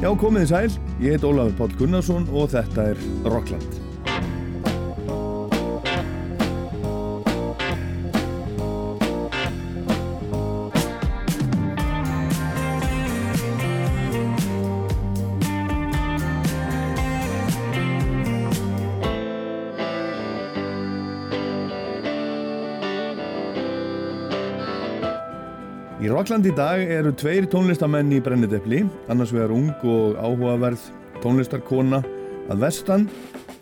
Já, 0.00 0.08
komið 0.16 0.46
þið 0.46 0.48
sæl, 0.48 0.76
ég 1.04 1.12
heit 1.12 1.24
Ólafur 1.28 1.58
Páll 1.58 1.76
Gunnarsson 1.76 2.24
og 2.32 2.48
þetta 2.54 2.86
er 2.94 3.06
Rockland. 3.28 3.89
Í 26.20 26.22
Rockland 26.22 26.44
í 26.44 26.50
dag 26.52 26.82
eru 26.84 27.14
tveir 27.16 27.46
tónlistamenn 27.48 28.10
í 28.12 28.18
brennidepli, 28.20 28.82
annars 29.08 29.30
vegar 29.32 29.54
ung 29.56 29.70
og 29.88 30.18
áhugaverð 30.20 30.82
tónlistarkona 31.22 32.02
að 32.52 32.58
vestan 32.60 33.06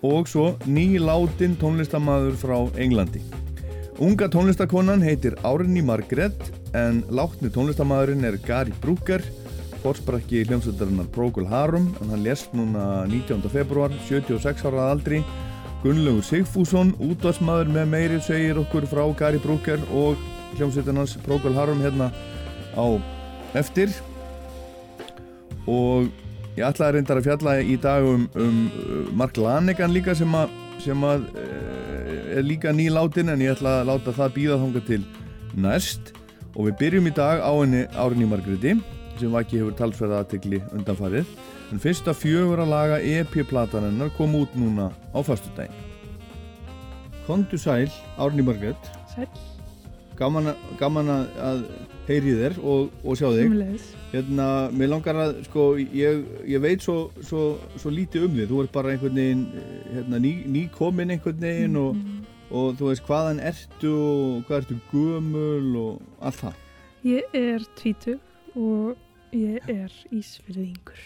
og 0.03 0.27
svo 0.27 0.49
nýláttinn 0.67 1.55
tónlistamæður 1.61 2.33
frá 2.41 2.57
Englandi. 2.83 3.21
Unga 4.03 4.27
tónlistarkonan 4.35 5.05
heitir 5.07 5.37
Árni 5.47 5.85
Margret 5.87 6.35
en 6.75 7.05
látni 7.15 7.47
tónlistamæðurinn 7.55 8.27
er 8.27 8.41
Gary 8.43 8.75
Brooker, 8.83 9.23
fórsprakki 9.85 10.41
hljómsveitarinnar 10.49 11.07
Procol 11.15 11.47
Harum 11.47 11.93
en 12.01 12.11
hann 12.11 12.25
lést 12.27 12.57
núna 12.59 13.05
19. 13.07 13.47
februar, 13.53 13.95
76 14.09 14.67
ára 14.67 14.89
aldri. 14.97 15.21
Gunnlaugur 15.85 16.27
Sigfússon, 16.27 16.91
útvarsmaður 16.99 17.71
með 17.77 17.87
meiri 17.95 18.19
segir 18.27 18.59
okkur 18.59 18.89
frá 18.91 19.05
Gary 19.15 19.39
Brooker 19.47 19.79
og 19.95 20.19
hljómsveitarnars 20.57 21.15
Procol 21.23 21.55
Harum 21.55 21.87
hérna 21.87 22.11
á 22.75 22.87
eftir. 23.59 23.93
Og 25.69 26.09
ég 26.59 26.65
ætlaði 26.67 26.99
reyndar 26.99 27.21
að 27.21 27.29
fjalla 27.29 27.57
í 27.61 27.77
dag 27.81 28.07
um, 28.09 28.29
um 28.37 28.61
Mark 29.17 29.37
Lanegan 29.41 29.95
líka 29.95 30.17
sem 30.19 30.33
að, 30.35 30.55
sem 30.83 31.05
að 31.07 31.29
er 32.39 32.45
líka 32.45 32.73
nýláttinn 32.75 33.33
en 33.33 33.45
ég 33.45 33.57
ætla 33.57 33.81
að 33.81 33.93
láta 33.93 34.17
það 34.17 34.37
býða 34.39 34.63
þánga 34.63 34.87
til 34.89 35.03
næst. 35.59 36.15
Og 36.57 36.71
við 36.71 36.79
byrjum 36.81 37.11
í 37.11 37.15
dag 37.15 37.45
á 37.45 37.53
henni 37.53 37.85
Árni 37.95 38.27
Margreði 38.29 38.79
sem 39.19 39.31
vaki 39.35 39.61
hefur 39.61 39.77
talsverða 39.79 40.23
aðtegli 40.23 40.63
undanfarið. 40.75 41.29
En 41.69 41.81
fyrsta 41.83 42.15
fjögur 42.17 42.63
að 42.63 42.73
laga 42.73 42.99
EP-plataninnar 43.05 44.13
kom 44.17 44.37
út 44.39 44.55
núna 44.57 44.89
á 45.13 45.21
fastu 45.21 45.53
daginn 45.57 45.85
Kondu 47.27 47.61
sæl, 47.61 47.91
Árni 48.17 48.45
Margret 48.45 48.89
Sæl 49.13 49.29
gaman, 50.19 50.51
gaman 50.81 51.09
að, 51.15 51.25
að 51.49 51.61
heyri 52.09 52.33
þér 52.41 52.57
og, 52.65 52.89
og 53.05 53.19
sjá 53.21 53.29
þig 53.37 53.83
hérna, 54.13 54.47
mér 54.73 54.89
langar 54.95 55.19
að 55.21 55.35
sko, 55.47 55.67
ég, 55.79 56.23
ég 56.49 56.63
veit 56.65 56.83
svo, 56.85 57.11
svo, 57.21 57.43
svo 57.77 57.93
lítið 57.93 58.25
um 58.29 58.39
þig 58.39 58.49
þú 58.51 58.63
ert 58.65 58.73
bara 58.75 58.95
einhvern 58.95 59.19
veginn 59.21 59.45
hérna, 59.93 60.21
ný, 60.25 60.33
ný 60.49 60.63
einhvern 61.17 61.43
veginn 61.45 61.77
og, 61.77 61.95
Mhm. 61.99 62.25
og 62.51 62.79
þú 62.79 62.87
veist 62.89 63.05
hvaðan 63.05 63.43
ertu 63.45 63.91
og 63.93 64.47
hvað 64.49 64.63
ertu 64.63 64.79
gömul 64.93 65.77
og 65.77 66.25
allt 66.25 66.41
það 66.47 66.65
Ég 67.05 67.23
er 67.39 67.63
tvítug 67.79 68.19
og 68.57 68.97
ég 69.33 69.69
er 69.71 69.93
ísfyrðingur. 70.11 71.03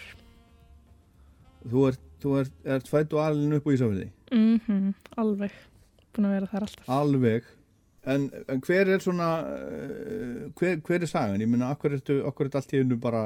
þú 1.69 1.83
ert, 1.91 1.99
þú 2.23 2.37
ert, 2.39 2.53
ert 2.65 2.87
fætt 2.91 3.13
og 3.13 3.21
alin 3.27 3.53
upp 3.59 3.67
á 3.67 3.71
Ísafjörði 3.75 4.07
Mm 4.33 4.93
Alveg. 5.21 5.51
Búin 6.15 6.25
að 6.25 6.33
vera 6.39 6.47
þar 6.49 6.65
alltaf. 6.65 6.87
alveg 6.89 7.43
en, 8.05 8.29
en 8.51 8.61
hver 8.65 8.89
er 8.95 8.99
svona 9.03 9.29
uh, 9.47 10.51
hver, 10.59 10.79
hver 10.83 11.01
er 11.05 11.09
sagan, 11.09 11.41
ég 11.41 11.49
meina 11.49 11.71
okkur 11.75 11.95
er 11.97 12.57
allt 12.59 12.73
í 12.73 12.81
hennu 12.81 12.97
bara 13.01 13.23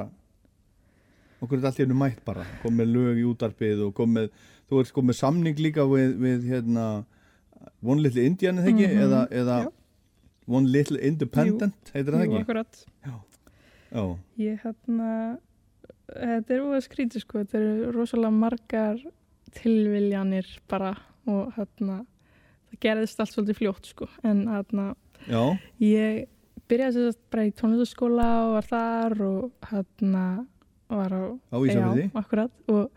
okkur 1.42 1.58
er 1.60 1.68
allt 1.70 1.80
í 1.80 1.84
hennu 1.86 1.96
mætt 1.98 2.22
bara? 2.26 2.44
Kom 2.62 2.76
með 2.78 2.92
lög 2.94 3.18
í 3.22 3.26
útarpið 3.28 3.84
og 3.88 3.94
kom 3.98 4.14
með 4.18 4.30
þú 4.68 4.82
ert 4.82 4.92
kom 4.96 5.06
með 5.10 5.18
samning 5.22 5.58
líka 5.62 5.86
við, 5.88 6.14
við 6.22 6.46
hérna 6.52 6.86
One 7.82 8.02
Little 8.04 8.22
Indian 8.26 8.58
eða 8.62 8.70
ekki, 8.72 8.86
Mhm, 8.86 9.02
eða, 9.06 9.20
eða 9.34 9.58
já. 9.64 9.70
One 10.48 10.70
Little 10.72 11.00
Independent 11.04 11.90
heitir 11.94 12.14
það 12.14 12.22
Jú, 12.24 12.28
ekki 12.30 12.42
akkurat. 12.44 12.84
Já, 13.92 14.02
Ég 14.38 14.60
hérna, 14.62 15.08
þetta 16.12 16.54
er 16.54 16.62
úr 16.64 16.76
að 16.76 16.84
skríti 16.86 17.20
sko, 17.22 17.42
þetta 17.42 17.58
eru 17.58 17.92
rosalega 17.96 18.30
margar 18.32 19.00
tilviljanir 19.58 20.46
bara 20.68 20.94
og 21.28 21.52
hérna, 21.56 22.02
gerðist 22.82 23.20
allt 23.20 23.32
svolítið 23.34 23.60
fljótt 23.60 23.88
sko, 23.92 24.08
en 24.22 24.44
hérna, 24.50 24.88
ég 25.82 26.26
byrjaði 26.68 26.94
þess 26.98 27.16
að 27.16 27.22
bara 27.32 27.46
í 27.48 27.54
tónlistaskóla 27.56 28.28
og 28.44 28.52
var 28.58 28.68
þar 28.68 29.22
og 29.28 29.68
hérna 29.70 30.24
var 30.88 31.12
á 31.12 31.22
á 31.52 31.56
Ísafjörði 31.60 32.08
og 32.72 32.90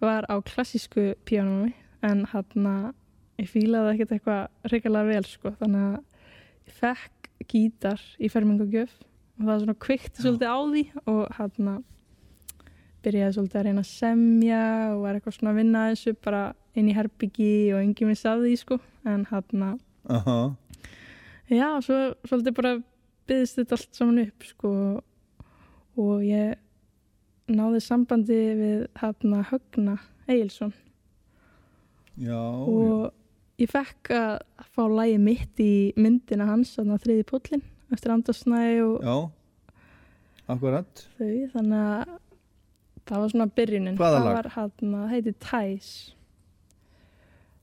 var 0.00 0.26
á 0.30 0.34
klassísku 0.46 1.12
píanómi 1.28 1.74
en 2.06 2.24
hann 2.32 2.94
ég 3.40 3.48
fílaði 3.50 3.94
ekkert 3.94 4.14
eitthvað 4.16 4.72
reyngarlega 4.72 5.10
vel 5.14 5.26
sko. 5.28 5.52
Þannig 5.60 5.86
að 5.86 6.68
ég 6.68 6.76
fekk 6.80 7.30
gítar 7.50 8.02
í 8.20 8.28
fermingagjöf 8.32 8.92
og 9.40 9.46
það 9.48 9.62
svona 9.64 9.78
kvikti 9.86 10.24
svolítið 10.24 10.52
á 10.52 10.58
því 10.60 10.84
og 11.10 11.22
hann 11.38 11.70
byrjaði 13.04 13.36
svolítið 13.36 13.60
að 13.60 13.66
reyna 13.68 13.84
að 13.84 13.90
semja 13.90 14.64
og 14.92 15.04
var 15.04 15.16
eitthvað 15.16 15.36
svona 15.38 15.52
að 15.54 15.60
vinna 15.62 15.84
þessu 15.90 16.16
bara 16.26 16.42
inn 16.78 16.90
í 16.90 16.96
herbyggi 16.96 17.52
og 17.74 17.82
enginn 17.82 18.12
vissi 18.12 18.28
af 18.30 18.42
því 18.42 18.56
sko 18.60 18.80
en 19.04 19.24
hann 19.30 19.78
Aha, 20.08 20.54
Já, 21.50 21.80
svo 21.82 21.96
svolítið 22.24 22.54
bara 22.56 22.74
byggðist 23.28 23.58
þetta 23.58 23.76
allt 23.76 23.96
saman 23.98 24.20
upp 24.22 24.44
sko. 24.46 24.70
Og 26.00 26.22
ég 26.24 26.54
náði 27.50 27.80
sambandi 27.82 28.38
við 28.58 28.84
hérna 29.00 29.42
Högna 29.50 29.96
Egilson 30.30 30.72
já, 32.20 32.38
og 32.38 33.10
ég 33.60 33.70
fekk 33.70 34.12
að 34.14 34.36
fá 34.70 34.82
lægi 34.86 35.18
mitt 35.22 35.62
í 35.62 35.72
myndina 35.98 36.46
hans, 36.46 36.76
þarna 36.76 37.00
þriði 37.02 37.26
póllin 37.26 37.64
eftir 37.90 38.14
Andarsnæ 38.14 38.62
og 38.84 39.02
já, 39.02 39.14
já 39.16 40.54
akkurat. 40.54 41.04
þau 41.18 41.34
þannig 41.56 41.80
að 41.80 42.14
það 43.10 43.22
var 43.24 43.32
svona 43.32 43.50
byrjunin. 43.58 43.98
Hvaða 43.98 44.16
það 44.16 44.26
lag? 44.28 44.38
var 44.38 44.50
hérna, 44.54 45.02
það 45.02 45.12
heiti 45.14 45.34
Tæs 45.42 45.90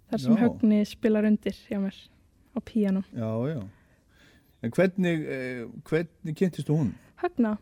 þar 0.10 0.20
sem 0.24 0.36
Já. 0.36 0.42
Högni 0.46 0.82
spilar 0.88 1.26
undir 1.30 1.56
hjá 1.68 1.80
mér 1.84 1.96
á 2.56 2.60
píanum 2.64 3.04
Já, 3.14 3.32
já 3.54 3.62
En 4.66 4.72
hvernig, 4.74 5.20
eh, 5.30 5.66
hvernig 5.86 6.36
kynntist 6.36 6.68
þú 6.68 6.78
hún? 6.82 6.94
Högna 7.22 7.58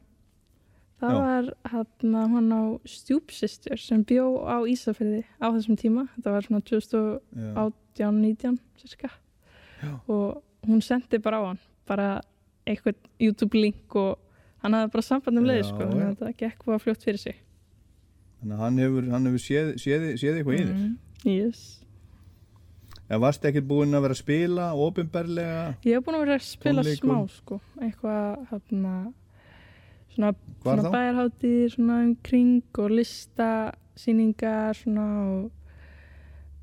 það 1.02 1.12
Já. 1.12 1.20
var 1.20 1.50
hérna 1.74 2.22
hann 2.32 2.52
á 2.56 2.62
stjúpsistur 2.88 3.78
sem 3.80 4.04
bjó 4.08 4.30
á 4.48 4.64
Ísafirði 4.64 5.26
á 5.44 5.52
þessum 5.52 5.76
tíma 5.78 6.06
þetta 6.16 6.32
var 6.32 6.42
svona 6.48 6.62
2018-19 6.64 8.56
Já, 8.56 8.56
cirka 8.80 9.10
Já. 9.84 10.00
og 10.08 10.44
hún 10.68 10.82
sendi 10.82 11.20
bara 11.22 11.38
á 11.42 11.44
hann 11.52 11.60
bara 11.88 12.22
eitthvað 12.66 12.96
YouTube 13.20 13.54
link 13.60 13.96
og 13.96 14.18
hann 14.64 14.74
hafði 14.74 14.92
bara 14.96 15.02
samband 15.06 15.38
um 15.38 15.46
leið 15.46 15.62
Já, 15.64 15.68
sko, 15.70 15.84
þannig 15.84 16.06
að 16.08 16.16
þetta 16.16 16.38
gekk 16.40 16.66
bara 16.66 16.80
fljótt 16.82 17.04
fyrir 17.06 17.20
sig 17.22 17.36
þannig 18.40 18.56
að 18.56 18.64
hann 18.64 18.78
hefur, 18.82 19.10
hann 19.12 19.26
hefur 19.30 19.44
séð, 19.44 19.74
séð, 19.84 20.08
séð 20.22 20.40
eitthvað 20.40 20.56
í 20.56 20.64
þér 20.64 20.76
Mm, 20.76 20.96
yes. 21.26 21.62
En 23.10 23.22
varst 23.22 23.44
ekkert 23.46 23.68
búinn 23.70 23.94
að 23.94 24.02
vera 24.08 24.16
að 24.16 24.22
spila 24.24 24.68
opinberlega? 24.82 25.66
ég 25.86 25.94
hef 26.00 26.06
búin 26.08 26.16
að 26.18 26.24
vera 26.26 26.38
að 26.40 26.46
spila 26.48 26.82
Tónleikum. 26.82 27.12
smá 27.12 27.36
sko, 27.36 27.60
eitthvað 27.86 28.48
hérna 28.52 28.94
svona, 30.16 30.32
svona 30.64 30.86
þá? 30.88 30.92
bæjarhátti 30.96 31.52
svona 31.76 31.98
um 32.06 32.16
kring 32.26 32.80
og 32.82 32.90
lista 32.98 33.50
sýningar 33.96 34.74
svona 34.80 35.06
og 35.30 35.52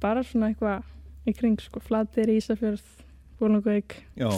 bara 0.03 0.25
svona 0.27 0.51
eitthvað 0.51 0.83
í 1.31 1.37
kring 1.39 1.61
sko, 1.63 1.79
flatir, 1.81 2.33
Ísafjörð 2.35 2.83
Bólungauk, 3.39 3.95
Já, 4.19 4.31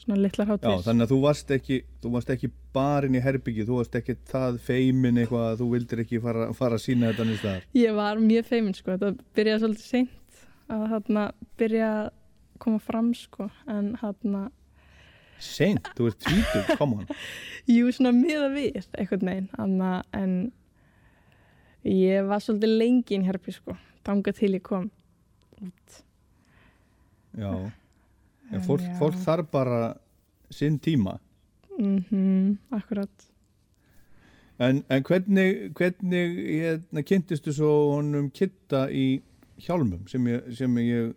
svona 0.00 0.16
litlar 0.20 0.46
já, 0.48 0.50
hátir 0.54 0.82
þannig 0.88 1.04
að 1.06 1.12
þú 1.12 1.18
varst 1.22 1.50
ekki 1.56 1.78
þú 2.02 2.10
varst 2.16 2.32
ekki 2.32 2.50
barinn 2.76 3.16
í 3.16 3.22
herbyggi 3.24 3.64
þú 3.68 3.78
varst 3.82 3.94
ekki 4.00 4.16
það 4.28 4.58
feimin 4.64 5.20
eitthvað 5.20 5.50
að 5.52 5.60
þú 5.60 5.68
vildir 5.72 6.02
ekki 6.04 6.20
fara, 6.24 6.48
fara 6.56 6.76
að 6.80 6.84
sína 6.88 7.12
þetta 7.12 7.28
nýst 7.28 7.44
þar 7.44 7.66
Ég 7.76 7.96
var 7.96 8.20
mjög 8.24 8.48
feimin 8.48 8.76
sko, 8.76 8.96
þetta 8.96 9.12
byrjaði 9.36 9.62
svolítið 9.66 9.90
seint 9.92 10.14
að 10.72 10.86
hérna 10.92 11.24
byrja 11.60 11.88
að 11.96 12.06
koma 12.62 12.80
fram 12.80 13.10
sko, 13.14 13.50
en 13.68 13.94
hérna, 14.00 14.46
Seint, 15.38 15.90
þú 15.92 16.06
ert 16.08 16.22
tvítug, 16.24 16.70
come 16.78 17.02
on 17.02 17.08
jú 17.74 17.90
svona 17.92 18.14
miða 18.16 18.46
við 18.54 18.78
veginn, 18.96 19.50
hana, 19.58 19.90
en 20.16 20.36
ég 21.84 22.24
var 22.24 22.40
svolítið 22.40 22.72
lengi 22.80 23.18
inn 23.18 23.26
herpi 23.28 23.52
sko, 23.52 23.76
tanga 24.06 24.32
til 24.32 24.54
ég 24.56 24.64
kom 24.64 24.88
út. 25.60 26.00
Já, 27.36 27.52
en 27.52 28.56
En 28.56 28.64
fólk, 28.64 28.80
já. 28.86 28.96
fólk 28.98 29.20
þarf 29.26 29.50
bara 29.52 29.80
sinn 30.50 30.78
tíma 30.80 31.18
Mm 31.76 32.56
akkurat. 32.72 33.10
En, 34.58 34.78
en 34.88 35.02
hvernig, 35.04 35.72
hvernig 35.76 36.36
hérna, 36.62 37.02
kynntistu 37.04 37.52
svo 37.52 37.72
honum 37.92 38.30
kitta 38.32 38.86
í 38.88 39.20
hjálmum 39.62 40.06
sem 40.08 40.26
ég, 40.26 40.50
sem 40.56 40.76
ég 40.82 41.14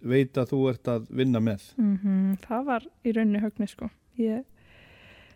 veit 0.00 0.38
að 0.40 0.52
þú 0.54 0.60
ert 0.70 0.88
að 0.88 1.08
vinna 1.10 1.40
með 1.40 1.66
Mm 1.76 2.36
Það 2.46 2.64
var 2.64 2.86
í 3.04 3.12
rauninni 3.12 3.42
högni 3.42 3.68
sko. 3.68 3.90
Ég, 4.18 4.44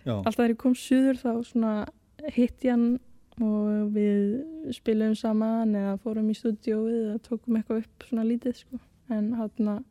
alltaf 0.06 0.36
þegar 0.36 0.54
ég 0.54 0.60
kom 0.60 0.74
suður 0.74 1.20
þá 1.20 1.88
hitt 2.34 2.64
ég 2.64 2.70
hann 2.70 3.00
og 3.42 3.90
við 3.94 4.72
spilum 4.76 5.14
saman 5.18 5.74
eða 5.74 5.96
fórum 5.98 6.30
í 6.30 6.36
stúdíóið 6.38 7.00
eða 7.10 7.18
tókum 7.24 7.56
eitthvað 7.58 7.82
upp 7.82 8.06
svona 8.08 8.24
lítið 8.24 8.60
sko 8.62 8.78
en 9.10 9.32
hann 9.34 9.84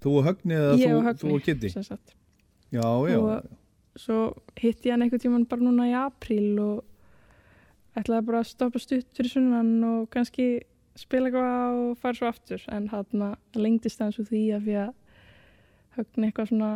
Þú 0.00 0.12
og 0.20 0.26
Högni 0.28 0.54
eða 0.54 0.74
þú, 0.76 0.90
Högni 1.02 1.20
þú 1.20 1.34
og 1.34 1.42
Kitty? 1.42 1.70
Já, 2.70 2.86
já. 3.10 3.18
Og- 3.18 3.48
svo 3.96 4.36
hitti 4.60 4.88
ég 4.88 4.92
hann 4.92 5.02
einhvern 5.02 5.22
tíman 5.22 5.48
bara 5.48 5.62
núna 5.64 5.88
í 5.88 5.94
apríl 5.96 6.58
og 6.60 6.84
ætlaði 7.96 8.26
bara 8.26 8.42
að 8.42 8.50
stoppa 8.50 8.78
stutt 8.78 9.08
fyrir 9.16 9.30
sunnan 9.32 9.84
og 9.84 10.10
kannski 10.12 10.60
spila 10.96 11.28
eitthvað 11.30 11.80
og 11.80 11.96
fara 12.00 12.18
svo 12.18 12.28
aftur. 12.30 12.62
En 12.72 12.88
hann 12.92 13.26
lengdist 13.56 14.02
hans 14.02 14.18
úr 14.20 14.28
því 14.28 14.42
að 14.56 14.68
því 14.68 14.76
að 14.82 14.92
högni 15.96 16.28
eitthvað 16.28 16.50
svona 16.52 16.70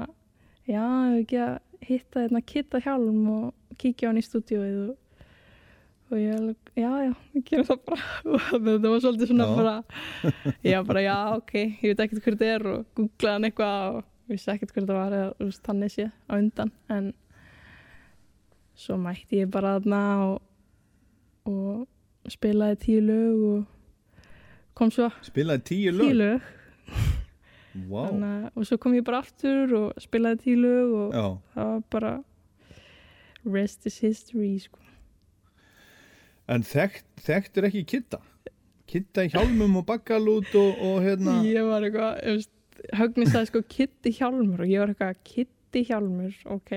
já, 0.69 0.83
ef 0.85 1.21
ekki 1.23 1.39
að 1.45 1.55
hitta 1.91 2.25
þetta 2.25 2.43
kitta 2.53 2.81
hjálm 2.85 3.23
og 3.33 3.79
kíkja 3.81 4.09
á 4.09 4.11
hann 4.11 4.21
í 4.21 4.25
stúdíóið 4.25 4.81
og, 4.91 5.25
og 6.11 6.21
ég 6.21 6.37
alveg, 6.37 6.71
já, 6.77 6.91
já, 7.07 7.13
við 7.35 7.47
gerum 7.49 7.69
það 7.71 7.83
bara. 7.89 8.07
Og 8.31 8.69
þetta 8.69 8.93
var 8.93 9.03
svolítið 9.05 9.31
svona 9.31 9.49
Já. 9.49 9.57
bara 9.61 9.75
já, 10.73 10.79
bara 10.91 11.03
já, 11.05 11.17
ok, 11.39 11.53
ég 11.61 11.87
veit 11.93 12.05
ekkert 12.05 12.25
hver 12.25 12.37
þetta 12.37 12.53
er. 12.55 12.69
Og 12.75 12.87
googlaði 12.99 13.37
hann 13.37 13.49
eitthvað 13.49 13.99
og 14.01 14.33
vissi 14.33 14.53
ekkert 14.53 14.75
hver 14.75 14.85
þetta 14.85 14.99
var 14.99 15.19
eða 15.21 15.51
þannig 15.69 15.95
sé 15.95 16.09
á 16.11 16.33
undan. 16.37 16.73
En 16.91 17.13
svo 18.81 18.97
mætti 19.01 19.43
ég 19.43 19.53
bara 19.53 19.77
þarna 19.79 20.03
og, 20.27 20.37
og 21.51 22.33
spilaði 22.33 22.81
tíu 22.85 23.05
lög 23.05 23.45
og 23.51 23.61
kom 24.81 24.93
svo 24.95 25.11
Spilaði 25.27 25.67
tíu 25.71 25.93
tíu 25.93 26.17
lög? 26.17 26.17
lög 26.19 26.49
Vá. 27.87 28.09
Þannig, 28.09 28.49
og 28.59 28.67
svo 28.67 28.81
kom 28.83 28.97
ég 28.97 29.05
bara 29.07 29.21
aftur 29.23 29.77
og 29.79 30.01
spilaði 30.03 30.41
tíu 30.43 30.59
lög 30.59 30.95
og 31.05 31.13
Já. 31.15 31.27
það 31.55 31.69
var 31.71 31.85
bara 31.95 32.15
rest 33.47 33.87
is 33.87 34.01
history 34.03 34.57
sko. 34.61 34.81
En 36.51 36.65
þekkt, 36.67 37.07
þekktur 37.23 37.69
ekki 37.69 37.85
Kitta? 37.93 38.19
Kitta 38.91 39.23
í 39.23 39.31
hjálmum 39.31 39.79
og 39.79 39.87
bakkalút 39.87 40.51
og, 40.59 40.81
og 40.83 40.97
hérna... 41.05 41.39
ég 41.47 41.63
var 41.63 41.87
eitthvað 41.87 42.17
þú 42.25 42.35
veist, 42.41 42.57
Högni 42.97 43.27
sagði 43.29 43.51
sko 43.51 43.63
Kitty 43.69 44.13
Hjálmur 44.17 44.65
og 44.65 44.71
ég 44.71 44.83
var 44.83 44.93
eitthvað 44.93 45.21
Kitty 45.29 45.85
Hjálmur 45.87 46.35
ok, 46.57 46.73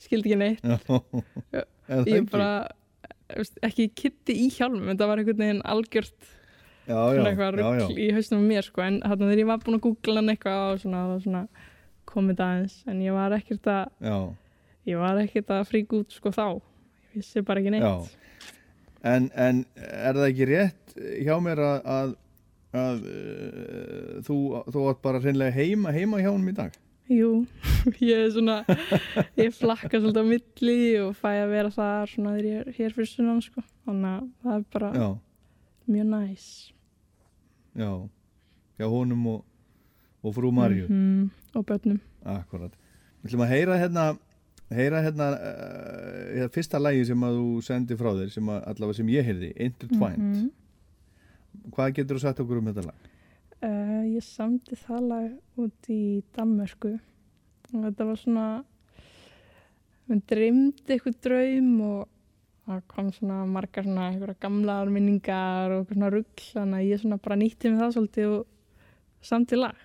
skildi 0.00 0.32
ekki 0.32 0.40
neitt 0.40 0.64
Já. 0.64 0.78
Er 1.88 2.02
það 2.02 2.10
ég 2.12 2.26
bara 2.32 2.50
ekki 3.68 3.88
Kitty 3.96 4.34
í 4.46 4.48
Hjálmum 4.52 4.90
en 4.90 4.98
það 4.98 5.12
var 5.12 5.22
einhvern 5.22 5.44
veginn 5.44 5.64
algjört 5.68 6.32
svona 6.88 7.30
eitthvað 7.32 7.56
rugl 7.58 7.98
í 8.00 8.10
hausnum 8.16 8.44
á 8.44 8.48
mér 8.48 8.66
sko. 8.66 8.84
en 8.84 9.00
þarna 9.04 9.26
þegar 9.28 9.42
ég 9.42 9.50
var 9.50 9.64
búin 9.64 9.78
að 9.78 9.84
googla 9.86 10.20
hann 10.20 10.32
eitthvað 10.32 10.62
og 10.68 10.80
svona, 10.82 11.02
það 11.08 11.26
svona 11.26 11.42
komið 12.08 12.44
aðeins. 12.44 12.78
En 12.88 13.02
ég 13.04 13.16
var 13.16 13.36
ekkert 13.36 13.68
að 13.72 14.08
Já, 14.08 14.16
ég 14.88 15.02
var 15.02 15.20
ekkert 15.22 15.52
að 15.54 15.66
frík 15.72 15.94
út 15.98 16.16
sko 16.16 16.32
þá. 16.34 16.46
Ég 17.12 17.20
vissi 17.20 17.44
bara 17.44 17.62
ekki 17.62 17.74
neitt. 17.74 18.16
En, 19.06 19.28
en 19.38 19.62
er 19.78 20.16
það 20.16 20.26
ekki 20.30 20.48
rétt 20.48 20.98
hjá 21.22 21.36
mér 21.42 21.62
að, 21.62 21.78
að, 21.94 22.12
að 22.80 23.06
uh, 23.12 24.12
þú, 24.26 24.38
þú 24.74 24.84
átt 24.90 25.02
bara 25.04 25.22
hreinlega 25.22 25.54
heima, 25.54 25.94
heima 25.94 26.22
hjá 26.22 26.32
honum 26.32 26.50
í 26.50 26.56
dag? 26.56 26.74
Jú, 27.08 27.30
ég 28.04 28.26
er 28.26 28.32
svona 28.34 28.58
ég 29.38 29.54
flakka 29.56 29.96
svolítið 30.00 30.20
á 30.20 30.30
milli 30.32 30.80
og 31.00 31.14
fæ 31.16 31.30
að 31.30 31.54
vera 31.54 31.70
þar 31.72 32.10
svona 32.12 32.34
þegar 32.34 32.48
ég 32.50 32.58
er 32.64 32.74
hér 32.80 32.96
fyrir 32.96 33.12
sunnan 33.12 33.40
sko. 33.44 33.64
Þannig 33.86 34.10
að 34.10 34.26
það 34.42 34.58
er 34.58 34.66
bara 34.74 34.90
Já, 34.92 35.08
mjög 35.88 36.10
næs 36.10 36.50
já, 37.76 37.90
hjá 38.78 38.86
honum 38.92 39.26
og, 39.34 39.44
og 40.22 40.34
frú 40.36 40.52
Marju. 40.54 40.86
Mhm, 40.88 41.30
og 41.54 41.66
börnum 41.66 42.00
Akkurat. 42.28 42.72
Við 43.22 43.30
ætlum 43.30 43.42
að 43.46 43.52
heyra 43.52 43.76
hérna, 43.80 44.04
heyra 44.70 45.02
hérna 45.02 45.28
uh, 45.38 46.48
fyrsta 46.54 46.78
lægi 46.82 47.04
sem 47.08 47.22
að 47.24 47.38
þú 47.38 47.62
sendi 47.66 47.96
frá 47.98 48.10
þér, 48.14 48.30
sem 48.34 48.48
að, 48.52 48.62
allavega 48.72 48.96
sem 48.98 49.08
ég 49.14 49.24
heyrði, 49.26 49.52
Intertwined. 49.56 50.18
Mhm. 50.18 50.50
Hvað 51.74 51.94
getur 51.96 52.18
þú 52.18 52.20
sagt 52.22 52.40
okkur 52.44 52.58
um 52.60 52.68
þetta 52.72 52.86
lag? 52.86 53.06
uh, 53.62 54.02
Ég 54.08 54.22
samdi 54.24 54.76
það 54.78 55.08
lag 55.08 55.30
út 55.58 55.88
í 55.90 56.22
Danmörku 56.36 56.92
og 57.74 57.82
þetta 57.84 58.04
var 58.08 58.16
svona 58.20 58.44
við 60.08 60.22
dreymdi 60.30 60.94
eitthvað 60.94 61.18
draum 61.26 61.72
og 61.84 62.06
það 62.68 62.82
kom 62.92 63.10
svona 63.16 63.40
margar 63.48 63.86
svona 63.86 64.08
einhverja 64.12 64.40
gamlaðar 64.44 64.92
minningar 64.92 65.74
og 65.78 65.90
svona 65.92 66.10
rugl 66.12 66.46
þannig 66.52 66.78
að 66.82 66.88
ég 66.92 67.02
svona 67.02 67.20
bara 67.24 67.40
nýtti 67.40 67.72
mig 67.72 67.80
það 67.82 67.94
svolítið 67.96 68.34
og 68.36 69.28
samti 69.30 69.58
lag 69.58 69.84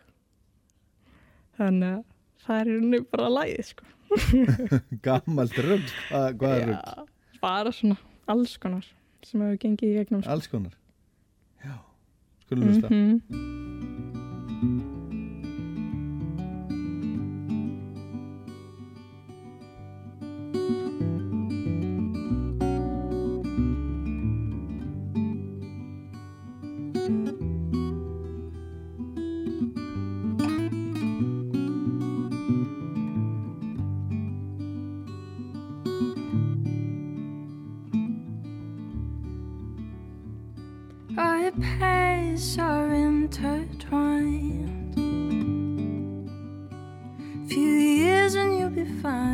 þannig 1.57 1.89
að 1.97 2.01
það 2.43 2.59
er 2.59 2.69
í 2.71 2.77
rauninni 2.77 3.03
bara 3.13 3.33
lagið 3.39 3.69
sko 3.71 3.89
Gammalt 5.05 5.55
rugg, 5.63 5.87
hvað, 6.09 6.27
hvað 6.41 6.57
er 6.59 6.67
rugg? 6.69 6.83
Já, 6.83 7.39
bara 7.41 7.71
svona 7.73 7.97
alls 8.29 8.57
konar 8.61 8.85
sem 9.25 9.41
hefur 9.41 9.61
gengið 9.63 9.89
í 9.89 9.95
gegnum 9.97 10.21
sko. 10.21 10.35
Alls 10.35 10.49
konar. 10.51 10.75
Já, 11.63 11.77
skulum 12.43 12.69
hlusta. 12.69 12.91
Mhm. 12.91 13.23
Our 13.33 14.12
paths 42.33 42.57
are 42.57 42.93
intertwined. 42.93 44.95
Few 47.47 47.61
years 47.61 48.35
and 48.35 48.57
you'll 48.57 48.69
be 48.69 48.85
fine. 49.01 49.32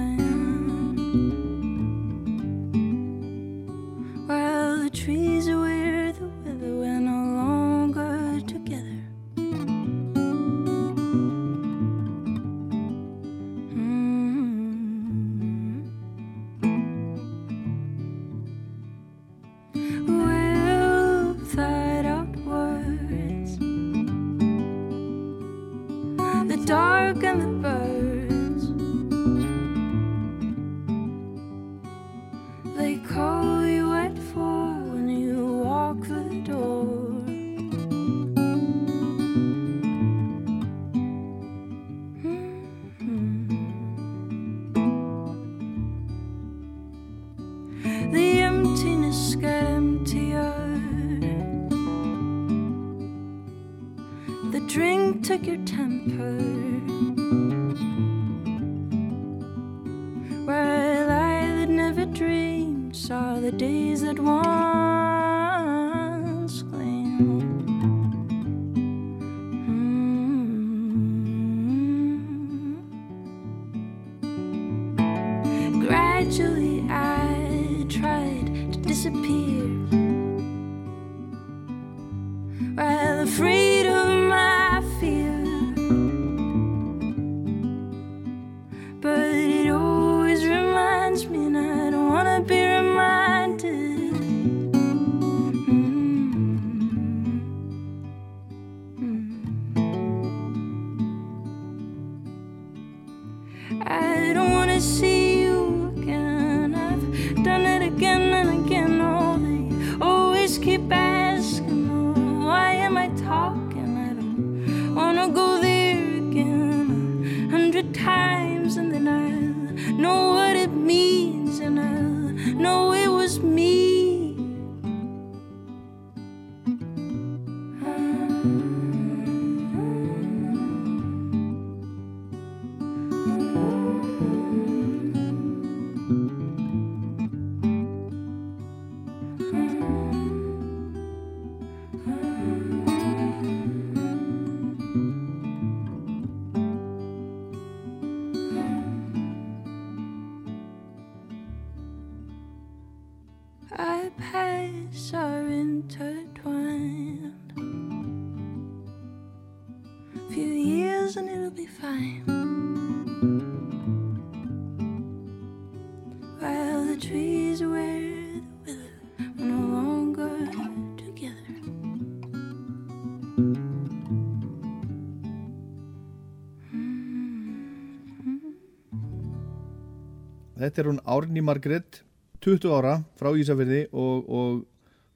Þetta 180.80 180.88
er 180.88 180.94
hún 180.94 181.00
Árný 181.12 181.42
Margrét 181.44 181.98
20 182.40 182.72
ára 182.72 182.92
frá 183.20 183.34
Ísafirði 183.36 183.82
og, 183.92 184.30
og 184.32 184.62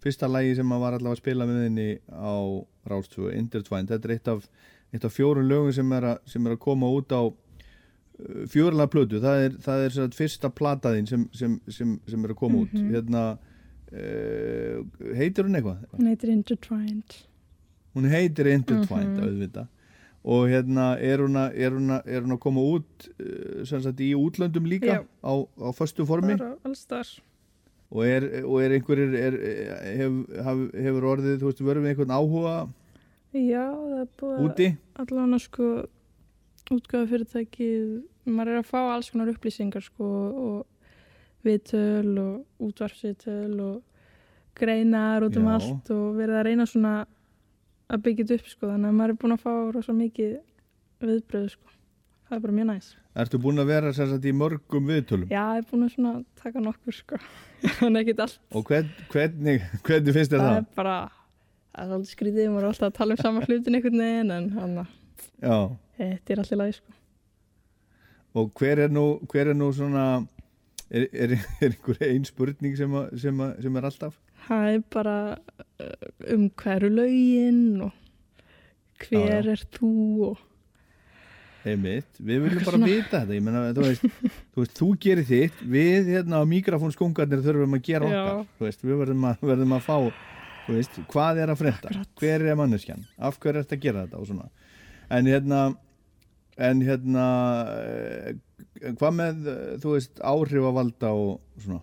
fyrsta 0.03 0.27
lægi 0.27 0.57
sem 0.57 0.67
maður 0.67 0.81
var 0.83 0.95
allavega 0.97 1.15
að 1.15 1.21
spila 1.21 1.45
með 1.47 1.59
henni 1.63 1.85
á 2.11 2.35
Rástfjö, 2.91 3.29
Intertwine 3.39 3.87
þetta 3.87 4.09
er 4.09 4.13
eitt 4.17 4.27
af, 4.27 4.49
eitt 4.91 5.05
af 5.07 5.13
fjórun 5.15 5.47
lögum 5.47 5.71
sem 5.71 5.93
er, 5.95 6.03
að, 6.09 6.17
sem 6.33 6.49
er 6.49 6.57
að 6.57 6.59
koma 6.65 6.89
út 6.91 7.15
á 7.15 7.21
uh, 7.23 8.43
fjórlega 8.51 8.91
plötu, 8.91 9.21
það 9.23 9.45
er, 9.45 9.55
það 9.63 9.85
er 9.87 10.11
fyrsta 10.19 10.51
plataðin 10.51 11.07
sem, 11.07 11.23
sem, 11.31 11.55
sem, 11.71 11.95
sem 12.11 12.27
er 12.27 12.33
að 12.35 12.41
koma 12.43 12.65
út 12.65 12.75
Mhm. 12.75 12.91
hérna 12.97 13.23
uh, 13.93 14.83
heitir 15.15 15.47
hún 15.47 15.55
eitthvað? 15.61 15.85
Hún 15.95 16.11
heitir 16.11 16.33
Intertwined. 16.35 17.15
hún 17.95 18.09
heitir 18.11 18.51
Intertwined 18.51 19.15
Mhm. 19.15 19.23
auðvitað 19.29 19.67
og 20.23 20.47
hérna 20.47 20.93
er 21.03 21.19
hún 21.19 21.35
að, 21.35 21.57
er 21.59 21.75
hún 21.75 21.91
að, 21.91 22.07
er 22.07 22.23
hún 22.23 22.35
að 22.37 22.41
koma 22.45 22.63
út 22.63 23.07
sem 23.67 23.81
sagt 23.83 23.99
í 24.03 24.13
útlöndum 24.15 24.67
líka? 24.71 25.01
Já. 25.01 25.03
á, 25.03 25.33
á 25.43 25.69
föstu 25.75 26.05
formi? 26.07 26.37
Og 27.93 28.07
er, 28.07 28.23
og 28.41 28.55
er 28.63 28.77
einhverjir 28.77 29.17
er, 29.19 29.35
hef, 29.99 30.15
haf, 30.45 30.61
hefur 30.73 31.09
orðið, 31.11 31.35
þú 31.41 31.49
veist, 31.49 31.65
verðum 31.67 31.85
við 31.85 31.93
einhvern 31.93 32.15
áhuga? 32.15 32.55
Já, 33.33 33.65
það 33.69 33.99
er 33.99 34.07
búið 34.21 34.33
að 34.33 34.47
úti? 34.47 34.69
allavega 35.03 35.41
sko 35.43 35.67
útgáða 36.73 37.09
fyrirtækið, 37.11 37.87
maður 38.29 38.53
er 38.53 38.61
að 38.61 38.69
fá 38.69 38.79
alls 38.81 39.09
konar 39.11 39.31
upplýsingar 39.33 39.83
sko 39.85 40.09
og 40.47 40.59
viðtöl 41.43 42.13
og 42.21 42.67
útvarpsviðtöl 42.69 43.57
og 43.59 43.81
greinar 44.55 45.25
út 45.25 45.37
um 45.37 45.49
Já. 45.49 45.53
allt 45.57 45.91
og 45.93 46.05
verið 46.17 46.39
að 46.39 46.45
reyna 46.47 46.67
svona 46.69 46.93
að 47.91 48.03
byggja 48.07 48.25
þetta 48.25 48.39
upp 48.39 48.51
sko 48.53 48.69
þannig 48.71 48.89
að 48.91 48.97
maður 48.99 49.13
er 49.13 49.21
búin 49.23 49.35
að 49.35 49.43
fá 49.43 49.53
rosa 49.75 49.95
mikið 49.97 50.35
viðbröð 51.03 51.47
sko. 51.53 51.73
Það 52.29 52.37
er 52.37 52.43
bara 52.45 52.55
mjög 52.57 52.69
næs. 52.71 52.85
Ertu 53.23 53.39
búin 53.43 53.61
að 53.61 53.69
vera 53.69 53.91
sagt 53.93 54.23
í 54.25 54.31
mörgum 54.33 54.87
viðtölum? 54.89 55.27
Já, 55.29 55.43
ég 55.53 55.59
er 55.61 55.67
búin 55.69 55.85
að 55.85 55.91
svona 55.93 56.13
taka 56.39 56.63
nokkur 56.63 56.95
sko. 56.97 57.19
En 57.85 57.99
ekkert 57.99 58.23
allt. 58.25 58.39
Og 58.55 58.65
hvern, 58.67 58.89
hvernig, 59.11 59.61
hvernig 59.85 60.15
finnst 60.17 60.33
þér 60.33 60.41
það 60.41 60.49
það? 60.49 60.57
er 60.63 60.79
bara, 60.79 60.95
það 61.75 61.83
er 61.83 61.91
svolítið 61.91 62.13
skrítið 62.15 62.49
maður 62.49 62.63
er 62.63 62.69
alltaf 62.71 62.89
að 62.89 62.97
tala 62.97 63.17
um 63.17 63.21
sama 63.21 63.43
hlutin 63.47 63.77
einhvern 63.79 64.03
veginn 64.03 64.35
en 64.37 64.49
hann 64.57 64.75
Já, 65.43 65.57
þetta 65.99 66.33
er 66.33 66.41
alltaf 66.43 66.59
lagi 66.63 66.77
sko. 66.79 66.95
Og 68.33 68.49
hver 68.57 68.81
er 68.87 68.89
nú, 68.93 69.05
hver 69.29 69.51
er 69.51 69.57
nú 69.59 69.69
svona 69.77 70.05
er, 70.89 71.05
er, 71.13 71.35
er 71.61 71.69
einhver 71.69 72.01
ein 72.07 72.25
spurning 72.25 72.73
sem, 72.79 72.95
að, 72.97 73.13
sem, 73.21 73.43
að, 73.45 73.53
sem 73.61 73.77
er 73.77 73.87
alltaf? 73.91 74.17
Það 74.47 74.69
er 74.71 74.81
bara 74.93 75.17
uh, 75.33 76.07
um 76.33 76.47
hverju 76.61 76.89
lögin 76.93 77.61
og 77.87 77.93
hver 79.03 79.29
Já, 79.29 79.37
já. 79.43 79.53
er 79.53 79.63
þú 79.77 79.93
og 80.31 80.49
Einmitt, 81.63 82.17
við 82.19 82.41
viljum 82.43 82.65
bara 82.67 82.79
vita 82.81 83.21
þetta. 83.23 83.35
Meina, 83.39 83.59
þú 83.71 83.83
veist, 83.85 84.01
þú 84.51 84.59
veist, 84.59 84.73
þú 84.75 84.87
gerir 85.05 85.27
þitt. 85.29 85.61
Við 85.71 86.09
hérna 86.11 86.41
á 86.43 86.51
mikrofónskungarnir 86.51 87.43
þurfum 87.45 87.77
að 87.77 87.85
gera 87.87 88.09
okkar, 88.09 88.41
veist, 88.65 88.83
við 88.83 88.99
verðum 88.99 89.29
að, 89.29 89.45
verðum 89.47 89.75
að 89.77 89.85
fá, 89.85 89.95
hvað 91.13 91.39
er 91.39 91.53
að 91.53 91.63
Akkurat. 91.71 92.11
hver 92.19 92.43
er 92.51 92.59
manneskjan, 92.59 93.07
af 93.15 93.39
hver 93.39 93.55
er 93.55 93.63
þetta 93.63 93.79
að 93.79 93.85
gera 93.87 94.03
þetta 94.11 94.49
en 95.13 95.29
hérna 95.29 95.61
en 96.57 96.83
hérna 96.85 97.25
eh, 97.73 98.35
hvað 98.99 99.15
með, 99.17 99.47
eh, 99.49 100.07
áhrif 100.21 100.67
að 100.69 100.77
valda 100.77 101.13
og 101.17 101.63
svona 101.63 101.81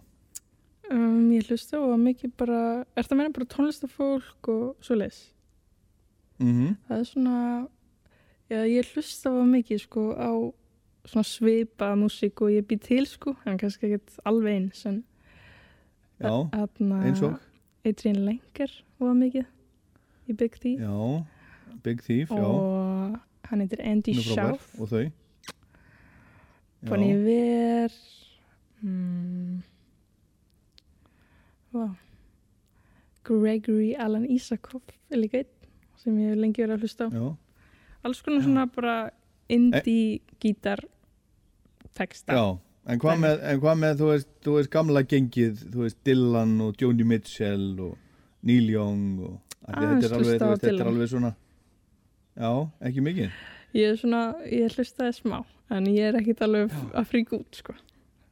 um, 0.91 1.31
ég 1.33 1.51
hlusta 1.51 1.81
og 1.81 1.99
mikið 2.01 2.33
bara 2.39 2.63
er 2.97 3.07
það 3.09 3.21
meina 3.21 3.35
bara 3.37 3.51
tónlistafólk 3.55 4.51
og 4.55 4.65
svo 4.85 4.99
leis 4.99 5.21
mm 6.39 6.77
það 6.89 6.99
er 6.99 7.05
svona 7.13 7.37
já, 8.51 8.65
ég 8.65 8.95
hlusta 8.95 9.31
mikið 9.31 9.85
sko 9.85 10.09
á 10.17 10.31
svona 11.05 11.25
svipa 11.25 11.95
músík 11.97 12.43
og 12.43 12.51
ég 12.53 12.67
bý 12.67 12.77
til 12.77 13.07
sko 13.07 13.37
en 13.47 13.59
kannski 13.59 13.87
ekkert 13.87 14.19
alveg 14.25 14.57
eins 14.57 14.87
en 14.87 15.05
og? 17.23 17.39
Adrian 17.85 18.25
Lenker 18.27 18.73
var 19.01 19.15
mikið 19.17 19.47
í 20.29 20.37
Big 20.37 20.59
Thief. 20.61 20.81
Já, 20.81 21.25
Big 21.83 22.03
Thief, 22.05 22.31
já. 22.31 22.45
Og 22.45 23.17
hann 23.49 23.61
heitir 23.65 23.81
Andy. 23.81 24.15
Schaaf 24.21 24.67
og 24.79 24.91
þau? 24.91 25.07
Bon 26.89 27.01
já, 27.01 27.15
Iver 27.15 27.97
mm, 28.81 29.63
wow. 31.73 31.91
Gregory 33.25 33.95
Alan 33.99 34.25
Isakov 34.25 34.83
er 35.11 35.21
líka 35.21 35.43
einn 35.43 35.51
sem 36.01 36.17
ég 36.17 36.33
hef 36.33 36.41
lengi 36.41 36.65
verið 36.65 36.79
að 36.79 36.87
hlusta 36.87 37.07
á. 37.07 37.09
Já, 37.13 37.27
alls 38.09 38.23
konar 38.25 38.41
Já. 38.41 38.47
svona 38.47 38.67
bara 38.73 38.97
indie 39.53 40.21
gítar 40.41 40.81
texta. 41.97 42.33
Já, 42.33 42.47
en 42.89 43.03
hvað 43.03 43.21
með, 43.27 43.45
en 43.51 43.61
hvað 43.61 43.79
með 43.83 44.01
þú, 44.01 44.09
veist, 44.15 44.31
þú 44.47 44.57
veist 44.57 44.73
gamla 44.73 45.05
gengið, 45.05 45.67
þú 45.75 45.85
veist 45.85 46.01
Dylan 46.09 46.57
og 46.65 46.81
Joni 46.81 47.05
Mitchell 47.05 47.69
og 47.85 47.99
Neil 48.49 48.73
Young 48.73 49.21
og 49.29 49.39
Aðeins 49.71 50.07
þetta 50.07 50.09
er 50.09 50.17
alveg, 50.17 50.31
veist, 50.31 50.65
þetta 50.65 50.73
er 50.73 50.91
alveg 50.91 51.11
svona 51.13 51.35
Já, 52.41 52.51
ekki 52.89 53.03
mikið? 53.05 53.41
Ég 53.77 53.93
er 53.93 53.99
svona, 54.01 54.21
ég 54.49 54.73
hlustaði 54.75 55.15
smá 55.19 55.41
en 55.71 55.87
ég 55.91 56.09
er 56.09 56.19
ekkit 56.19 56.41
alveg 56.47 56.73
að 56.97 57.11
fríka 57.11 57.37
út 57.37 57.59
sko. 57.59 57.75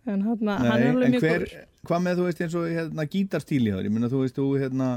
En 0.09 0.23
hann, 0.25 0.49
hann 0.49 0.71
er 0.73 0.89
alveg 0.95 1.11
en 1.11 1.15
mjög 1.15 1.27
góður 1.27 1.53
hvað 1.89 2.03
með 2.05 2.19
þú 2.21 2.25
veist 2.29 2.41
eins 2.45 2.55
og 2.59 2.67
hérna 2.69 3.07
gítarstíli 3.09 3.73
þar, 3.75 3.87
ég 3.89 3.95
meina 3.95 4.11
þú 4.13 4.21
veist 4.25 4.37
þú 4.39 4.47
hérna 4.61 4.89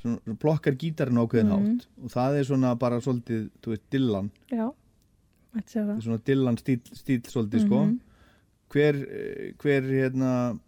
svona, 0.00 0.36
plokkar 0.40 0.76
gítarinn 0.80 1.18
ákveðin 1.20 1.50
Mhm. 1.50 1.72
hátt 1.80 1.86
og 2.04 2.10
það 2.14 2.38
er 2.40 2.44
svona 2.48 2.74
bara 2.78 3.00
svolítið, 3.00 3.50
þú 3.62 3.72
veist, 3.74 3.82
Dylan. 3.90 4.30
Já, 4.50 4.66
þetta 5.54 5.68
sé 5.74 5.80
það. 5.88 6.02
Svona 6.06 6.20
Dylan 6.24 6.56
stíl, 6.56 6.80
stíl 6.94 7.20
svolítið 7.26 7.66
sko. 7.66 7.80
Mhm. 7.86 7.98
hver, 8.70 8.94
hver 9.58 9.82
hérna 9.82 10.58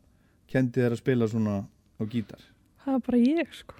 kendi 0.48 0.80
þér 0.82 0.90
að 0.92 0.98
spila 0.98 1.28
svona 1.28 1.66
á 2.00 2.02
gítar? 2.10 2.40
Það 2.84 2.92
var 2.92 3.00
bara 3.00 3.18
ég 3.18 3.54
sko. 3.54 3.74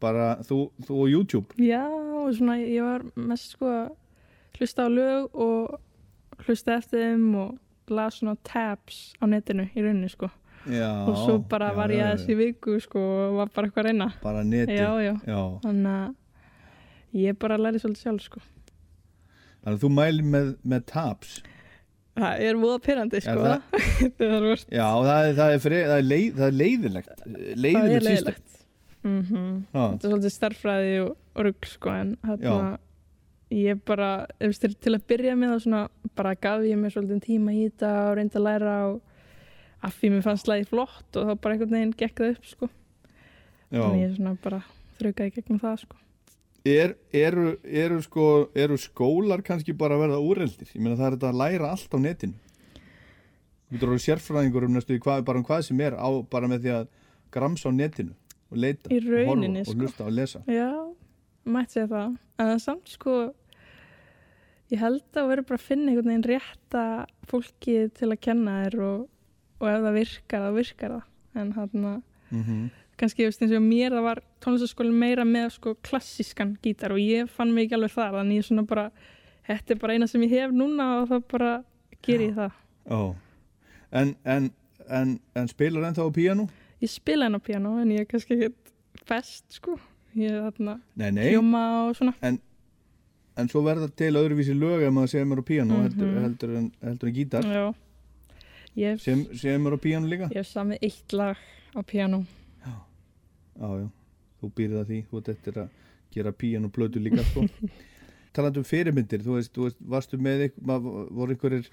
Bara 0.00 0.36
þú, 0.46 0.70
þú 0.86 0.90
og 1.02 1.08
YouTube? 1.10 1.54
Já, 1.58 1.82
og 1.90 2.32
svona 2.36 2.56
ég 2.62 2.80
var 2.82 3.02
mest 3.16 3.50
sko 3.56 3.96
hlusta 4.58 4.86
á 4.86 4.88
lög 4.88 5.28
og 5.34 5.80
hlusta 6.46 6.76
eftir 6.78 7.00
þeim 7.02 7.34
og 7.34 7.58
las 7.90 8.20
svona 8.20 8.36
tabs 8.44 9.14
á 9.20 9.26
netinu 9.26 9.68
í 9.74 9.82
rauninni 9.82 10.08
sko 10.10 10.30
já, 10.66 10.90
og 11.08 11.16
svo 11.22 11.36
bara 11.50 11.70
já, 11.70 11.76
var 11.78 11.94
ég 11.94 12.04
aðeins 12.06 12.26
í 12.28 12.38
viku 12.38 12.78
sko 12.82 13.02
og 13.02 13.36
var 13.38 13.52
bara 13.54 13.68
eitthvað 13.68 13.84
að 13.84 13.90
reyna. 13.90 14.08
Bara 14.22 14.44
neti 14.44 14.78
Já, 14.78 14.88
þannig 15.64 15.92
að 15.92 17.22
ég 17.22 17.38
bara 17.38 17.60
læri 17.60 17.80
svolítið 17.82 18.02
sjálf 18.06 18.26
sko. 18.26 18.42
Þannig 19.62 19.76
að 19.78 19.84
þú 19.84 19.92
mæli 19.94 20.26
með, 20.34 20.50
með 20.64 20.84
tabs 20.92 21.38
Það 22.18 22.42
er 22.48 22.58
múða 22.58 22.78
pyrrandi 22.82 23.20
sko. 23.22 23.36
það- 23.44 24.66
já, 24.78 24.86
það 25.06 25.28
er, 25.28 25.34
það 25.38 25.52
er, 25.54 25.62
fri, 25.62 25.80
það 25.86 25.96
er, 25.96 26.06
leið, 26.08 26.28
það 26.38 26.46
er 26.48 26.56
leiðilegt 26.62 27.24
leiðilegt 27.28 28.08
leiðilegt 28.08 28.54
mm 29.06 29.22
Já. 29.22 29.82
Þetta 29.84 30.08
er 30.08 30.12
svolítið 30.12 30.34
starffræði 30.34 30.94
og, 31.04 31.12
rugg 31.38 31.68
sko 31.70 31.92
en 31.94 32.14
hérna 32.26 32.78
ég 33.54 33.78
bara, 33.86 34.08
til 34.42 34.92
að 34.96 35.04
byrja 35.08 35.36
með 35.38 35.52
það 35.54 35.60
svona, 35.64 35.82
bara 36.18 36.34
gaf 36.36 36.64
ég 36.66 36.80
mér 36.80 36.92
svolítið 36.92 37.22
tíma 37.24 37.54
í 37.54 37.62
þetta 37.68 37.92
og 38.08 38.16
reyndi 38.18 38.40
að 38.40 38.44
læra 38.48 38.74
og 38.88 38.98
af 39.84 39.94
því 39.98 40.10
mér 40.14 40.26
fannst 40.26 40.50
lagi 40.50 40.66
flott 40.68 41.16
og 41.20 41.30
þá 41.30 41.32
bara 41.38 41.54
einhvern 41.54 41.76
veginn 41.76 41.94
gekk 41.98 42.20
það 42.20 42.34
upp 42.34 42.50
sko. 42.50 42.68
Þannig 43.70 44.02
ég 44.02 44.12
svona 44.16 44.34
bara 44.42 44.60
þraukaði 44.98 45.34
gegnum 45.36 45.62
það 45.62 45.80
sko. 45.84 45.98
Er, 46.68 46.94
eru, 47.14 47.48
eru, 47.64 47.98
sko, 48.04 48.26
eru 48.58 48.76
skólar 48.80 49.42
kannski 49.46 49.72
bara 49.78 49.96
að 49.96 50.04
verða 50.06 50.20
úreldir? 50.20 50.70
Ég 50.74 50.82
meina 50.82 50.98
það 50.98 51.06
er 51.06 51.16
þetta 51.16 51.30
að 51.30 51.40
læra 51.40 51.72
allt 51.72 51.94
á 51.94 51.98
netinu. 52.02 52.38
Þú 53.68 53.76
getur 53.76 53.92
orðið 53.92 54.04
sérfræðingur 54.04 54.66
um 54.66 54.74
næstu 54.74 54.98
hvað, 55.04 55.24
bara 55.28 55.40
um 55.40 55.46
hvað 55.46 55.66
sem 55.68 55.80
er 55.84 55.96
á, 55.96 56.08
bara 56.28 56.48
með 56.50 56.64
því 56.64 56.72
að 56.74 56.88
gramsa 57.34 57.68
á 57.68 57.72
netinu 57.76 58.14
og 58.48 58.62
leita 58.64 58.88
Í 58.88 58.98
og 58.98 59.08
horfa 59.10 59.28
rauninni, 59.28 59.60
og 59.62 59.68
sko. 59.68 59.76
hlusta 59.82 60.06
og 60.08 60.14
lesa. 60.16 60.40
Já, 60.48 60.70
mætti 61.44 61.76
segja 61.76 61.90
það. 61.92 62.16
En 62.40 62.52
er 62.54 62.62
samt 62.64 62.92
sko, 62.92 63.16
ég 64.72 64.82
held 64.82 65.20
að 65.20 65.30
vera 65.34 65.46
bara 65.50 65.60
að 65.60 65.66
finna 65.68 65.92
einhvern 65.92 66.12
veginn 66.12 66.28
rétta 66.32 66.84
fólki 67.28 67.76
til 67.98 68.10
að 68.10 68.20
kenna 68.24 68.56
þér 68.64 68.78
og, 68.88 69.06
og 69.60 69.68
ef 69.68 69.80
það 69.84 69.94
virkar, 69.98 70.40
þá 70.46 70.54
virkar 70.54 70.90
það. 70.90 71.02
En 71.34 71.52
hann 71.52 72.02
mm 72.30 72.68
kannski, 72.98 73.22
ég 73.22 73.28
veist 73.30 73.42
eins 73.44 73.52
og 73.54 73.62
mér, 73.62 73.92
það 73.94 74.02
var 74.02 74.18
tónlistaskólinn 74.42 74.96
meira 74.98 75.22
með 75.24 75.52
sko 75.54 75.76
klassískan 75.86 76.56
gítar 76.60 76.90
og 76.90 76.98
ég 76.98 77.28
fann 77.30 77.52
mig 77.54 77.68
ekki 77.68 77.76
alveg 77.78 77.92
þar, 77.94 78.16
þannig 78.18 78.40
ég 78.40 78.46
svona 78.48 78.64
bara, 78.66 78.88
þetta 79.46 79.70
er 79.70 79.78
bara 79.78 79.92
eina 79.94 80.08
sem 80.10 80.24
ég 80.26 80.30
hef 80.34 80.50
núna 80.50 80.88
og 81.02 81.08
það 81.12 81.22
bara 81.30 81.52
ger 82.02 82.24
ég 82.26 82.34
það. 82.34 82.56
Ó. 82.90 83.14
En, 83.92 84.16
en, 84.24 84.50
en, 84.90 85.14
en 85.38 85.46
spilar 85.48 85.86
ennþá 85.86 86.08
á 86.10 86.10
píanu? 86.10 86.48
Ég 86.82 86.90
spila 86.90 87.28
henn 87.28 87.38
á 87.38 87.42
piano 87.46 87.76
en 87.78 87.94
ég 87.94 88.00
er 88.02 88.10
kannski 88.10 88.34
ekkert 88.34 88.74
best 89.08 89.46
sko. 89.60 89.78
Ég 90.18 90.34
er 90.34 90.50
þarna 90.50 90.80
hljóma 90.98 91.62
og 91.86 91.94
svona. 91.96 92.14
en 93.38 93.48
svo 93.48 93.62
verða 93.62 93.86
til 93.94 94.10
öðruvísi 94.18 94.58
lög 94.58 94.82
ef 94.82 94.90
maður 94.92 95.12
semur 95.14 95.38
á 95.38 95.44
píanu 95.46 95.82
heldur, 95.84 96.06
Mhm. 96.08 96.22
heldur, 96.24 96.56
en, 96.58 96.72
heldur 96.82 97.08
en 97.08 97.14
gítar 97.14 97.44
Já. 97.46 97.74
Hef, 98.78 99.02
Sem, 99.02 99.24
semur 99.34 99.74
á 99.74 99.78
píanu 99.82 100.08
líka? 100.10 100.28
ég 100.32 100.40
hef 100.42 100.50
samið 100.50 100.82
eitt 100.88 101.12
lag 101.16 101.36
á 101.74 101.80
piano. 101.82 102.22
Já, 102.64 102.74
já, 103.58 103.86
þú 104.40 104.50
býrð 104.54 104.80
að 104.82 104.90
því 104.92 104.98
þú 105.10 105.20
ert 105.22 105.30
eftir 105.34 105.60
að 105.64 105.68
gera 106.14 106.32
píanu 106.32 106.70
plötu 106.72 107.02
líka 107.02 107.24
sko. 107.26 107.46
talandi 108.38 108.60
um 108.62 108.66
fyrirmyndir 108.68 109.24
þú 109.24 109.38
veist, 109.38 109.52
þú 109.56 109.66
veist, 109.66 109.80
varstu 109.94 110.18
með 110.22 110.44
ykkur, 110.48 110.84
voru 111.16 111.34
ykkurir 111.34 111.68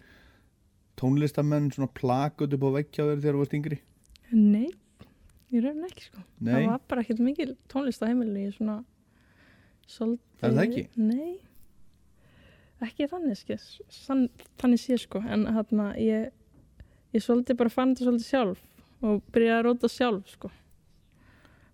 tónlistamenn 1.00 1.70
svona 1.76 1.92
plakut 1.94 2.54
upp 2.56 2.66
á 2.66 2.70
vekkja 2.80 3.08
þér 3.10 3.22
þegar 3.22 3.36
þú 3.38 3.42
varst 3.44 3.56
yngri? 3.60 3.80
Nei, 4.32 4.70
ég 5.54 5.66
raunin 5.66 5.88
ekki 5.90 6.08
sko. 6.08 6.24
Nei, 6.40 6.54
Það 6.54 6.70
var 6.72 6.86
bara 6.90 7.04
ekkert 7.06 7.24
mikil 7.26 7.52
tónlist 7.72 8.02
á 8.02 8.10
heimili. 8.10 8.48
Ég 8.48 8.56
svona 8.56 8.78
svolítið... 9.86 10.40
Er 10.42 10.56
það 10.56 10.64
ekki? 10.64 10.86
Nei, 10.98 11.36
ekki 12.88 13.10
þannig 13.12 13.40
sko. 13.42 13.60
Þannig 14.64 14.82
sé 14.82 14.98
sko. 15.04 15.22
En 15.28 15.46
hérna 15.56 15.92
ég, 16.02 16.32
ég 17.16 17.24
svolítið 17.24 17.60
bara 17.62 17.72
fann 17.74 17.96
þetta 17.96 18.10
svolítið 18.10 18.30
sjálf 18.30 18.62
og 19.06 19.24
byrjaði 19.36 19.58
að 19.58 19.66
róta 19.70 19.92
sjálf 19.92 20.30
sko. 20.32 20.52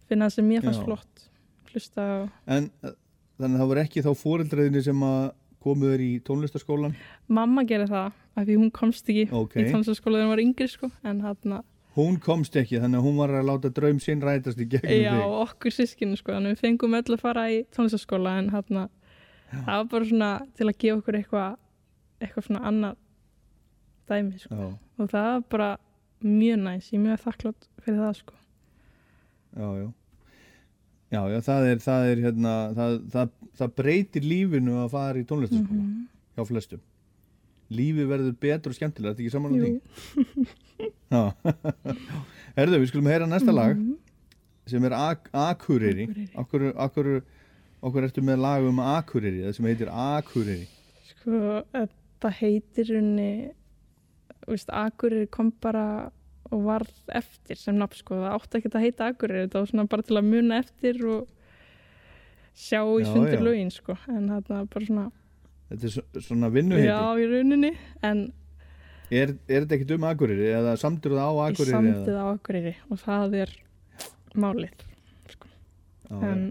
Finna 0.10 0.28
það 0.28 0.36
sem 0.38 0.50
mér 0.50 0.66
fannst 0.66 0.82
Já. 0.82 0.86
flott. 0.90 1.28
Hlusta 1.72 2.04
á... 2.04 2.18
en 2.52 2.70
uh, 2.84 2.96
þannig 3.40 3.56
að 3.56 3.62
það 3.62 3.70
voru 3.72 3.84
ekki 3.86 4.04
þá 4.06 4.12
fóreldræðinni 4.22 4.84
sem 4.86 5.04
að 5.08 5.22
komu 5.62 5.92
þér 5.92 6.02
í 6.04 6.12
tónlistaskólan 6.26 6.96
Mamma 7.30 7.64
gerði 7.70 7.92
það 7.92 8.08
af 8.10 8.48
því 8.48 8.56
hún 8.58 8.72
komst 8.74 9.12
ekki 9.14 9.28
Ok. 9.30 9.60
í 9.62 9.68
tónlistaskóla 9.70 10.18
þegar 10.18 10.26
hún 10.28 10.34
var 10.34 10.44
yngri 10.44 10.68
sko. 10.72 10.90
En 11.06 11.22
hérna, 11.26 11.62
hún 11.98 12.18
komst 12.24 12.56
ekki, 12.60 12.80
þannig 12.82 13.02
að 13.02 13.08
hún 13.08 13.20
var 13.22 13.36
að 13.38 13.48
láta 13.50 13.72
draum 13.76 14.00
sinn 14.04 14.24
rætast 14.26 14.62
í 14.62 14.68
gegnum 14.72 14.98
já, 14.98 15.14
þig 15.16 15.38
okkur 15.46 15.76
sískinu 15.76 16.20
sko. 16.20 16.36
Þannig 16.36 16.56
við 16.56 16.66
fengum 16.66 16.98
öll 16.98 17.16
að 17.16 17.24
fara 17.24 17.46
í 17.52 17.62
tónlistaskóla 17.76 18.38
en 18.42 18.52
hérna, 18.54 18.88
það 19.52 19.72
var 19.72 19.90
bara 19.94 20.10
svona 20.12 20.32
til 20.58 20.68
að 20.68 20.78
gefa 20.84 21.00
okkur 21.02 21.20
eitthvað 21.22 21.58
eitthvað 22.22 22.48
svona 22.48 22.66
annað 22.70 23.00
dæmi 24.12 24.40
sko. 24.44 24.70
og 25.00 25.10
það 25.10 25.28
var 25.32 25.42
bara 25.56 25.72
mjög 26.24 26.60
næs, 26.68 26.92
ég 26.92 27.00
er 27.00 27.04
mjög 27.08 27.24
þakklátt 27.26 27.68
fyrir 27.86 28.00
það 28.04 28.14
sko. 28.22 28.34
já, 29.58 29.68
já 29.82 29.88
já, 31.12 31.22
já, 31.34 31.40
það 31.50 31.66
er, 31.72 31.82
það 31.84 32.06
er 32.12 32.22
hérna, 32.28 32.54
það, 32.78 32.94
það, 33.12 33.32
það 33.60 33.74
breytir 33.82 34.24
lífinu 34.24 34.78
að 34.86 34.90
fara 34.94 35.20
í 35.20 35.26
tónlistaskóla 35.28 35.82
Mhm. 35.82 36.08
hjá 36.38 36.46
flestum 36.48 36.80
lífi 37.72 38.04
verður 38.08 38.34
betur 38.40 38.72
og 38.72 38.76
skemmtilega, 38.78 39.14
þetta 39.16 39.24
ekki 39.24 39.32
saman 39.32 39.52
á 39.52 39.58
Jú. 39.58 39.64
því 39.66 40.48
Já. 41.12 41.22
Herðu, 42.58 42.80
við 42.82 42.90
skulum 42.92 43.08
heyra 43.12 43.28
næsta 43.28 43.52
lag 43.54 43.76
Mhm. 43.78 43.98
sem 44.68 44.84
er 44.88 44.94
Ak 44.96 45.30
Akureyri 45.34 46.06
Akureyri. 46.36 46.74
okkur, 46.76 47.22
okkur 47.84 48.04
ertu 48.08 48.22
með 48.24 48.40
lag 48.40 48.64
um 48.64 48.80
Akureyri 48.80 49.42
það 49.44 49.56
sem 49.56 49.66
heitir 49.66 49.90
Akureyri 49.92 50.68
sko, 51.10 51.64
þetta 51.74 52.32
heitir 52.40 52.92
unni 52.98 53.52
veist, 54.48 54.70
Akureyri 54.74 55.28
kom 55.30 55.52
bara 55.62 55.86
og 56.52 56.64
varð 56.66 56.92
eftir 57.16 57.56
sem 57.60 57.78
nafn 57.80 57.96
sko, 57.96 58.16
það 58.20 58.34
átti 58.36 58.58
ekki 58.60 58.72
að 58.74 58.84
heita 58.86 59.08
Akureyri. 59.12 59.46
Þetta 59.48 59.60
var 59.62 59.70
svona 59.72 59.88
bara 59.94 60.02
til 60.08 60.18
að 60.20 60.28
muna 60.28 60.58
eftir 60.60 61.00
og 61.08 61.28
sjá 62.58 62.82
í 62.84 63.06
já. 63.40 63.46
lögin 63.48 63.72
sko, 63.72 63.96
en 64.12 64.28
var 64.58 64.66
bara 64.74 64.86
svona 64.86 65.06
þetta 65.72 65.88
er 65.88 65.94
svo- 65.96 66.22
svona 66.28 66.50
vinnuheiti. 66.52 66.88
Já, 66.90 67.00
í 67.16 67.28
rauninni, 67.32 67.72
en 68.04 68.24
er, 69.12 69.36
er 69.48 69.64
þetta 69.66 69.78
ekkit 69.78 69.96
um 69.96 70.04
Akureyri 70.10 70.50
eða 70.52 70.76
samtur 70.80 71.16
það 71.16 71.30
á 71.32 71.32
ég 71.32 71.54
Akureyri 71.54 71.76
samtið 71.78 72.20
á 72.20 72.26
Akureyri 72.34 72.76
og 72.90 73.00
það 73.00 73.38
er 73.46 73.56
málið 74.36 74.88
Já, 76.12 76.18
en 76.28 76.42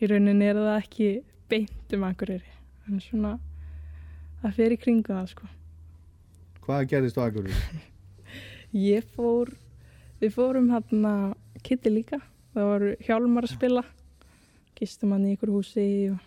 í 0.00 0.08
rauninni 0.08 0.48
er 0.48 0.56
það 0.56 0.78
ekki 0.80 1.08
beint 1.52 1.92
um 1.98 2.04
Akureyri. 2.08 2.48
En 2.88 3.00
svona 3.04 3.34
það 4.42 4.54
fer 4.56 4.72
í 4.74 4.78
kringu 4.80 5.12
það 5.12 5.28
sko 5.34 5.50
hvað 6.66 6.88
gerðist 6.92 7.18
á 7.18 7.26
Akureyri? 7.26 7.54
ég 8.92 9.06
fór 9.16 9.52
við 10.22 10.34
fórum 10.36 10.70
hérna 10.72 11.34
Kitty 11.62 11.90
líka. 11.92 12.18
Það 12.52 12.68
voru 12.68 12.92
hjálmar 13.06 13.46
að 13.48 13.54
spila. 13.54 13.82
Gistum 14.78 15.12
hann 15.14 15.26
í 15.28 15.34
ykkur 15.36 15.52
húsi 15.54 15.86
og, 16.12 16.18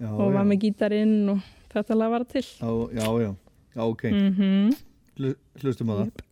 Já, 0.00 0.08
og 0.08 0.32
var 0.34 0.46
með 0.48 0.62
gítarinn 0.64 1.34
og 1.34 1.42
þetta 1.72 1.98
lag 1.98 2.14
var 2.14 2.24
til. 2.30 2.44
Já, 2.46 2.70
já, 2.96 3.06
já, 3.24 3.30
já, 3.76 3.82
ok. 3.84 4.04
Mm 4.10 4.34
-hmm. 4.38 4.76
Hlu- 5.18 5.36
hlustum 5.60 5.90
á 5.92 5.94
það 6.00 6.29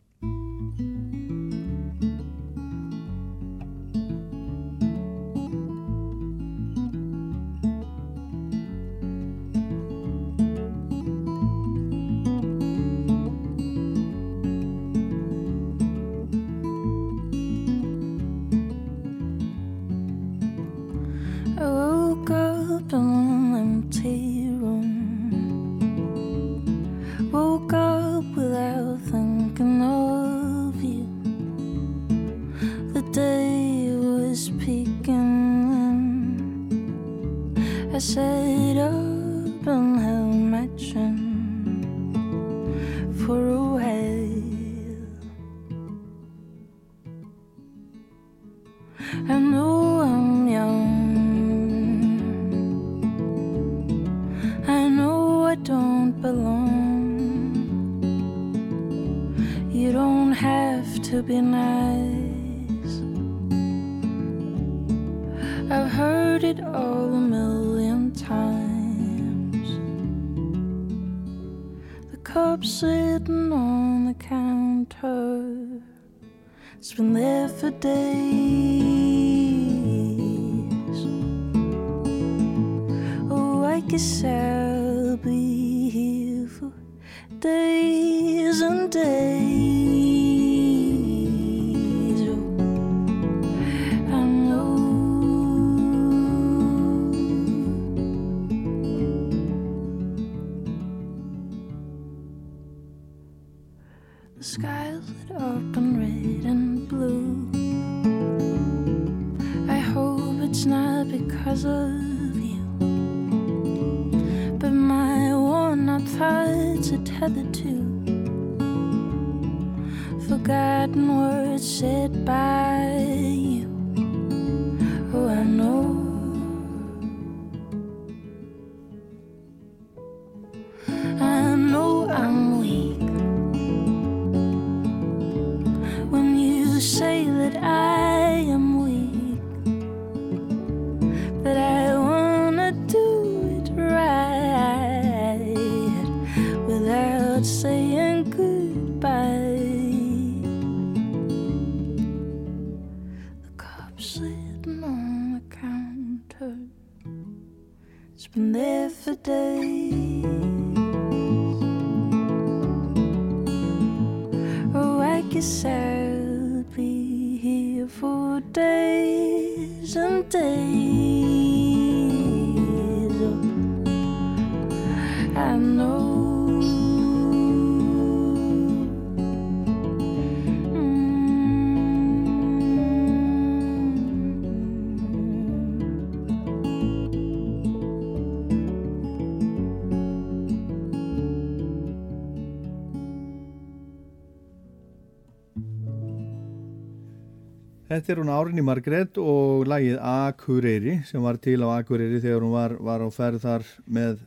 Þetta 197.99 198.13
er 198.13 198.19
hún 198.21 198.29
Árinni 198.31 198.63
Margrét 198.63 199.17
og 199.19 199.65
lagið 199.67 199.97
Akureyri 199.99 200.93
sem 201.09 201.19
var 201.25 201.35
til 201.43 201.57
á 201.67 201.81
Akureyri 201.81 202.21
þegar 202.23 202.45
hún 202.45 202.53
var, 202.55 202.77
var 202.79 203.03
á 203.03 203.09
ferð 203.11 203.41
þar 203.43 203.65
með, 203.91 204.21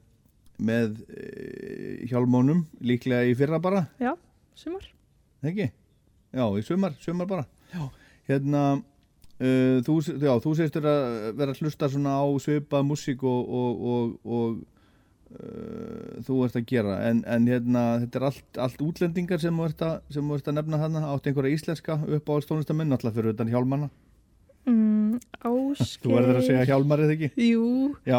með 0.60 0.98
e, 1.08 1.28
hjálmónum 2.10 2.66
líklega 2.84 3.30
í 3.32 3.38
fyrra 3.40 3.62
bara, 3.64 3.86
Já, 3.96 4.12
sumar. 4.60 4.90
ekki? 5.40 5.70
Já, 6.36 6.44
í 6.52 6.66
sumar, 6.68 6.98
sumar 7.00 7.30
bara. 7.32 7.48
Já. 7.72 7.86
Hérna, 8.28 8.66
uh, 9.40 9.80
þú, 9.88 9.96
já, 10.20 10.34
þú 10.44 10.56
seistur 10.60 10.90
að 10.92 11.08
vera 11.40 11.56
að 11.56 11.64
hlusta 11.64 11.90
svona 11.96 12.20
á 12.20 12.28
svipað 12.44 12.86
músík 12.92 13.24
og, 13.24 13.56
og, 13.56 13.88
og, 13.96 14.14
og 14.28 14.60
þú 16.28 16.38
ert 16.46 16.56
að 16.60 16.66
gera 16.68 16.96
en, 17.08 17.24
en 17.26 17.46
hérna, 17.48 17.84
þetta 18.04 18.20
er 18.20 18.26
allt, 18.28 18.58
allt 18.68 18.82
útlendingar 18.84 19.40
sem 19.42 19.56
þú 19.58 19.68
ert 19.70 19.84
ert 19.88 20.50
að 20.52 20.58
nefna 20.58 20.80
þarna 20.82 21.04
átt 21.14 21.30
einhverja 21.32 21.56
íslenska 21.56 21.98
upp 22.18 22.32
á 22.32 22.34
stónlistamenn 22.44 22.92
alltaf 22.92 23.16
fyrir 23.16 23.36
utan 23.36 23.52
hjálmana 23.52 23.90
Mm, 24.62 25.18
Ásgeir. 25.42 25.98
Þú 26.04 26.12
verður 26.14 26.38
að 26.38 26.44
segja 26.46 26.66
hjálmar 26.70 27.02
eða 27.02 27.16
ekki? 27.16 27.30
Jú, 27.50 27.96
Já, 28.06 28.18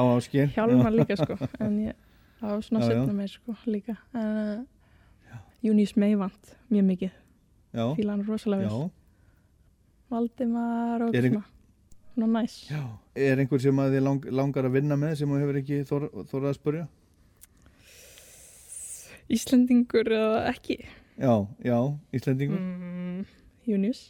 hjálmar 0.57 0.95
líka 0.99 1.15
sko. 1.21 1.37
En 1.63 1.77
ég 1.85 1.95
á 2.43 2.51
svona 2.59 2.83
setna 2.83 3.15
meir 3.15 3.31
sko 3.31 3.55
líka. 3.71 3.95
En, 4.19 4.65
uh, 5.31 5.39
Június 5.63 5.95
Meivand, 5.95 6.51
mjög 6.73 6.89
mikið. 6.89 7.13
Já, 7.73 7.85
Fíla 7.95 8.17
hann 8.17 8.25
rosalega 8.27 8.67
já, 8.67 8.73
vel. 8.75 8.91
Valdimar 10.11 11.07
og 11.07 11.15
svona. 11.15 11.45
Svona 12.13 12.43
næs. 12.43 12.57
já. 12.69 12.83
Er 13.15 13.39
einhver 13.41 13.63
sem 13.63 13.79
að 13.81 13.95
þið 13.95 14.05
lang, 14.09 14.27
langar 14.43 14.67
að 14.67 14.75
vinna 14.81 14.99
með 14.99 15.15
sem 15.23 15.31
þú 15.31 15.39
hefur 15.45 15.61
ekki 15.63 15.79
þor, 15.89 16.09
þorað 16.27 16.51
að 16.51 16.59
spurja? 16.59 16.89
Íslendingur 19.33 20.11
eða 20.13 20.43
ekki. 20.53 20.77
Já, 21.21 21.35
já, 21.65 21.79
Íslendingur. 22.13 22.59
Mm, 22.61 23.25
Június. 23.69 24.03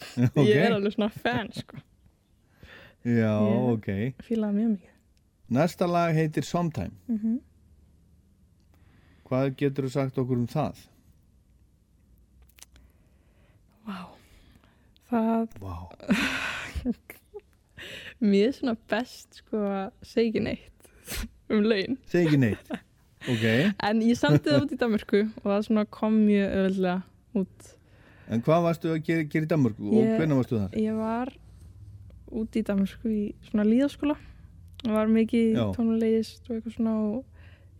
ok. 0.30 0.40
Ég 0.46 0.56
er 0.64 0.74
alveg 0.74 0.94
svona 0.96 1.10
fan 1.12 1.52
sko. 1.54 1.80
Já, 3.04 3.34
Ég- 3.36 3.68
ok. 3.74 3.88
Hann 4.30 4.56
mjög 4.56 4.72
mikið. 4.76 4.96
Næsta 5.50 5.86
lag 5.90 6.14
heitir 6.14 6.44
Sometime. 6.46 6.94
Mm 7.08 7.38
Hvað 9.30 9.52
getur 9.56 9.86
þú 9.86 9.90
sagt 9.94 10.16
okkur 10.18 10.40
um 10.42 10.46
það? 10.50 10.78
Vá. 13.86 13.98
Það 15.06 15.52
Vá. 15.62 15.76
mér 18.30 18.48
er 18.48 18.56
svona 18.56 18.74
best 18.90 19.38
sko 19.38 19.62
að 19.70 19.92
segja 20.02 20.42
neitt 20.42 20.90
um 21.50 21.62
laun. 21.62 21.94
Ekki 22.10 22.40
neitt. 22.42 22.72
Ok. 23.28 23.44
En 23.84 24.00
ég 24.00 24.16
samti 24.16 24.48
það 24.48 24.62
út 24.64 24.72
í 24.72 24.78
Danmarku 24.80 25.20
og 25.44 25.50
það 25.66 25.86
kom 25.90 26.14
mjög 26.26 26.54
öðvöldlega 26.56 27.02
út. 27.36 27.70
En 28.30 28.42
hvað 28.46 28.62
varstu 28.62 28.88
að 28.94 29.02
gera, 29.04 29.24
gera 29.26 29.44
í 29.44 29.50
Danmörku 29.50 29.88
og 29.90 29.94
Ég- 30.04 30.16
hvenær 30.20 30.38
varstu 30.40 30.58
þar? 30.60 30.70
Ég 30.78 30.96
var 30.96 31.32
út 32.30 32.56
í 32.56 32.62
Danmarku 32.64 33.08
í 33.10 33.34
svona 33.50 33.64
líðaskóla. 33.66 34.16
Það 34.84 34.92
var 34.96 35.06
mikið 35.12 35.56
tónulegist 35.76 36.48
og 36.48 36.56
eitthvað 36.56 36.76
svona 36.76 36.94
og 37.10 37.24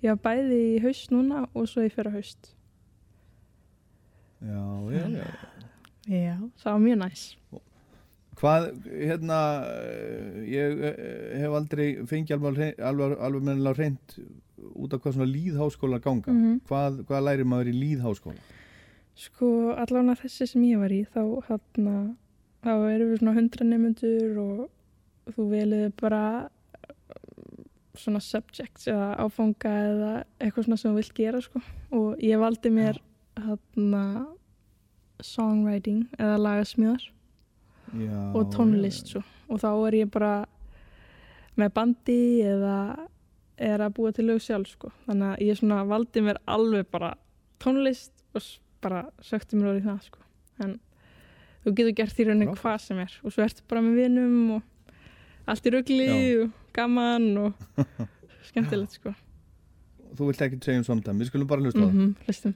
ég 0.02 0.10
var 0.10 0.20
bæði 0.26 0.58
í 0.76 0.80
haust 0.82 1.10
núna 1.14 1.46
og 1.54 1.68
svo 1.70 1.86
í 1.86 1.92
fyrra 1.94 2.10
haust. 2.12 2.50
Já, 4.40 4.90
já, 4.92 5.04
já. 5.08 5.26
Já. 6.08 6.36
Það 6.60 6.72
var 6.72 6.80
mjög 6.84 6.98
næs. 7.04 7.24
Hvað, 8.40 8.70
hérna, 8.88 9.38
eh, 9.68 10.38
ég 10.48 10.78
eh, 10.88 11.40
hef 11.42 11.56
aldrei 11.58 11.88
fengið 12.08 12.38
alveg, 12.38 12.78
alveg, 12.80 13.18
alveg 13.20 13.44
mennilega 13.44 13.76
reynd 13.76 14.14
út 14.80 14.94
af 14.96 15.02
hvað 15.02 15.18
svona 15.18 15.28
líðháskóla 15.28 16.00
ganga. 16.00 16.32
Mhm. 16.32 16.60
Hvað, 16.68 17.04
hvað 17.08 17.26
lærir 17.26 17.48
maður 17.48 17.72
í 17.72 17.76
líðháskóla? 17.76 18.40
Sko 19.20 19.74
allavega 19.76 20.16
þessi 20.22 20.48
sem 20.48 20.64
ég 20.64 20.80
var 20.80 20.92
í 20.94 21.04
þá 21.04 21.22
hérna 21.50 22.16
þá 22.64 22.72
erum 22.88 23.10
við 23.10 23.20
svona 23.20 23.36
hundra 23.36 23.66
nefnendur 23.66 24.40
og 24.40 25.34
þú 25.34 25.46
velið 25.50 25.86
bara 26.00 26.24
uh, 26.48 27.62
svona 27.94 28.20
subjects 28.24 28.88
eða 28.88 29.14
áfanga 29.20 29.72
eða 29.92 30.12
eitthvað 30.40 30.68
svona 30.68 30.80
sem 30.80 30.90
þú 30.90 31.00
vilt 31.00 31.14
gera 31.16 31.40
sko 31.44 31.62
og 31.96 32.24
ég 32.24 32.40
valdi 32.40 32.72
mér 32.72 33.00
hérna 33.36 34.04
songwriting 35.20 36.06
eða 36.18 36.40
lagasmíðar 36.40 37.08
Já, 37.96 38.18
og 38.36 38.50
tónlist 38.54 39.10
svo. 39.10 39.22
Og 39.50 39.60
þá 39.62 39.70
er 39.88 39.96
ég 40.04 40.10
bara 40.14 40.34
með 41.58 41.72
bandi 41.74 42.18
eða 42.46 42.76
er 43.60 43.82
að 43.84 43.94
búa 43.98 44.12
til 44.16 44.26
lög 44.28 44.40
sjálf 44.44 44.70
sko. 44.72 44.92
Þannig 45.08 45.32
að 45.34 45.42
ég 45.48 45.58
svona 45.58 45.80
valdi 45.88 46.22
mér 46.24 46.38
alveg 46.48 46.86
bara 46.92 47.14
tónlist 47.60 48.12
og 48.34 48.46
bara 48.80 49.02
sökti 49.24 49.58
mér 49.58 49.72
orðið 49.74 49.88
það 49.90 50.06
sko. 50.06 50.22
En 50.64 50.76
þú 51.64 51.74
getur 51.76 51.96
gert 51.98 52.20
í 52.22 52.28
rauninni 52.28 52.46
Frábært. 52.52 52.62
hvað 52.62 52.78
sem 52.86 53.02
er. 53.04 53.18
Og 53.24 53.34
svo 53.34 53.44
ertu 53.44 53.66
bara 53.68 53.82
með 53.84 53.98
vinum 54.04 54.38
og 54.56 54.94
allt 55.50 55.66
í 55.66 55.74
rugli 55.74 56.06
Já. 56.06 56.46
og 56.46 56.72
gaman 56.76 57.28
og 57.42 57.84
skemmtilegt 58.48 58.96
sko. 59.00 59.12
Þú 60.16 60.30
vilt 60.30 60.40
ekki 60.46 60.62
segja 60.64 60.80
um 60.80 60.86
samtæm, 60.88 61.20
við 61.20 61.28
skulum 61.30 61.48
bara 61.50 61.62
hlusta 61.66 61.82
á 61.82 61.86
það. 61.86 61.94
mm 61.94 62.14
hlustum 62.26 62.54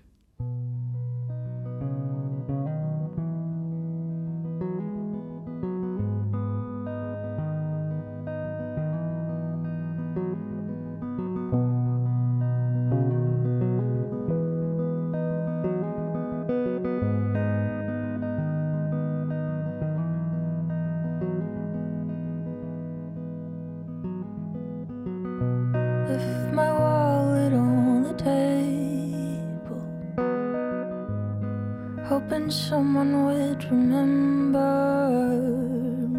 someone 33.05 33.25
would 33.27 33.65
remember 33.65 34.61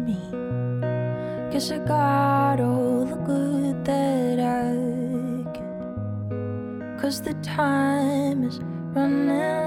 me. 0.06 0.18
Guess 1.50 1.70
I 1.72 1.78
got 1.78 2.60
all 2.60 3.04
the 3.04 3.16
good 3.16 3.84
that 3.84 4.38
I 4.38 4.74
get. 5.52 7.00
Cause 7.00 7.20
the 7.20 7.34
time 7.42 8.44
is 8.44 8.60
running 8.94 9.65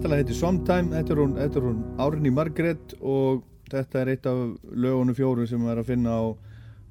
Þetta 0.00 0.14
lag 0.14 0.20
heitir 0.22 0.36
Sometime, 0.38 0.94
þetta 0.94 1.12
er 1.12 1.18
hún, 1.20 1.32
þetta 1.36 1.58
er 1.58 1.64
hún 1.66 1.80
Árni 2.00 2.30
Margrét 2.32 2.92
og 3.04 3.42
þetta 3.68 3.98
er 4.00 4.10
eitt 4.14 4.28
af 4.30 4.38
lögunum 4.72 5.12
fjórum 5.18 5.44
sem 5.50 5.66
er 5.68 5.80
að 5.82 5.90
finna 5.90 6.14
á 6.16 6.24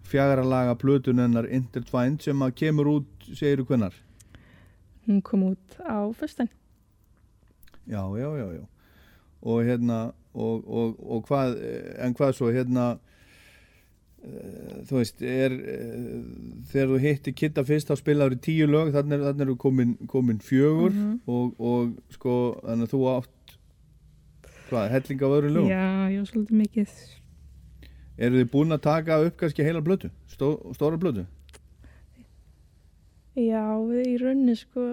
fjagara 0.06 0.44
laga 0.46 0.76
plötun 0.78 1.18
hennar 1.18 1.48
Intertwined 1.50 2.22
sem 2.22 2.44
að 2.46 2.54
kemur 2.62 2.92
út, 2.92 3.26
segiru 3.26 3.66
hvennar? 3.66 3.98
Hún 5.08 5.24
kom 5.26 5.48
út 5.48 5.80
á 5.82 6.06
föstudaginn. 6.20 6.54
Já, 7.90 8.04
já, 8.22 8.30
já, 8.44 8.46
já. 8.60 8.64
Og 9.42 9.66
hérna, 9.66 10.00
og, 10.38 10.70
og, 10.70 11.02
og 11.02 11.26
hvað, 11.32 11.58
en 12.06 12.14
hvað 12.14 12.38
svo, 12.38 12.54
hérna, 12.54 12.92
þú 14.90 14.98
veist, 15.00 15.22
er, 15.24 15.54
uh, 15.56 16.18
þegar 16.72 16.90
þú 16.94 17.00
hitti 17.06 17.34
Kitta 17.40 17.64
fyrst, 17.68 17.88
þá 17.92 17.96
spilaður 18.02 18.36
í 18.36 18.42
tíu 18.46 18.68
lög, 18.68 18.92
þannig 18.94 19.24
er, 19.30 19.42
eru 19.46 19.56
komin, 19.56 19.96
komin 20.12 20.40
fjögur 20.44 20.92
Mhm. 20.94 21.20
og, 21.28 21.54
og 21.60 21.96
sko, 22.12 22.36
þannig 22.66 22.90
að 22.90 22.94
þú 22.94 23.02
átt, 23.16 23.56
hvað, 24.70 24.90
helling 24.96 25.24
af 25.24 25.36
öðru 25.40 25.50
lögum? 25.56 25.70
Já, 25.70 26.20
var 26.20 26.30
svolítið 26.34 26.62
mikið. 26.64 26.96
Eru 28.20 28.36
þið 28.44 28.50
búin 28.52 28.76
að 28.76 28.82
taka 28.82 29.22
upp 29.26 29.38
kannski 29.40 29.64
heila 29.64 29.82
blötu, 29.82 30.10
Stó, 30.28 30.50
stóra 30.76 30.98
blötu? 31.00 31.26
Já, 33.40 33.64
við 33.88 34.08
í 34.10 34.16
rauninni 34.20 34.56
sko 34.60 34.86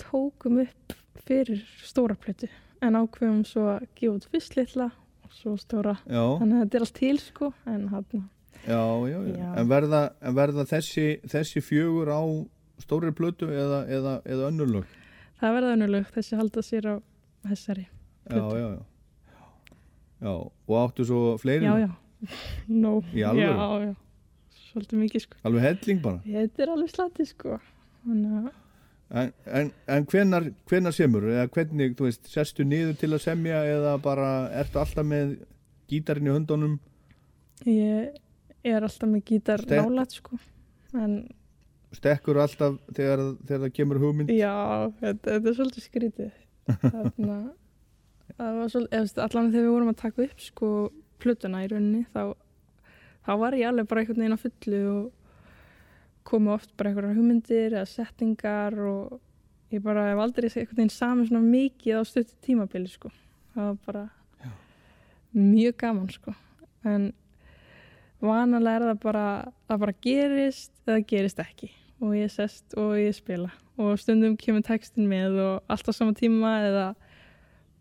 tókum 0.00 0.60
upp 0.62 0.94
fyrir 1.26 1.60
stóra 1.84 2.16
plötu 2.16 2.48
en 2.84 2.96
ákveðum 2.96 3.42
svo 3.48 3.66
að 3.74 3.86
gefa 3.98 4.14
út 4.18 4.26
fyrst 4.32 4.56
litla 4.56 4.90
svo 5.34 5.56
stóra. 5.60 5.96
Já, 6.06 6.22
Þannig 6.40 6.56
að 6.56 6.64
þetta 6.64 6.78
er 6.78 6.86
allt 6.86 6.98
til 6.98 7.16
sko 7.22 7.50
en 7.70 7.88
já, 9.10 9.18
já. 9.34 9.48
En, 9.60 9.68
verða, 9.68 10.02
en 10.24 10.36
verða 10.38 10.64
þessi, 10.70 11.06
þessi 11.28 11.60
fjögur 11.64 12.08
á 12.08 12.22
stóri 12.80 13.12
blötu 13.14 13.50
eða, 13.52 13.84
eða, 13.92 14.14
eða 14.24 14.48
önnur 14.50 14.70
lög? 14.78 14.94
það 15.40 15.56
verða 15.58 15.74
önnulög 15.76 16.10
þessi 16.14 16.38
halda 16.40 16.62
sér 16.64 16.88
á 16.88 16.94
þessari. 17.44 17.86
Plötu. 18.30 18.56
já, 18.56 18.68
já. 18.72 18.82
Já, 20.24 20.32
og 20.32 20.76
áttu 20.80 21.04
svo 21.04 21.36
fleiri? 21.42 21.66
Já, 21.66 21.74
já. 21.84 21.90
Já. 23.84 23.92
Svolítið 24.70 25.00
mikið 25.02 25.24
sko. 25.26 25.40
Alveg 25.44 25.66
helling 25.66 26.00
bara? 26.02 26.22
Þetta 26.24 26.64
er 26.64 26.72
alveg 26.72 26.92
slati 26.94 27.26
sko. 27.28 27.58
Þannig 28.06 28.38
að 28.40 28.46
En, 29.10 29.32
en, 29.46 29.70
en 29.86 30.06
hvenar, 30.10 30.46
hvenar 30.70 30.94
semur? 30.96 31.26
Eða 31.28 31.48
hvernig, 31.52 31.92
þú 31.98 32.06
veist, 32.08 32.26
sestu 32.32 32.64
niður 32.66 32.96
til 32.98 33.10
að 33.12 33.22
semja 33.26 33.60
eða 33.68 33.92
bara 34.02 34.30
ertu 34.62 34.80
alltaf 34.80 35.06
með 35.06 35.36
gítarinn 35.92 36.30
í 36.30 36.34
höndunum? 36.34 36.78
ég 37.68 38.16
er 38.64 38.82
alltaf 38.86 39.08
með 39.08 39.24
gítar 39.28 39.62
Ste- 39.62 39.80
nálat 39.82 40.16
sko. 40.16 40.38
En 40.96 41.18
Stekkur 41.94 42.40
alltaf 42.42 42.78
þegar, 42.96 43.20
þegar 43.46 43.60
það 43.66 43.74
kemur 43.76 44.00
hugmynd? 44.02 44.32
Já, 44.34 44.54
þetta, 44.98 45.28
þetta 45.36 45.50
er 45.52 45.58
svolítið 45.60 45.84
skrítið. 45.84 46.32
Þarna, 46.82 47.36
það 48.38 48.56
var 48.58 48.72
svolítið, 48.72 49.12
allan 49.28 49.52
þegar 49.52 49.66
við 49.68 49.74
vorum 49.76 49.92
að 49.92 50.00
taka 50.00 50.24
upp 50.26 50.42
sko 50.42 50.70
plötuna 51.22 51.60
í 51.62 51.68
rauninni, 51.70 52.02
þá, 52.10 52.34
þá 53.28 53.32
var 53.44 53.56
ég 53.60 53.68
alveg 53.70 53.86
bara 53.92 54.02
einhvern 54.02 54.24
veginn 54.24 54.34
á 54.36 54.42
fullu 54.42 54.80
og 54.94 55.23
komu 56.24 56.54
oft 56.54 56.72
bara 56.78 56.90
einhverjar 56.90 57.18
hugmyndir 57.18 57.74
eða 57.74 57.88
settingar 57.88 58.76
og 58.80 59.20
ég 59.74 59.82
bara 59.84 60.08
hef 60.10 60.22
aldrei 60.24 60.48
einhvern 60.48 60.78
veginn 60.78 60.94
saman 60.94 61.28
svona 61.28 61.44
mikið 61.44 62.00
á 62.00 62.02
stöttu 62.08 62.38
tímabili 62.44 62.88
sko. 62.90 63.12
Það 63.54 63.68
var 63.70 63.78
bara 63.86 64.04
mjög 65.34 65.76
gaman 65.82 66.10
sko. 66.14 66.34
En 66.84 67.12
vanalega 68.24 68.76
er 68.76 68.86
það 68.90 69.00
bara, 69.02 69.26
það 69.68 69.82
bara 69.84 69.96
gerist 70.06 70.72
eða 70.86 71.04
gerist 71.10 71.42
ekki 71.42 71.70
og 72.02 72.16
ég 72.16 72.32
sest 72.32 72.76
og 72.80 72.96
ég 72.98 73.14
spila 73.16 73.50
og 73.80 73.98
stundum 73.98 74.36
kemur 74.38 74.64
textin 74.66 75.08
með 75.10 75.38
og 75.42 75.72
alltaf 75.72 75.96
sama 75.96 76.14
tíma 76.16 76.56
eða 76.68 76.88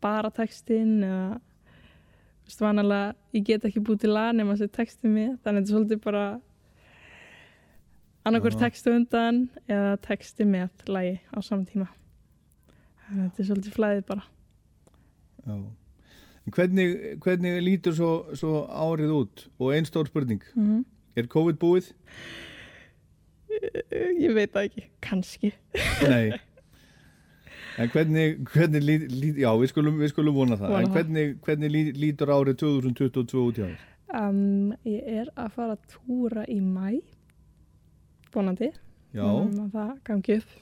bara 0.03 0.31
textin 0.33 1.01
eða 1.05 1.27
þú 1.37 2.49
veist 2.49 2.63
vanalega 2.63 3.37
ég 3.37 3.45
get 3.49 3.67
ekki 3.67 3.83
búið 3.83 4.03
til 4.03 4.13
lag 4.13 4.33
nema 4.35 4.55
að 4.55 4.63
setja 4.63 4.79
textin 4.81 5.13
með 5.13 5.29
þannig 5.43 5.47
að 5.47 5.59
þetta 5.59 5.63
er 5.63 5.73
svolítið 5.73 6.03
bara 6.03 6.25
annarkur 8.23 8.55
textu 8.59 8.93
undan 8.95 9.43
eða 9.67 9.97
texti 10.03 10.47
með 10.47 10.85
lagi 10.87 11.17
á 11.33 11.37
sama 11.43 11.67
tíma 11.69 11.89
þannig 13.07 13.19
að 13.19 13.27
þetta 13.27 13.43
er 13.43 13.49
svolítið 13.51 13.77
flæðið 13.77 14.05
bara 14.11 14.23
Já. 15.43 15.55
Hvernig, 16.55 16.93
hvernig 17.23 17.57
lítur 17.63 17.95
svo, 17.95 18.09
svo 18.35 18.63
árið 18.67 19.11
út? 19.15 19.43
Og 19.59 19.73
einn 19.75 19.87
stór 19.87 20.07
spurning, 20.11 20.43
mm 20.55 20.83
Er 21.13 21.27
COVID 21.29 21.59
búið? 21.61 21.91
Ég 23.93 24.33
veit 24.33 24.49
það 24.49 24.63
ekki, 24.65 24.83
kannski. 25.05 25.51
Nei 26.09 26.33
En 27.77 27.89
hvernig, 27.89 28.39
hvernig 28.53 28.83
lít, 28.85 29.05
lít, 29.11 29.37
já, 29.41 29.49
við 29.57 29.71
skulum, 29.71 29.97
við 30.01 30.11
skulum 30.13 30.35
vona 30.37 30.57
það 30.57 30.73
Vona 30.73 30.81
En 30.85 30.93
hvernig, 30.93 31.35
hvernig 31.45 31.73
lít, 31.73 31.99
lítur 32.01 32.33
árið 32.33 32.59
2022 32.61 33.43
út 33.43 33.59
hjá 33.59 33.65
þér? 33.67 33.85
Um, 34.13 34.73
ég 34.85 35.05
er 35.09 35.29
að 35.33 35.55
fara 35.55 35.73
að 35.77 35.85
túra 35.95 36.43
í 36.49 36.59
mæ, 36.61 36.99
vonandi. 38.35 38.71
Já, 39.13 39.23
Um, 39.23 39.51
að 39.67 39.71
það 39.77 39.91
gangi 40.09 40.37
upp. 40.39 40.53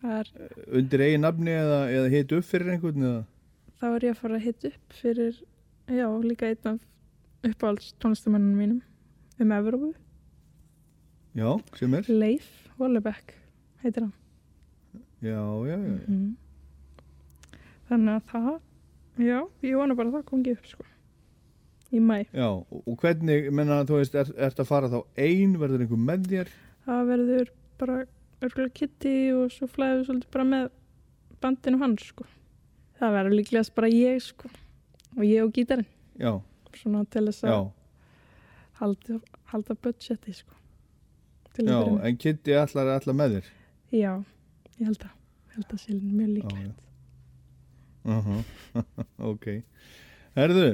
Það 0.00 0.16
er, 0.18 0.30
undir 0.80 1.00
eigin 1.06 1.22
nafni 1.24 1.52
eða, 1.54 1.78
eða 1.94 2.08
hit 2.12 2.32
upp 2.36 2.44
fyrir 2.48 2.72
einhvern 2.74 3.02
eða? 3.08 3.20
þá 3.80 3.86
er 3.94 4.04
ég 4.08 4.14
að 4.14 4.18
fara 4.22 4.36
að 4.38 4.44
hitta 4.48 4.68
upp 4.72 4.92
fyrir, 4.98 5.38
já, 5.92 6.06
líka 6.24 6.48
einn 6.48 6.68
af 6.74 6.80
uppáhalds 7.44 7.92
tónlistamennunum 8.00 8.58
mínum 8.58 8.80
um 9.40 9.52
Evrópu. 9.52 9.92
Já, 11.34 11.48
sem 11.76 11.94
er? 11.98 12.06
Leif 12.08 12.46
Vollebeck 12.78 13.34
heitir 13.82 14.06
hann. 14.06 14.12
Já, 15.22 15.40
já, 15.68 15.76
já, 15.76 15.76
já. 15.76 16.08
Mhm. 16.08 16.36
Þannig 17.88 18.14
að 18.14 18.28
það, 18.32 18.50
já, 19.20 19.38
ég 19.62 19.76
vona 19.78 19.94
bara 19.98 20.08
að 20.10 20.18
það 20.18 20.26
gangi 20.30 20.54
upp, 20.56 20.66
sko. 20.72 20.84
Í 21.94 22.00
mæ. 22.02 22.16
Já, 22.34 22.48
og 22.74 22.94
hvernig, 23.02 23.50
menna, 23.54 23.82
þú 23.86 23.98
veist, 24.00 24.14
er, 24.18 24.30
ert 24.48 24.58
að 24.62 24.66
fara 24.70 24.88
þá 24.90 25.00
ein, 25.20 25.52
verður 25.60 25.84
einhver 25.84 26.00
með 26.08 26.24
þér? 26.32 26.48
Það 26.84 27.06
verður 27.10 27.52
bara 27.80 27.98
örgulega 28.44 28.74
Kitty 28.78 29.14
og 29.34 29.52
svo 29.54 29.68
flæðum 29.70 30.00
við 30.02 30.08
svolítið 30.08 30.32
bara 30.36 30.46
með 30.50 30.66
bandinu 31.44 31.80
hans, 31.80 32.04
sko. 32.10 32.26
Það 33.00 33.16
verður 33.18 33.36
líklegast 33.38 33.74
bara 33.76 33.90
ég, 33.92 34.20
sko. 34.24 34.50
Og 35.14 35.24
ég 35.26 35.44
og 35.44 35.52
gítarinn, 35.54 35.88
Já, 36.18 36.32
svona 36.74 37.04
til 37.10 37.24
þess 37.28 37.46
að 37.46 37.68
halda, 38.80 39.18
halda 39.52 39.76
budgeti, 39.78 40.34
sko. 40.34 40.56
Já, 41.54 41.78
en 42.02 42.16
Kitty 42.18 42.56
ætlar 42.58 42.90
að 42.90 42.96
ætla 42.98 43.14
með 43.14 43.36
þér? 43.36 43.50
Já, 43.94 44.12
ég 44.80 44.88
held 44.88 45.04
að, 45.06 45.12
ég 45.46 45.58
held 45.60 45.76
að 45.76 45.82
sé 45.84 45.98
mjög 46.00 46.32
líklegt. 46.38 46.64
já. 46.64 46.80
Uh 48.04 48.42
ok. 49.30 49.46
Herðu, 50.34 50.66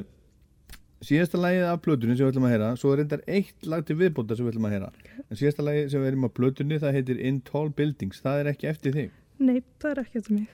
síðasta 1.01 1.39
lagið 1.41 1.65
af 1.71 1.81
plötunni 1.85 2.17
sem 2.17 2.27
við 2.27 2.33
ætlum 2.35 2.47
að 2.49 2.53
heyra, 2.55 2.71
svo 2.77 2.91
er 2.93 2.99
reyndar 3.01 3.23
eitt 3.27 3.67
lag 3.73 3.85
til 3.89 3.97
viðbóta 3.97 4.37
sem 4.37 4.45
við 4.47 4.53
ætlum 4.53 4.67
að 4.69 4.75
heyra. 4.77 4.91
En 5.31 5.39
síðasta 5.41 5.65
lagið 5.65 5.87
sem 5.95 6.03
við 6.03 6.11
erum 6.13 6.27
á 6.29 6.31
plötunni, 6.37 6.79
það 6.83 6.97
heitir 6.99 7.21
In 7.31 7.39
Tall 7.49 7.71
Buildings, 7.79 8.21
það 8.25 8.41
er 8.43 8.51
ekki 8.53 8.69
eftir 8.73 8.97
þig, 8.99 9.11
Nei, 9.41 9.63
það 9.81 9.91
er 9.95 10.01
ekki 10.05 10.19
eftir 10.21 10.35
mig. 10.37 10.49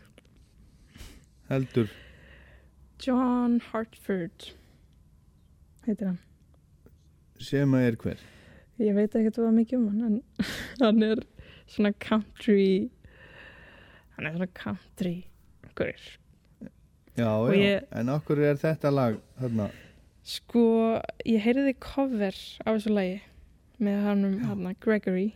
heldur, 1.50 1.88
John 3.02 3.58
Hartford 3.72 4.50
heitir 5.86 6.06
hann. 6.12 6.18
sem 7.42 7.74
að 7.76 7.86
er 7.90 7.96
hver. 8.02 8.22
Ég 8.80 8.94
veit 8.96 9.14
ekki 9.16 9.32
hvað 9.36 9.52
mikið 9.56 9.78
um 9.80 9.88
hann, 9.88 10.04
en 10.06 10.46
hann 10.84 11.02
er 11.06 11.22
svona 11.66 11.92
country, 11.98 12.90
hann 14.16 14.26
er 14.30 14.36
svona 14.38 14.50
country, 14.54 15.16
gaur. 15.74 16.06
Já, 17.16 17.30
já, 17.48 17.56
ég- 17.56 17.84
en 17.96 18.10
okkur 18.12 18.42
er 18.44 18.58
þetta 18.60 18.90
lag, 18.92 19.18
þarna, 19.40 19.70
Sko, 20.26 20.62
ég 21.22 21.42
heyrði 21.44 21.76
cover 21.78 22.34
á 22.66 22.68
þessu 22.72 22.90
lagi 22.90 23.20
með 23.78 24.00
hann 24.08 24.24
um 24.26 24.38
Já. 24.40 24.46
hann 24.48 24.78
Gregory 24.82 25.28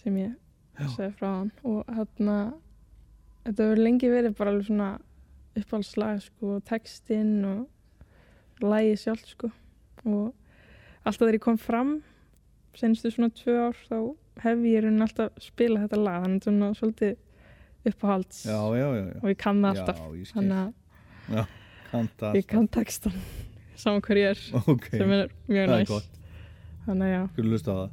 sem 0.00 0.16
ég 0.16 0.36
segði 0.94 1.10
frá 1.18 1.28
hann 1.28 1.50
og 1.68 1.90
hann 1.92 2.30
þetta 3.44 3.66
hefur 3.66 3.82
lengi 3.82 4.10
verið 4.12 4.36
bara 4.38 4.54
alveg 4.54 4.68
svona 4.70 4.90
uppáhaldslag 5.58 6.22
sko, 6.22 6.58
textinn 6.68 7.42
og 7.44 8.64
lagi 8.64 8.94
sjálf 9.00 9.26
sko. 9.26 9.50
Og 10.06 10.32
alltaf 11.02 11.24
þegar 11.24 11.38
ég 11.38 11.44
kom 11.44 11.58
fram 11.60 11.92
senstu 12.78 13.10
svona 13.12 13.32
tvö 13.34 13.56
ár 13.68 13.78
þá 13.88 13.98
hef 14.44 14.64
ég 14.70 14.84
raunin 14.84 15.04
alltaf 15.04 15.42
spilað 15.42 15.88
þetta 15.88 16.02
lag. 16.04 16.24
Þannig 16.24 16.46
svona 16.46 16.70
svolítið 16.78 17.16
uppáhalds 17.88 18.42
já, 18.46 18.58
já, 18.78 18.88
já, 18.96 19.04
og 19.22 19.28
ég 19.28 19.38
kann 19.40 19.62
það 19.64 19.82
alltaf. 19.82 20.02
þannig 20.32 20.58
að 22.28 22.36
ég 22.40 22.48
kann 22.50 22.68
textan 22.68 23.20
saman 23.78 24.02
hver 24.04 24.20
ég 24.20 24.32
er 24.32 24.42
Ok, 24.72 24.88
sem 24.90 25.12
er 25.16 25.28
mjög 25.48 25.70
næst 25.74 26.10
þannig 26.88 27.06
að 27.08 27.12
já. 27.12 27.22
Skulum 27.34 27.52
lusta 27.52 27.72
á 27.72 27.76
það. 27.78 27.90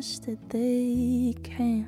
That 0.00 0.48
they 0.48 1.34
can. 1.42 1.86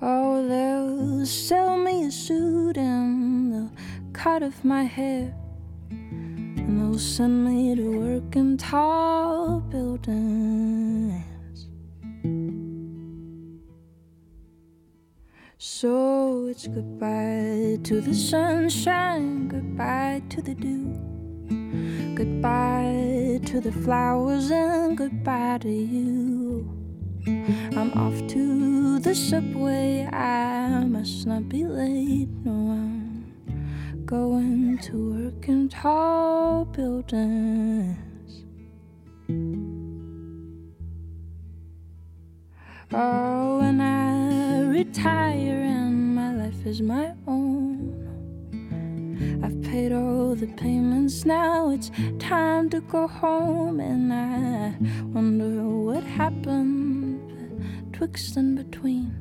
Oh, 0.00 0.48
they'll 0.48 1.26
sell 1.26 1.76
me 1.76 2.06
a 2.06 2.10
suit 2.10 2.78
and 2.78 3.52
they'll 3.52 3.70
cut 4.14 4.42
off 4.42 4.64
my 4.64 4.84
hair, 4.84 5.34
and 5.90 6.80
they'll 6.80 6.98
send 6.98 7.44
me 7.44 7.74
to 7.74 7.98
work 8.00 8.34
in 8.34 8.56
tall 8.56 9.60
buildings. 9.60 11.28
So 15.58 16.46
it's 16.46 16.66
goodbye 16.66 17.80
to 17.84 18.00
the 18.00 18.14
sunshine, 18.14 19.48
goodbye 19.48 20.22
to 20.30 20.40
the 20.40 20.54
dew, 20.54 20.96
goodbye 22.14 23.40
to 23.52 23.60
the 23.60 23.70
flowers, 23.84 24.50
and 24.50 24.96
goodbye 24.96 25.58
to 25.60 25.68
you. 25.68 26.66
I'm 27.76 27.92
off 27.92 28.26
to 28.28 28.98
the 28.98 29.14
subway, 29.14 30.06
I 30.06 30.82
must 30.84 31.26
not 31.26 31.50
be 31.50 31.66
late. 31.66 32.30
No, 32.46 32.52
I'm 32.52 34.06
going 34.06 34.78
to 34.78 34.94
work 35.12 35.48
in 35.50 35.68
tall 35.68 36.64
buildings. 36.64 38.44
Oh, 42.90 43.58
when 43.58 43.82
I 43.82 44.62
retire 44.62 45.60
and 45.60 46.14
my 46.14 46.34
life 46.34 46.64
is 46.64 46.80
my 46.80 47.12
own. 47.26 48.01
I've 49.42 49.60
paid 49.62 49.92
all 49.92 50.34
the 50.34 50.46
payments, 50.46 51.24
now 51.24 51.70
it's 51.70 51.90
time 52.18 52.70
to 52.70 52.80
go 52.80 53.06
home. 53.06 53.80
And 53.80 54.12
I 54.12 54.74
wonder 55.12 55.62
what 55.62 56.04
happened 56.04 57.20
betwixt 57.90 58.36
and 58.36 58.56
between. 58.56 59.14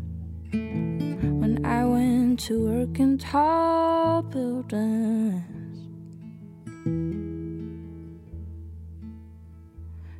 When 0.52 1.66
I 1.66 1.86
went 1.86 2.40
to 2.42 2.66
work 2.66 3.00
in 3.00 3.18
tall 3.18 4.22
buildings. 4.24 5.44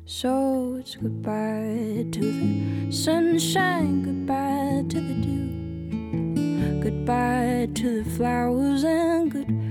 So 0.04 0.76
it's 0.78 0.94
goodbye 0.96 2.06
to 2.12 2.20
the 2.20 2.92
sunshine, 2.92 4.02
goodbye 4.02 4.84
to 4.90 5.00
the 5.00 5.14
dew, 5.14 6.80
goodbye 6.82 7.68
to 7.74 8.02
the 8.02 8.10
flowers, 8.10 8.84
and 8.84 9.30
goodbye 9.32 9.61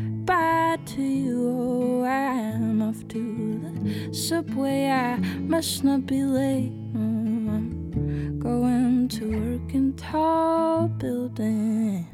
to 0.80 1.01
you. 1.01 1.49
Oh, 1.49 2.05
I'm 2.05 2.82
off 2.82 3.07
to 3.09 3.59
the 3.59 4.13
subway, 4.13 4.88
I 4.88 5.17
must 5.17 5.84
not 5.84 6.05
be 6.05 6.24
late. 6.24 6.72
I'm 6.95 8.39
going 8.39 9.07
to 9.09 9.26
work 9.26 9.74
in 9.74 9.93
tall 9.93 10.88
buildings. 10.88 12.11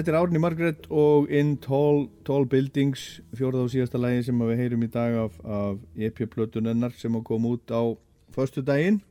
Þetta 0.00 0.14
er 0.14 0.16
Árni 0.16 0.40
Margrét 0.40 0.86
og 0.88 1.26
In 1.28 1.58
Tall, 1.60 2.06
Tall 2.24 2.46
Buildings, 2.48 3.18
fjórða 3.36 3.66
og 3.66 3.72
síðasta 3.74 3.98
lagi 4.00 4.22
sem 4.24 4.38
við 4.40 4.62
heyrum 4.62 4.86
í 4.86 4.88
dag 4.88 5.12
af, 5.26 5.34
af 5.44 5.82
EP-plötunennar 6.00 6.94
sem 6.96 7.18
að 7.18 7.26
koma 7.28 7.50
út 7.52 7.68
á 7.68 7.84
förstu 8.32 8.62
daginn. 8.64 9.02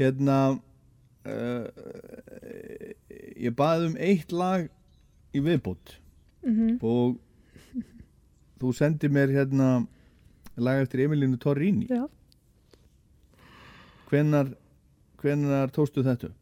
Hérna, 0.00 0.38
uh, 1.28 1.66
ég 3.36 3.52
baði 3.58 3.90
um 3.90 3.98
eitt 4.06 4.32
lag 4.32 4.64
í 5.36 5.44
viðbót 5.44 5.98
mm 6.40 6.80
og 6.80 7.20
þú 8.64 8.72
sendir 8.80 9.12
mér 9.12 9.36
hérna 9.36 9.68
lag 10.56 10.86
eftir 10.86 11.04
Emilínu 11.04 11.36
Torrini. 11.36 11.84
Já, 11.92 12.08
hvenar, 14.08 14.56
hvenar 15.20 15.68
tóstu 15.76 16.00
þetta? 16.00 16.32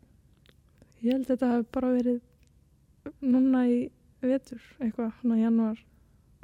Ég 1.03 1.19
held 1.19 1.27
að 1.27 1.35
þetta 1.35 1.53
hafi 1.57 1.71
bara 1.81 1.95
verið 1.99 2.23
núna 3.23 3.65
í 3.71 3.79
vetur, 4.23 4.61
eitthvað, 4.81 5.13
svona 5.21 5.39
januar, 5.41 5.81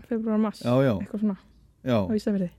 februar, 0.08 0.38
mars, 0.38 0.62
Já, 0.64 0.74
já, 0.84 0.92
eitthvað 0.98 1.20
svona 1.24 1.36
já, 1.84 1.98
á 1.98 2.12
Ísafirði. 2.16 2.50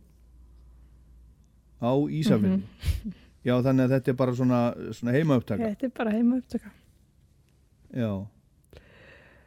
á 1.84 1.92
Ísafjörði. 2.20 2.62
Mhm. 2.62 3.14
Já, 3.44 3.58
þannig 3.60 3.84
að 3.90 3.94
þetta 3.98 4.08
er 4.14 4.16
bara 4.16 4.34
svona, 4.38 4.60
svona 4.96 5.12
heima 5.18 5.36
upptaka. 5.40 5.68
Þetta 5.74 5.84
er 5.90 5.92
bara 5.98 6.12
heima 6.16 6.38
upptöka. 6.40 6.72
Já. 7.94 8.12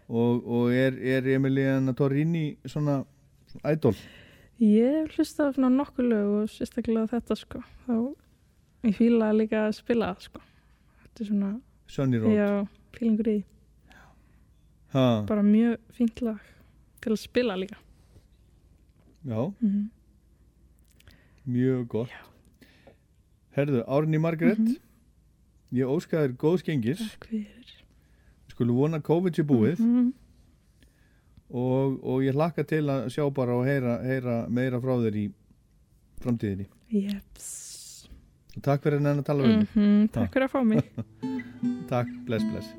Og, 0.09 0.44
og 0.46 0.70
er, 0.70 0.98
er 1.00 1.26
Emiliana 1.34 1.94
Torrini 1.96 2.59
svona, 2.68 3.00
svona 3.50 3.72
ædol? 3.72 3.96
Ég 4.61 5.09
á 5.16 5.48
svona 5.52 5.70
nokkuð 5.72 6.07
lög 6.12 6.28
og 6.42 6.52
sérstaklega 6.52 7.09
þetta 7.11 7.36
sko. 7.40 7.62
Þá 7.86 7.96
ég 8.86 8.94
fíla 9.00 9.32
líka 9.34 9.64
að 9.66 9.74
spila 9.80 10.12
það 10.14 10.28
sko. 10.28 10.44
Þetta 11.02 11.24
er 11.24 11.30
svona, 11.32 11.50
Sunny 11.88 12.20
Road? 12.20 12.36
já, 12.36 12.50
fílingur 12.96 13.32
í 13.32 13.34
því. 13.40 13.44
Ha, 14.93 15.24
Bara 15.26 15.43
mjög 15.43 15.76
fínt 15.93 16.20
lag 16.22 16.39
til 17.03 17.12
að 17.12 17.18
spila 17.18 17.57
líka. 17.57 17.76
já, 19.26 19.53
Mm 19.61 19.91
mjög 21.47 21.87
gott. 21.89 22.11
Herðu, 23.57 23.84
Árni 23.87 24.18
Margrét, 24.18 24.59
Mhm. 24.59 24.76
ég 25.72 25.87
óskaði 25.87 26.28
þér 26.28 26.37
góðs 26.37 26.62
gengis. 26.64 27.16
Skulum 28.51 28.76
vona 28.76 28.99
að 28.99 29.03
COVID 29.05 29.32
sé 29.34 29.43
búið 29.47 29.78
Mhm. 29.78 30.12
og, 31.51 32.05
og 32.05 32.20
ég 32.22 32.34
hlakka 32.34 32.66
til 32.66 32.82
að 32.87 33.07
sjá 33.14 33.32
bara 33.32 33.55
og 33.55 33.64
heyra, 33.64 34.03
heyra 34.03 34.49
meira 34.49 34.80
frá 34.80 34.99
þér 34.99 35.14
í 35.14 35.32
framtíðinni. 36.20 36.66
Jeps. 36.91 38.09
Og 38.57 38.62
takk 38.62 38.82
fyrir 38.82 38.99
henni 38.99 39.20
að 39.22 39.24
tala 39.24 39.43
við 39.45 39.57
mig. 39.59 39.68
Mhm, 39.76 40.11
Takk 40.12 40.32
fyrir 40.32 40.49
að 40.49 40.51
fá 40.51 40.64
mig. 40.66 40.84
Takk, 41.89 42.09
bless, 42.26 42.43
bless. 42.43 42.74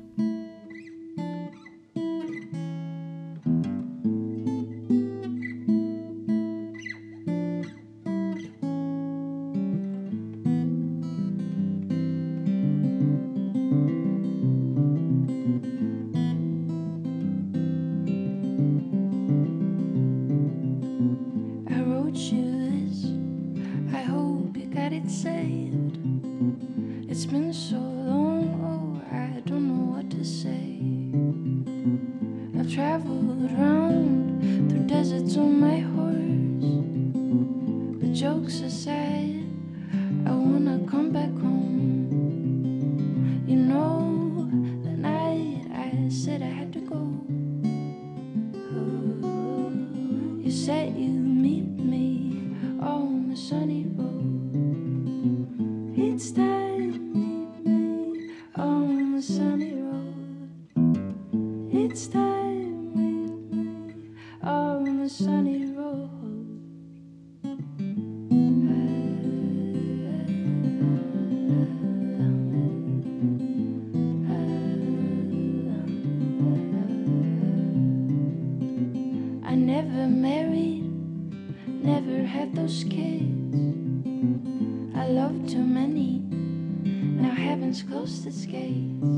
Gates. 88.28 89.08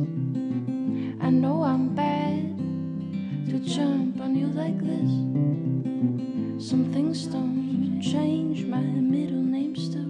I 1.20 1.30
know 1.30 1.64
I'm 1.64 1.94
bad 1.96 2.56
to 3.48 3.58
jump 3.58 4.20
on 4.20 4.36
you 4.36 4.46
like 4.46 4.78
this. 4.78 5.10
Some 6.68 6.92
things 6.92 7.26
don't 7.26 8.00
change, 8.00 8.64
my 8.64 8.80
middle 8.80 9.42
name's 9.42 9.84
still 9.84 10.09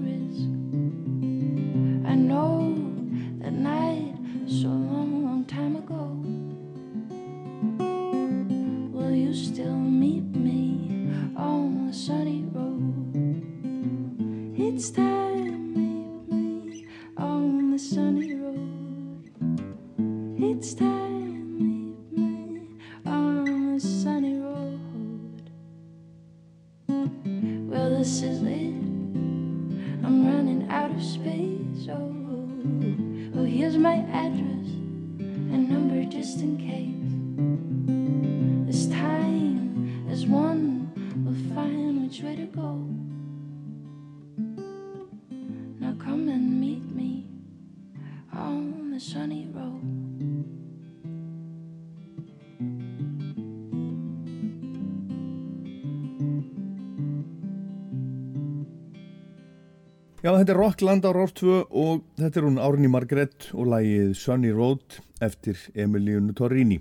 Já, 60.31 60.37
þetta 60.39 60.53
er 60.53 60.59
Rockland 60.61 61.03
á 61.03 61.11
Rás 61.11 61.33
2 61.35 61.55
og 61.75 62.03
þetta 62.15 62.39
er 62.39 62.45
hún 62.47 62.59
Árni 62.63 62.87
Margrét 62.87 63.49
og 63.51 63.67
lagið 63.73 64.13
Sunny 64.15 64.53
Road 64.55 65.01
eftir 65.27 65.59
Emiliunu 65.75 66.31
Torrini. 66.39 66.77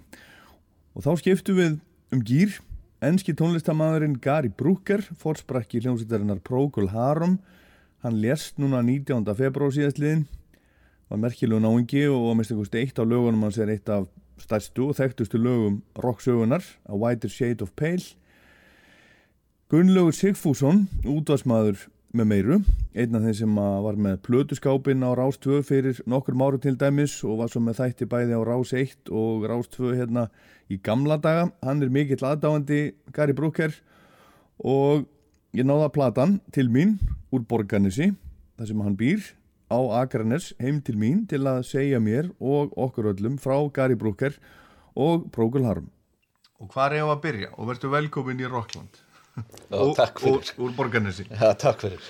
Og 0.93 1.01
þá 1.01 1.15
skiptum 1.17 1.57
við 1.57 1.79
um 2.13 2.21
gýr. 2.21 2.59
Enski 3.01 3.33
tónlistamæðurinn 3.33 4.19
Gary 4.21 4.53
Brooker, 4.53 5.01
fórsprakki 5.17 5.81
hljómsýttarinnar 5.81 6.43
Procol 6.45 6.91
Harum. 6.93 7.39
Hann 8.05 8.21
lést 8.21 8.61
núna 8.61 8.83
19. 8.85 9.25
februar 9.33 9.73
síðastliðin, 9.73 10.27
var 11.09 11.25
merkilegu 11.25 11.65
náingi 11.65 12.05
og 12.05 12.35
mista 12.37 12.53
einhverst 12.53 12.77
eitt 12.77 13.01
á 13.01 13.03
lögunum 13.09 13.49
hans 13.49 13.57
er 13.57 13.73
eitt 13.73 13.89
af 13.89 14.11
stærstu 14.37 14.91
og 14.91 14.99
þekktustu 15.01 15.41
lögum 15.41 15.81
rocksögunar, 15.97 16.61
A 16.85 16.93
Whiter 16.93 17.33
Shade 17.33 17.65
of 17.65 17.73
Pale. 17.73 18.13
Gunnlaugur 19.73 20.13
Sigfússon, 20.13 20.85
útvarsmaður 21.01 21.89
með 22.15 22.25
meiru, 22.25 22.55
einn 22.97 23.17
af 23.17 23.25
þeim 23.27 23.35
sem 23.37 23.57
var 23.85 23.97
með 24.01 24.15
plötuskápin 24.25 25.05
á 25.05 25.13
Rás 25.13 25.37
2 25.43 25.59
fyrir 25.67 25.99
nokkur 26.09 26.37
máru 26.37 26.57
til 26.61 26.73
dæmis 26.79 27.19
og 27.21 27.43
var 27.43 27.51
svo 27.53 27.61
með 27.61 27.83
þætti 27.83 28.07
bæði 28.09 28.33
á 28.33 28.41
Rás 28.47 28.73
1 28.73 29.11
og 29.13 29.45
Rás 29.49 29.69
2 29.75 29.91
hérna 29.99 30.23
í 30.73 30.79
gamla 30.81 31.19
daga. 31.21 31.51
Hann 31.61 31.83
er 31.85 31.91
mikill 31.93 32.25
aðdáandi 32.25 32.95
Gary 33.13 33.35
Brooker 33.37 33.75
og 34.57 35.05
ég 35.53 35.67
náða 35.69 35.91
platan 35.93 36.39
til 36.55 36.71
mín 36.73 36.97
úr 37.29 37.45
Borgarnesi, 37.45 38.15
þar 38.57 38.71
sem 38.71 38.81
hann 38.81 38.97
býr 38.97 39.21
á 39.69 39.77
Akranes 40.01 40.53
heim 40.57 40.81
til 40.81 40.97
mín 40.97 41.27
til 41.29 41.45
að 41.45 41.61
segja 41.69 42.01
mér 42.01 42.31
og 42.41 42.73
okkur 42.73 43.11
öllum 43.13 43.37
frá 43.37 43.61
Gary 43.69 43.93
Brooker 43.93 44.33
og 44.97 45.29
Procol 45.29 45.69
Harum. 45.69 45.91
Og 46.59 46.73
hvað 46.73 46.89
er 46.89 47.03
ég 47.03 47.13
að 47.13 47.21
byrja? 47.23 47.51
Og 47.55 47.69
verður 47.69 47.93
velkomin 47.93 48.41
í 48.41 48.49
Rockland. 48.49 48.97
Já, 49.37 49.81
takk 49.97 50.21
fyrir. 50.23 50.39
Og, 50.57 50.65
úr 50.65 50.75
Borgarnesi. 50.77 51.25
Já, 51.29 51.53
takk 51.59 51.85
fyrir. 51.85 52.09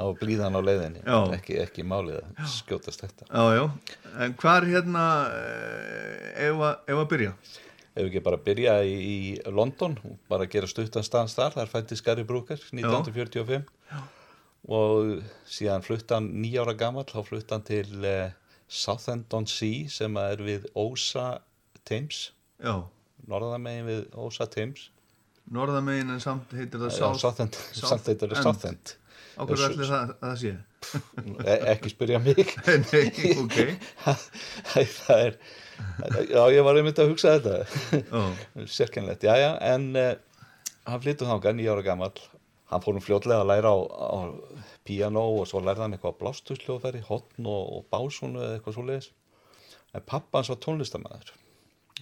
Á 0.00 0.04
blíðan 0.18 0.56
á 0.56 0.60
leiðinni. 0.64 1.02
Já. 1.04 1.18
Ekki, 1.36 1.58
ekki 1.62 1.84
málið 1.86 2.22
að 2.22 2.46
skjótast 2.54 3.04
þetta. 3.04 3.28
Já, 3.28 3.58
já. 3.58 3.64
En 4.24 4.34
hvað 4.40 4.56
er 4.56 4.68
hérna, 4.72 5.04
eh, 5.36 6.48
ef 6.48 6.64
að, 6.64 6.72
ef 6.88 7.02
að 7.02 7.10
byrja? 7.12 7.34
Ef 7.92 8.06
ekki 8.08 8.22
bara 8.24 8.40
byrja 8.40 8.78
í, 8.88 8.94
í 8.96 9.52
London, 9.52 9.98
bara 10.32 10.48
gera 10.48 10.70
stuttan 10.70 11.04
stans 11.04 11.36
þar, 11.36 11.52
þar 11.58 11.72
fættist 11.74 12.04
Gary 12.06 12.24
Brooker 12.24 12.56
1945 12.72 13.66
og 14.72 15.26
síðan 15.50 15.82
flutti 15.84 16.14
hann 16.14 16.30
nýjára 16.40 16.72
gammal, 16.78 17.04
þá 17.04 17.20
flutti 17.26 17.52
hann 17.52 17.66
til 17.66 18.06
uh, 18.06 18.30
Southend 18.70 19.28
Sea 19.50 19.90
sem 19.92 20.16
er 20.22 20.40
við 20.40 20.68
Ósa 20.78 21.42
Thames, 21.84 22.30
Já, 22.62 22.78
norðamegin 23.28 23.88
við 23.90 24.02
Ósa 24.16 24.46
Thames. 24.48 24.88
Norðamegin 25.52 26.12
en 26.14 26.20
samt 26.22 26.52
heitir 26.56 26.82
það 26.82 26.90
Já, 26.92 26.98
South 26.98 27.22
Southend, 27.22 27.58
samt 27.76 28.06
þetta 28.08 28.28
er 28.28 28.36
Southend. 28.36 28.60
Southend. 28.62 28.98
Á 29.32 29.42
hverju 29.48 29.68
ætli 29.70 29.88
það, 29.88 30.12
það 30.20 30.34
sé? 30.42 30.52
E 31.46 31.54
ekki 31.72 31.92
spyrja 31.92 32.18
mig. 32.20 32.40
Nei, 32.92 33.06
ok 33.40 33.56
það 34.98 35.22
er, 35.28 35.38
já, 36.28 36.42
ég 36.52 36.66
var 36.66 36.80
einmitt 36.80 37.00
að 37.00 37.14
hugsa 37.14 37.38
þetta. 37.38 38.12
Sérkennlegt, 38.76 39.24
já, 39.24 39.32
já, 39.40 39.50
en 39.72 39.88
uh, 39.96 40.12
hann 40.88 41.02
flyttu 41.04 41.28
þangað 41.28 41.58
nýjára 41.58 41.86
gammal. 41.86 42.12
Hann 42.72 42.84
fór 42.84 42.96
um 42.96 43.04
fljótlega 43.04 43.44
að 43.44 43.50
læra 43.52 43.72
á, 43.72 43.78
á 43.84 44.18
piano 44.88 45.24
og 45.38 45.48
svo 45.48 45.60
lærði 45.64 45.86
hann 45.86 45.96
eitthvað 45.96 46.18
blástusljóðfæri, 46.22 47.02
hotn 47.08 47.48
og, 47.48 47.76
og 47.76 47.88
básunu 47.92 48.40
eða 48.40 48.58
eitthvað 48.58 48.78
svo 48.78 48.86
leiðis. 48.88 49.10
En 49.92 50.04
pappa 50.08 50.40
hans 50.40 50.52
var 50.52 50.60
tónlistamæður 50.64 51.34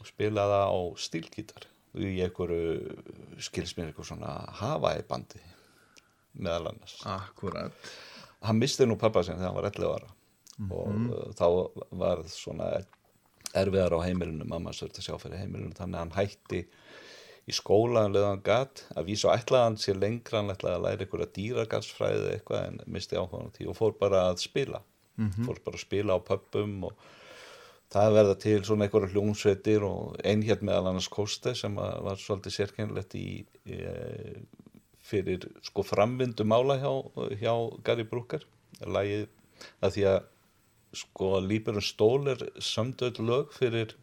og 0.00 0.06
spilaði 0.06 0.60
á 0.66 0.78
stílgítar 0.98 1.69
í 1.98 2.20
einhverju 2.22 3.42
skilsmið 3.42 3.90
eitthvað 3.90 4.10
svona 4.12 4.34
Hawaii 4.60 5.02
bandi 5.08 5.42
meðal 6.38 6.70
annars. 6.70 7.00
akkurat 7.04 7.90
Hann 8.46 8.60
misti 8.60 8.86
nú 8.86 8.96
pappa 8.96 9.24
sinni 9.26 9.42
þegar 9.42 9.50
hann 9.50 9.58
var 9.58 9.68
11 9.68 9.90
ára. 9.98 10.14
Og 10.70 11.10
uh, 11.10 11.26
þá 11.36 11.46
var 12.00 12.22
svona 12.30 12.70
erfiðar 13.56 13.96
á 13.98 14.06
heimilinu, 14.06 14.46
mamma 14.48 14.72
sörti 14.76 15.02
að 15.02 15.08
sjá 15.08 15.16
fyrir 15.20 15.42
heimilinu 15.42 15.74
þannig 15.76 15.98
að 15.98 16.04
hann 16.04 16.16
hætti 16.16 16.60
í 17.50 17.54
skóla 17.56 18.04
en 18.06 18.14
leðan 18.14 18.42
gatt 18.46 18.84
að 18.94 19.08
vísa 19.10 19.34
hann 19.34 19.78
sér 19.80 19.98
lengra 19.98 20.38
hann 20.38 20.52
ætlaði 20.52 20.76
að 20.76 20.84
læra 20.86 21.04
einhverja 21.06 21.32
dýragarsfræði 21.36 22.34
eitthvað 22.36 22.66
en 22.68 22.80
misti 22.86 23.18
áhuga 23.18 23.48
því 23.56 23.70
og 23.72 23.78
fór 23.80 23.96
bara 23.98 24.26
að 24.30 24.44
spila. 24.44 24.82
Fór 25.44 25.58
bara 25.64 25.76
að 25.76 25.84
spila 25.84 26.16
á 26.16 26.20
pöppum 26.24 26.76
og 26.88 27.08
það 27.90 28.16
verða 28.16 28.36
til 28.38 28.58
svona 28.66 28.86
einhverja 28.86 29.10
hljómsveitir 29.14 29.84
og 29.86 30.20
einhjert 30.26 30.62
meðal 30.66 30.90
annars 30.92 31.08
Koste 31.10 31.54
sem 31.58 31.74
var 31.76 32.20
svolítið 32.20 32.54
sérkennilegt 32.56 33.16
í, 33.18 33.44
eh, 33.66 34.38
fyrir 35.10 35.48
sko 35.66 35.82
framvindu 35.86 36.46
mála 36.46 36.78
hjá, 36.78 36.92
hjá 37.40 37.54
Gary 37.84 38.06
Brooker. 38.06 38.46
Lagið 38.80 39.26
að 39.82 39.96
því 39.96 40.06
að 40.12 40.20
sko 41.00 41.32
Líberun 41.42 41.84
Stól 41.84 42.30
er 42.30 42.46
samdöð 42.62 43.20
lög 43.26 43.52
fyrir 43.54 43.94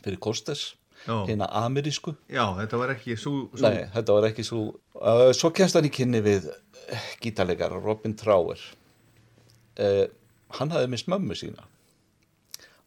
fyrir 0.00 0.20
Kostes 0.22 0.74
Já, 1.06 1.24
hérna 1.26 1.46
amerísku. 1.48 2.12
Já 2.28 2.44
þetta 2.58 2.78
var 2.78 2.92
ekki 2.92 3.16
svo, 3.16 3.48
svo 3.54 3.70
Nei, 3.70 3.86
þetta 3.94 4.16
var 4.18 4.26
ekki 4.28 4.44
svo 4.44 4.60
uh, 5.00 5.30
Svo 5.32 5.48
kemst 5.56 5.78
hann 5.78 5.88
í 5.88 5.92
kynni 5.94 6.20
við 6.20 6.50
gítarleikar 7.22 7.72
Robin 7.80 8.12
Trower. 8.18 8.60
Uh, 9.80 10.06
Hann 10.58 10.72
hafði 10.74 10.90
mist 10.90 11.08
mömmu 11.08 11.36
sína 11.38 11.69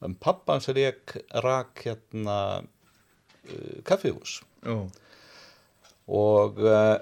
en 0.04 0.16
pappa 0.20 0.58
hans 0.58 0.70
rak, 0.76 1.16
rak 1.44 1.86
hérna 1.86 2.38
uh, 2.64 3.80
kaffihús. 3.88 4.42
Já, 4.64 4.78
og 6.08 6.60
uh, 6.64 6.98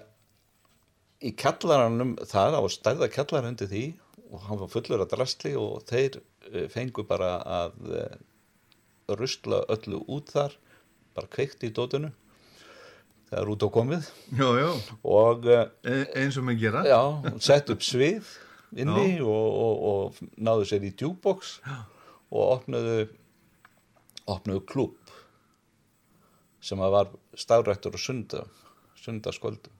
í 1.21 1.33
kjallaranum 1.37 2.15
það 2.29 2.57
á 2.57 2.61
stærða 2.69 3.09
kjallar 3.13 3.47
undir 3.49 3.69
því 3.69 3.85
og 4.31 4.43
hann 4.47 4.59
var 4.61 4.71
fullur 4.71 5.03
af 5.03 5.11
drastli 5.11 5.53
og 5.59 5.81
þeir 5.89 6.19
uh, 6.21 6.67
fengu 6.71 7.05
bara 7.07 7.35
að 7.41 7.79
uh, 7.89 9.15
rusla 9.19 9.63
öllu 9.73 10.03
út 10.07 10.31
þar 10.33 10.55
bara 11.15 11.31
kveikt 11.31 11.65
í 11.67 11.71
dótinu 11.75 12.11
þegar 13.31 13.49
út 13.53 13.63
á 13.63 13.69
komið. 13.71 14.07
Já, 14.35 14.47
já 14.59 14.69
og 15.03 15.49
uh, 15.49 15.65
e 15.83 15.97
eins 16.21 16.37
og 16.39 16.47
maður 16.47 16.63
gera. 16.65 16.85
já, 16.87 17.01
sett 17.43 17.71
upp 17.73 17.83
svið 17.83 18.29
inni 18.71 19.19
og, 19.19 19.47
og, 19.65 19.81
og 19.91 20.37
náðu 20.39 20.69
sér 20.69 20.87
í 20.87 20.93
djúbox 20.95 21.57
og 22.31 22.55
opnuðu 22.57 22.97
opnuðu 24.31 24.63
klúb 24.69 25.13
sem 26.61 26.81
að 26.81 26.95
var 26.95 27.13
stafrættur 27.37 27.97
og 27.97 28.01
sunda 28.01 28.43
sundaskvöldum 29.01 29.77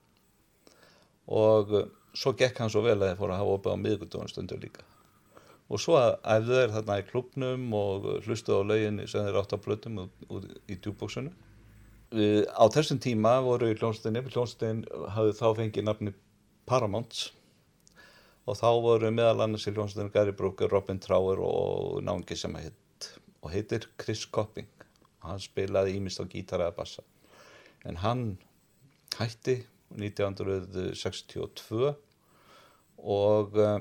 og 1.31 1.75
svo 2.17 2.33
gekk 2.37 2.59
hann 2.59 2.71
svo 2.73 2.83
vel 2.85 2.97
að 2.97 3.11
þeir 3.11 3.19
fóru 3.19 3.35
að 3.35 3.41
hafa 3.43 3.57
opið 3.57 3.75
á 3.77 3.83
miðgutugum 3.83 4.31
stundur 4.31 4.59
líka. 4.61 4.83
Og 5.71 5.79
svo 5.79 5.99
æfðu 6.27 6.57
þeir 6.57 6.73
þarna 6.75 6.97
í 6.99 7.05
klubnum 7.07 7.75
og 7.77 8.07
hlustuðu 8.25 8.65
á 8.65 8.69
lauginni 8.71 9.07
sem 9.07 9.23
þeir 9.23 9.39
átt 9.39 9.55
á 9.55 9.63
blötum 9.63 10.01
út, 10.03 10.47
í 10.67 10.75
djúbóksunu 10.75 11.31
á 12.11 12.65
þessum 12.67 12.99
tíma 12.99 13.37
voru 13.45 13.69
í 13.71 13.77
hljónstinni 13.79 14.19
hljónstin 14.25 14.83
hafði 15.15 15.37
þá 15.37 15.45
fengið 15.61 15.85
nafni 15.87 16.13
Paramounts 16.67 17.29
og 18.47 18.57
þá 18.57 18.69
voru 18.83 19.11
meðal 19.13 19.45
annars 19.45 19.67
í 19.69 19.73
hljónstinni 19.75 20.13
Gary 20.13 20.33
Brooker, 20.37 20.69
Robin 20.71 20.99
Trower 21.01 21.41
og 21.45 22.01
náungi 22.05 22.37
sem 22.37 22.55
heit, 22.57 23.09
og 23.41 23.51
heitir 23.53 23.87
Chris 24.01 24.25
Copping. 24.25 24.69
Hann 25.25 25.41
spilaði 25.41 25.97
ímist 25.97 26.21
á 26.21 26.25
gítara 26.25 26.69
eða 26.69 26.77
bassa. 26.79 27.03
En 27.85 27.99
hann 28.01 28.23
hætti 29.17 29.59
1962 29.97 31.91
og 33.01 33.57
uh, 33.59 33.79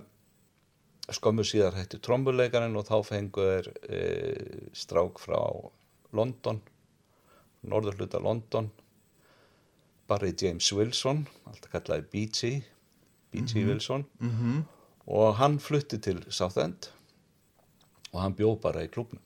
skömmu 1.11 1.45
síðar 1.47 1.77
hætti 1.79 2.01
trombuleikarinn 2.03 2.77
og 2.77 2.89
þá 2.89 2.97
fengu 3.07 3.47
þeir 3.47 3.71
uh, 3.71 4.69
strák 4.77 5.21
frá 5.23 5.41
London 6.17 6.61
norðurhluta 7.63 8.21
London. 8.23 8.71
Barry 10.09 10.33
James 10.35 10.73
Wilson 10.75 11.27
alltaf 11.47 11.71
kallaði 11.75 12.07
B.G. 12.13 12.53
B.G. 13.33 13.65
Wilson 13.67 14.05
Mhm. 14.21 14.65
og 15.07 15.35
hann 15.39 15.59
flutti 15.59 15.99
til 15.99 16.23
Southend 16.29 16.91
og 18.13 18.21
hann 18.23 18.35
bjó 18.35 18.55
bara 18.61 18.83
í 18.85 18.89
klubnum 18.91 19.23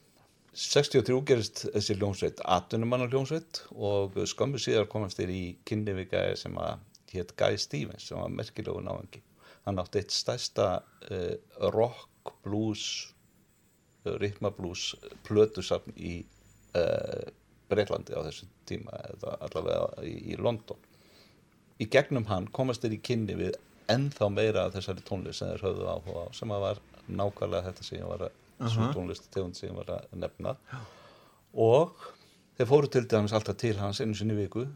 63 0.54 1.20
gerist 1.26 1.64
þessi 1.74 1.96
hljómsveit 1.98 2.40
atvinnumannar 2.44 3.08
hljómsveit 3.10 3.62
og 3.74 4.14
skömmu 4.30 4.60
síðar 4.62 4.86
komast 4.92 5.18
þér 5.18 5.32
í 5.34 5.42
kynni 5.66 5.94
við 5.96 6.10
gæði 6.12 6.36
sem 6.44 6.58
að 6.62 6.78
hétt 7.14 7.32
Guy 7.38 7.56
Stevens 7.58 8.06
sem 8.08 8.18
var 8.20 8.28
merkilegu 8.30 8.80
náðingi 8.86 9.22
hann 9.64 9.78
átti 9.82 9.98
eitt 10.02 10.12
stærsta 10.14 10.68
uh, 11.10 11.34
rock, 11.74 12.34
blues 12.44 12.84
uh, 14.06 14.14
ritmablues 14.20 14.94
plötusafn 15.26 15.94
í 15.96 16.20
uh, 16.76 17.24
Breitlandi 17.70 18.14
á 18.14 18.20
þessu 18.26 18.46
tíma 18.68 18.92
eða 19.10 19.38
allavega 19.48 20.04
í, 20.06 20.14
í 20.34 20.36
London 20.38 20.78
í 21.80 21.88
gegnum 21.90 22.28
hann 22.30 22.46
komast 22.54 22.84
þér 22.84 22.98
í 22.98 23.02
kynni 23.02 23.34
við 23.40 23.56
ennþá 23.92 24.30
meira 24.32 24.66
af 24.66 24.74
þessari 24.76 25.04
tónlist 25.08 25.42
sem 25.42 25.50
þeir 25.52 25.64
höfðu 25.68 25.88
áhuga 25.90 26.24
á 26.24 26.28
sem 26.36 26.54
að 26.54 26.64
var 26.64 26.80
nákvæmlega 27.08 27.66
þetta 27.68 27.86
sem 27.86 27.98
ég 27.98 28.10
var 28.10 28.26
að 28.28 28.70
svo 28.72 28.88
tónlist 28.94 29.28
tegund 29.34 29.58
sem 29.58 29.68
ég 29.70 29.76
var 29.76 29.92
að 29.98 30.16
nefna. 30.22 30.54
Og 31.54 32.06
þeir 32.58 32.70
fóru 32.70 32.90
til 32.90 33.04
dæmis 33.10 33.34
alltaf 33.36 33.58
til 33.60 33.76
hans 33.80 34.00
einu 34.00 34.16
sinni 34.16 34.36
viku 34.38 34.66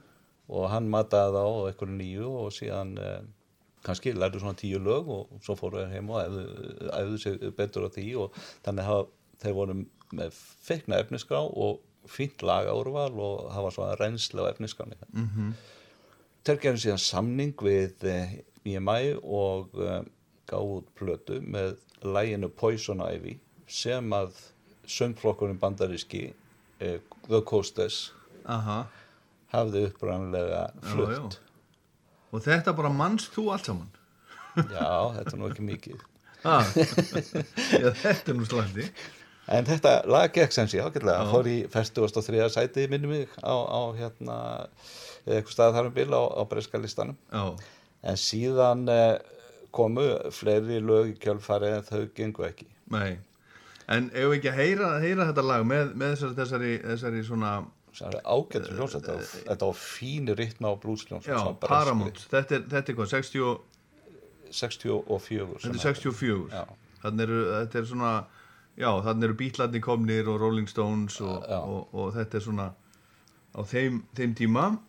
og 0.48 0.70
hann 0.72 0.88
mataði 0.90 1.36
þá 1.36 1.44
á 1.44 1.66
einhverju 1.70 1.96
nýju 1.98 2.30
og 2.42 2.52
síðan 2.56 2.94
eh, 3.02 3.20
kannski 3.84 4.14
lærðu 4.16 4.42
svona 4.42 4.58
tíu 4.58 4.80
lög 4.82 5.10
og 5.12 5.34
svo 5.44 5.56
fóru 5.58 5.82
þeir 5.82 5.94
heim 5.96 6.12
og 6.12 6.22
æfðu, 6.22 6.44
æfðu 7.00 7.18
sig 7.22 7.52
betur 7.58 7.88
á 7.88 7.90
því 7.94 8.06
og 8.24 8.38
þannig 8.66 8.92
að 8.94 9.10
þeir 9.42 9.56
voru 9.58 9.76
með 10.18 10.38
feikna 10.64 11.00
efniskrá 11.02 11.42
og 11.44 11.82
fínt 12.08 12.42
lagaúrval 12.46 13.12
og 13.12 13.50
það 13.52 13.66
var 13.66 13.76
svona 13.76 13.98
reynsla 14.00 14.46
á 14.48 14.50
efniskráni 14.52 14.96
mm 15.12 15.28
-hmm. 15.28 15.52
Þeir 16.48 16.60
gerðu 16.62 16.80
síðan 16.84 17.02
samning 17.02 17.64
við 17.64 18.04
eh, 18.08 18.38
EMI 18.68 19.18
og 19.20 19.74
eh, 19.84 20.00
gáðu 20.48 20.78
út 20.78 20.86
plötu 20.96 21.40
með 21.44 21.76
læginu 22.04 22.48
Poison 22.48 23.02
Ivy 23.04 23.36
sem 23.68 24.14
að 24.16 24.38
söngflokkurinn 24.88 25.60
bandaríski 25.60 26.30
eh, 26.80 27.02
The 27.28 27.42
Coasters 27.44 28.14
Aha. 28.48 28.86
hafði 29.52 29.84
uppræðanlega 29.90 30.62
flutt. 30.94 31.40
Og 32.32 32.44
þetta 32.44 32.72
bara 32.76 32.92
mannst 32.92 33.34
þú 33.36 33.50
allt 33.52 33.68
saman 33.68 33.92
já, 34.56 34.88
þetta 35.18 35.34
er 35.34 35.38
nú 35.40 35.50
ekki 35.52 35.68
mikið 35.68 36.00
ah. 36.48 36.64
Já, 37.76 37.90
þetta 37.92 38.32
er 38.32 38.38
nú 38.38 38.48
slandi 38.48 38.88
en 39.48 39.68
þetta 39.68 39.92
lag 40.08 40.32
gekk 40.32 40.52
sem 40.52 40.68
sé 40.68 40.80
ágætlega 40.80 41.28
fór 41.30 41.48
í 41.48 41.58
43. 41.72 42.48
sæti 42.52 42.88
minni 42.92 43.08
mig 43.10 43.36
á, 43.40 43.52
á 43.52 43.80
hérna 43.96 44.38
eitthvað 45.36 45.54
stað 45.54 45.74
þar 45.78 45.88
um 45.90 45.94
bil 45.98 46.08
á, 46.16 46.22
á 46.40 46.42
breska 46.48 46.80
listanum. 46.82 47.16
Já, 47.32 47.44
en 48.08 48.16
síðan 48.20 48.84
eh, 48.88 49.18
komu 49.74 50.04
fleiri 50.32 50.80
lög 50.80 51.12
í 51.12 51.16
kjölfari 51.22 51.72
en 51.76 51.86
þau 51.86 52.04
gengu 52.16 52.46
ekki. 52.48 52.66
Nei. 52.94 53.18
En 53.88 54.10
ef 54.12 54.28
við 54.28 54.36
ekki 54.38 54.50
að 54.52 54.58
heyra, 54.60 54.88
heyra 55.00 55.26
þetta 55.30 55.44
lag 55.48 55.62
með, 55.64 55.94
með 55.96 56.14
þessari, 56.14 56.36
þessari, 56.42 56.72
þessari 56.84 57.22
svona 57.24 57.52
ágættur 58.28 58.76
hljómsveit. 58.76 59.06
Þetta 59.48 59.66
var- 59.70 59.78
fínu 59.80 60.34
ritma 60.38 60.70
á 60.70 60.74
bluesljómsveit 60.80 61.34
Já, 61.34 61.54
Paramount, 61.60 62.20
þetta 62.30 62.58
er, 62.58 62.66
þetta 62.74 62.92
er 62.92 62.98
hvað, 62.98 63.08
60, 63.14 63.40
og- 63.48 63.64
64 64.50 65.46
þetta 65.48 65.54
er 65.54 65.60
svona. 65.60 65.82
64 65.82 66.50
Já. 66.52 66.64
Þannig 67.02 67.22
eru, 67.28 67.40
þetta 67.52 67.78
er 67.80 67.88
svona 67.88 68.12
Já, 68.78 68.90
þannig 69.02 69.24
eru 69.26 69.34
Beatlarnir 69.34 69.82
komnir 69.82 70.28
og 70.30 70.40
Rolling 70.40 70.68
Stones 70.70 71.16
og, 71.20 71.42
Já. 71.48 71.58
og, 71.58 71.88
og 71.94 72.12
þetta 72.14 72.38
er 72.38 72.44
svona 72.44 72.68
á 73.56 73.60
þeim, 73.66 74.02
þeim 74.14 74.34
tíma 74.38 74.66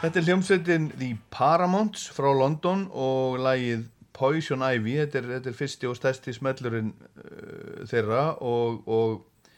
Þetta 0.00 0.16
er 0.16 0.24
hljómsveitin 0.30 0.84
The 0.96 1.10
Paramounts 1.28 2.06
frá 2.16 2.30
London 2.32 2.86
og 2.96 3.34
lagið 3.44 3.82
Poison 4.16 4.62
Ivy, 4.64 4.94
þetta 4.96 5.18
er, 5.20 5.26
þetta 5.34 5.50
er 5.50 5.56
fyrsti 5.58 5.88
og 5.90 5.98
stærsti 5.98 6.32
smellurinn 6.32 6.94
uh, 6.96 7.82
þeirra 7.90 8.22
og, 8.40 8.78
og 8.88 9.50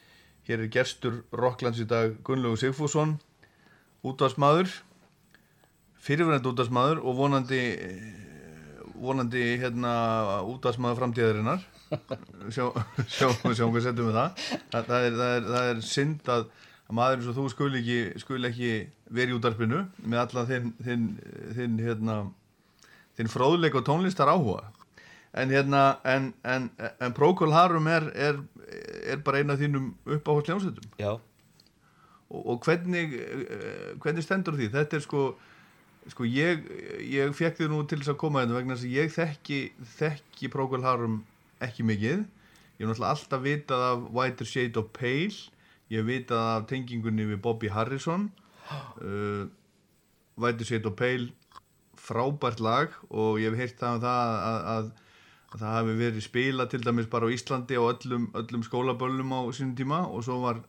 hér 0.48 0.64
er 0.64 0.72
gestur 0.74 1.20
Rocklands 1.38 1.78
í 1.78 1.86
dag 1.86 2.16
Gunnlaugur 2.26 2.58
Sigfússon, 2.58 3.14
útvarsmaður, 4.02 4.74
fyrirverðandi 6.02 6.50
útvarsmaður 6.50 7.04
og 7.06 7.16
vonandi, 7.20 7.62
eh, 7.78 8.90
vonandi 8.98 9.44
hérna 9.62 9.94
útvarsmaður 10.50 11.04
framtíðarinnar. 11.04 11.62
Sjá, 12.50 12.66
sjá, 13.04 13.28
sjá 13.30 13.66
hvað 13.68 13.82
setjum 13.84 14.10
við 14.10 14.18
það. 14.18 14.44
Það, 14.72 14.86
það, 14.90 15.06
er, 15.06 15.16
það, 15.22 15.32
er, 15.36 15.50
það 15.52 15.70
er 15.70 15.82
synd 15.86 16.30
að 16.34 16.46
að 16.88 16.96
maður 16.98 17.18
eins 17.18 17.30
og 17.30 17.38
þú 17.38 17.48
skul 17.52 17.72
ekki, 17.78 17.98
skul 18.22 18.42
ekki 18.48 18.70
verið 19.12 19.34
í 19.34 19.38
útarpinu 19.38 19.82
með 20.02 20.22
allan 20.24 20.48
þinn, 20.50 20.70
þinn, 20.84 21.08
þinn, 21.56 21.76
hérna, 21.86 22.16
þinn 23.18 23.32
fróðleik 23.32 23.76
og 23.78 23.86
tónlistar 23.88 24.32
áhuga. 24.32 24.70
En 25.32 25.48
hérna 25.48 25.98
en, 26.04 26.32
en, 26.44 26.68
en 27.00 27.14
Procol 27.16 27.54
Harum 27.56 27.86
er, 27.88 28.10
er, 28.12 28.40
er 29.08 29.22
bara 29.24 29.40
eina 29.40 29.56
af 29.56 29.62
þínum 29.62 29.94
uppáhald 30.04 30.50
hljómsveitum. 30.50 30.90
Já, 31.00 31.14
og, 32.32 32.42
og 32.46 32.60
hvernig, 32.66 33.16
hvernig 34.02 34.24
stendur 34.24 34.56
því? 34.58 34.68
Þetta 34.72 34.98
er 34.98 35.04
sko, 35.04 35.24
sko 36.12 36.28
ég, 36.28 36.68
ég 37.12 37.32
fekk 37.36 37.60
þið 37.60 37.72
nú 37.72 37.82
til 37.88 38.00
þess 38.02 38.14
að 38.14 38.20
koma 38.24 38.44
þetta 38.44 38.58
vegna 38.58 38.76
þess 38.76 38.88
að 38.88 38.96
ég 38.98 39.16
þekki, 39.16 39.60
þekki 39.98 40.52
Procol 40.52 40.84
Harum 40.86 41.20
ekki 41.62 41.86
mikið. 41.86 42.24
Ég 42.78 42.84
hef 42.84 42.88
náttúrulega 42.88 43.14
alltaf 43.14 43.44
vitað 43.44 43.88
af 43.88 44.06
Whiter 44.16 44.48
Shade 44.48 44.80
of 44.80 44.88
Pale 44.96 45.51
ég 45.92 46.00
hef 46.00 46.08
vitað 46.08 46.48
af 46.54 46.66
tengingunni 46.70 47.28
við 47.28 47.42
Bobby 47.44 47.70
Harrison 47.72 48.30
uh, 49.04 49.44
Whiter 50.40 50.68
Shade 50.68 50.88
of 50.88 50.96
Pale 50.96 51.30
frábært 52.00 52.62
lag 52.64 52.94
og 53.10 53.40
ég 53.42 53.52
hef 53.52 53.60
heyrt 53.60 53.80
það 53.82 53.98
um 53.98 54.04
það 54.06 54.32
að, 54.32 54.66
að, 54.74 54.90
að 55.52 55.62
það 55.62 55.76
hafi 55.76 55.96
verið 56.00 56.26
spila 56.26 56.66
til 56.72 56.82
dæmis 56.86 57.10
bara 57.12 57.28
á 57.28 57.34
Íslandi 57.36 57.78
á 57.78 57.84
öllum, 57.84 58.30
öllum 58.40 58.64
skólaböllum 58.66 59.36
á 59.36 59.40
sínum 59.52 59.76
tíma 59.78 60.00
og 60.08 60.24
svo 60.26 60.40
var, 60.42 60.62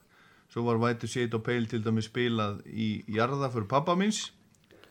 svo 0.52 0.66
var 0.68 0.82
White 0.82 1.10
Shade 1.10 1.40
of 1.40 1.46
Pale 1.48 1.72
til 1.72 1.82
dæmis 1.86 2.12
spilað 2.12 2.60
í 2.68 2.90
jarða 3.16 3.50
fyrir 3.54 3.70
pappa 3.72 3.96
míns 3.98 4.28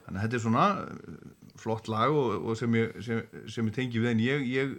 þannig 0.06 0.16
að 0.16 0.24
þetta 0.24 0.38
er 0.38 0.44
svona 0.46 0.66
uh, 0.80 1.20
flott 1.60 1.92
lag 1.92 2.16
og, 2.16 2.48
og 2.48 2.58
sem, 2.58 2.80
ég, 2.80 2.96
sem, 3.04 3.22
sem 3.52 3.68
ég 3.68 3.76
tengi 3.76 4.00
við 4.00 4.14
en 4.14 4.24
ég, 4.24 4.48
ég, 4.48 4.74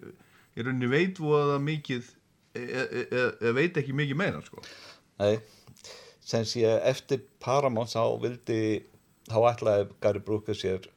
ég 0.58 0.66
rauninni 0.66 0.90
veit 0.92 1.22
voða 1.22 1.62
mikið 1.62 2.10
ég, 2.58 2.74
ég, 2.74 3.14
ég 3.14 3.56
veit 3.56 3.80
ekki 3.80 3.96
mikið 3.96 4.20
meira 4.20 4.42
sko. 4.46 4.66
Nei, 5.22 5.38
sem 6.24 6.46
sé 6.48 6.66
eftir 6.80 7.24
Paramount 7.44 7.92
þá 7.92 8.18
vildi, 8.24 8.60
þá 9.30 9.40
ætlaði 9.52 9.88
Gary 10.04 10.24
Brooker 10.24 10.58
sér 10.58 10.90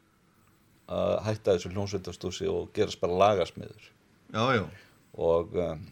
að 0.86 1.16
hætta 1.26 1.56
þessu 1.56 1.72
hljómsveitastúsi 1.74 2.48
og 2.50 2.70
gerast 2.76 3.00
bara 3.02 3.18
lagasmiður. 3.24 3.90
Já, 4.32 4.44
já, 4.54 4.64
og 5.18 5.56
um, 5.58 5.86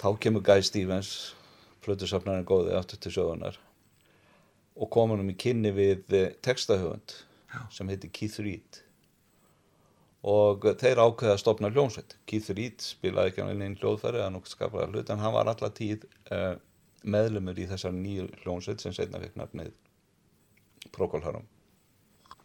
þá 0.00 0.08
kemur 0.20 0.44
Guy 0.46 0.64
Stevens 0.66 1.12
flutusafnarinn 1.84 2.48
góði 2.48 2.74
aftur 2.78 3.00
til 3.02 3.12
sögunar 3.14 3.58
og 4.74 4.90
kom 4.90 5.12
hann 5.12 5.22
um 5.22 5.30
í 5.30 5.36
kynni 5.38 5.70
við 5.74 6.16
eh, 6.16 6.32
textahöfund 6.42 7.14
sem 7.70 7.90
heiti 7.90 8.10
Keith 8.10 8.40
Reed 8.42 8.80
og 10.24 10.64
þeir 10.80 11.02
ákveða 11.02 11.34
að 11.34 11.42
stopna 11.42 11.70
hljómsveit. 11.72 12.16
Keith 12.26 12.52
Reed 12.56 12.80
spilaði 12.80 13.32
ekki 13.32 13.42
hann 13.44 13.52
inn 13.54 13.76
í 13.76 13.80
hljóðfæri 13.80 14.22
en 14.24 14.38
hann 15.20 15.34
var 15.34 15.50
alla 15.52 15.70
tíð 15.76 16.06
uh, 16.32 16.54
meðlumur 17.04 17.58
í 17.60 17.66
þessar 17.68 17.92
nýju 17.92 18.30
hljómsveit 18.42 18.80
sem 18.80 18.94
setna 18.96 19.20
fekk 19.20 19.36
nafnið 19.36 19.74
Procol 20.94 21.24
Harum 21.24 21.44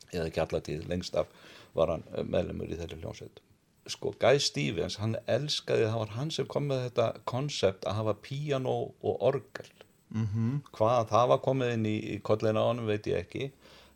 eða 0.10 0.28
ekki 0.28 0.42
alla 0.44 0.62
tíð, 0.66 0.88
lengst 0.90 1.16
af 1.20 1.30
var 1.78 1.94
hann 1.94 2.06
eh, 2.16 2.26
meðlumur 2.26 2.72
í 2.72 2.78
þeirri 2.80 3.00
hljómsveit. 3.04 3.42
Sko 3.90 4.14
Guy 4.22 4.40
Stevens, 4.42 4.98
hann 5.02 5.16
elskaði 5.30 5.88
það 5.88 6.02
var 6.04 6.16
hann 6.18 6.32
sem 6.34 6.48
kom 6.50 6.68
með 6.70 6.88
þetta 6.88 7.10
konsept 7.30 7.86
að 7.90 8.00
hafa 8.02 8.16
píano 8.26 8.78
og 8.90 9.28
orgel. 9.32 9.70
Mm 10.10 10.26
-hmm. 10.26 10.54
hvað 10.74 11.12
það 11.12 11.28
var 11.30 11.42
komið 11.46 11.74
inn 11.74 11.86
í, 11.86 11.98
í 12.16 12.20
kollina 12.26 12.64
á 12.66 12.70
honum 12.72 12.88
veit 12.90 13.08
ég 13.08 13.20
ekki 13.22 13.52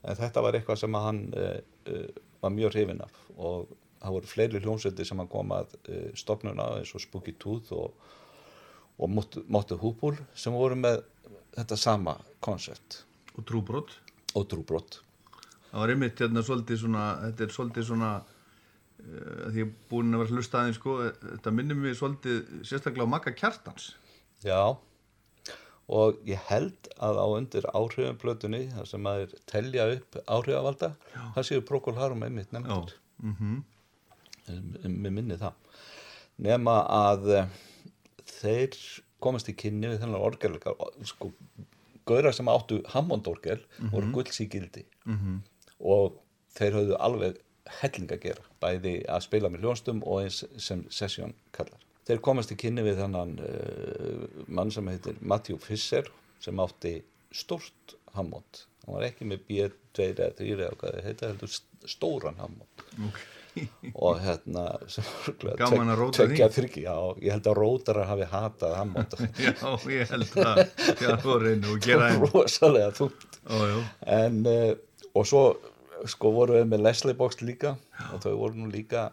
en 0.06 0.16
þetta 0.16 0.42
var 0.46 0.54
eitthvað 0.54 0.78
sem 0.78 0.94
hann 0.94 1.22
uh, 1.34 1.58
uh, 1.90 2.10
var 2.44 2.54
mjög 2.54 2.76
hrifin 2.76 3.04
af 3.06 3.16
og 3.38 3.72
það 4.04 4.18
voru 4.18 4.32
fleiri 4.34 4.62
hljómsveitir 4.64 5.08
sem 5.08 5.22
hann 5.22 5.32
kom 5.32 5.56
að 5.56 5.78
uh, 5.88 6.10
stopnuna 6.20 6.68
eins 6.80 6.92
og 6.96 7.04
Spooky 7.04 7.36
Tooth 7.40 7.74
og, 7.78 7.96
og 9.00 9.16
Mottu 9.16 9.80
Húpúl 9.80 10.20
sem 10.36 10.56
voru 10.56 10.78
með 10.80 11.02
þetta 11.56 11.80
sama 11.80 12.18
konsept 12.44 13.04
og 13.38 13.48
trúbrot. 13.50 13.96
Og 14.34 14.48
trúbrott 14.50 15.00
það 15.74 15.82
var 15.82 15.92
einmitt 15.96 16.22
hérna 16.22 16.44
svolítið 16.46 16.84
svona 16.84 17.04
þetta 17.24 17.46
er 17.46 17.54
svolítið 17.56 17.86
svona 17.88 18.10
uh, 18.22 19.46
því 19.56 19.68
búin 19.90 20.14
að 20.14 20.24
vera 20.24 20.30
að 20.30 20.38
hlusta 20.38 20.60
aðeins 20.62 20.80
sko, 20.80 20.98
þetta 21.24 21.54
minnir 21.58 21.80
mér 21.80 21.98
svolítið 21.98 22.42
sérstaklega 22.62 23.10
á 23.10 23.14
Magga 23.16 23.34
Kjartans. 23.34 23.88
Já, 24.46 24.78
og 25.92 26.20
ég 26.28 26.40
held 26.48 26.90
að 27.04 27.20
á 27.20 27.26
undir 27.28 27.68
áhrifum 27.76 28.20
plötunni, 28.22 28.68
þar 28.72 28.88
sem 28.88 29.04
maður 29.04 29.36
telja 29.50 29.88
upp 29.98 30.18
áhrifavalda, 30.28 30.94
það 31.36 31.48
séu 31.50 31.66
Procol 31.68 31.98
Harum 32.00 32.24
einmitt 32.24 32.52
nefndir. 32.52 32.96
mm 33.24 33.36
-hmm. 33.40 33.64
Mér 34.88 35.12
minni 35.12 35.38
það. 35.40 35.54
Nema 36.38 36.84
að 36.90 37.30
eh, 37.38 37.48
þeir 38.26 38.76
komast 39.20 39.50
í 39.50 39.56
kynni 39.56 39.88
við 39.88 40.02
þennan 40.02 40.22
orgelleika, 40.22 40.74
sko, 41.04 41.32
gauðra 42.06 42.34
sem 42.34 42.48
áttu 42.48 42.82
Hammond-orgel 42.92 43.62
voru 43.92 44.12
gulls 44.12 44.40
í 44.44 44.50
gildi 44.52 44.86
og 45.80 46.20
þeir 46.58 46.74
höfðu 46.74 46.98
alveg 47.00 47.40
helling 47.80 48.12
að 48.12 48.24
gera, 48.28 48.44
bæði 48.60 48.94
að 49.08 49.24
spila 49.24 49.50
með 49.50 49.64
hljónstum 49.64 50.04
og 50.04 50.24
eins 50.24 50.44
sem 50.58 50.84
session 50.90 51.34
kallar. 51.52 51.80
Þeir 52.08 52.20
komast 52.26 52.52
í 52.52 52.58
kynni 52.60 52.84
við 52.84 52.98
þannan 53.00 53.36
uh, 53.40 54.24
mann 54.52 54.72
sem 54.76 54.88
heitir 54.92 55.16
Matthew 55.22 55.60
Fisher 55.64 56.10
sem 56.44 56.60
átti 56.60 56.98
stórt 57.34 57.96
hammond 58.18 58.66
hann 58.84 58.98
var 58.98 59.06
ekki 59.08 59.26
með 59.30 59.46
B2 59.48 60.10
eða 60.12 60.34
3 60.36 60.50
eða 60.58 60.74
hvað 60.76 60.98
það 60.98 61.06
heita 61.08 61.30
heldur 61.32 61.52
st- 61.54 61.88
stóran 61.94 62.36
hammond 62.44 62.84
og 63.94 64.20
hérna 64.24 64.64
sem 64.94 65.06
Gaman 65.60 65.92
að 65.94 66.02
tveggja 66.18 66.48
þryggja, 66.52 66.84
já, 66.90 66.96
ég 67.24 67.36
held 67.36 67.48
að 67.52 67.58
rótarar 67.62 68.10
hafi 68.10 68.28
hatað 68.32 68.76
hammond 68.80 69.16
Já, 69.46 69.72
ég 69.94 70.12
held 70.12 70.38
að 70.44 70.64
þjálfurinn 71.00 71.68
og 71.72 71.82
gera 71.86 72.10
þeim 72.12 72.26
rosalega 72.34 72.92
þútt 72.98 73.38
en 74.18 74.42
uh, 74.50 74.74
og 75.14 75.28
svo 75.30 75.44
sko 76.10 76.34
voru 76.36 76.58
við 76.60 76.72
með 76.74 76.84
Leslie 76.90 77.16
box 77.16 77.40
líka 77.46 77.76
og 78.12 78.20
þau 78.26 78.34
voru 78.42 78.58
nú 78.66 78.72
líka 78.74 79.08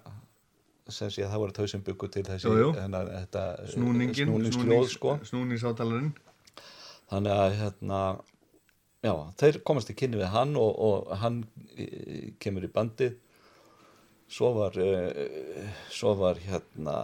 sem 0.95 1.11
sé 1.13 1.25
að 1.27 1.33
það 1.35 1.43
voru 1.45 1.57
þau 1.59 1.69
sem 1.75 1.85
byggu 1.87 2.09
til 2.17 2.25
þessi 2.27 2.49
Jú, 2.49 2.57
jú. 2.65 2.73
hennar, 2.79 3.09
þetta 3.15 3.45
Snúningin, 3.75 4.27
snúningsljóð 4.31 4.91
sko. 4.93 5.17
snúningsátalarinn 5.31 6.13
þannig 7.11 7.33
að 7.35 7.57
hérna 7.61 8.01
já, 9.05 9.13
þeir 9.41 9.59
komast 9.67 9.91
í 9.93 9.97
kynni 9.99 10.21
við 10.21 10.31
hann 10.35 10.55
og, 10.61 10.71
og 10.87 11.11
hann 11.23 11.43
e, 11.75 11.87
kemur 12.43 12.67
í 12.67 12.73
bandið. 12.73 13.17
Svo 14.31 14.53
var 14.55 14.77
e, 14.79 14.91
svo 15.91 16.13
var 16.21 16.39
hérna 16.45 16.97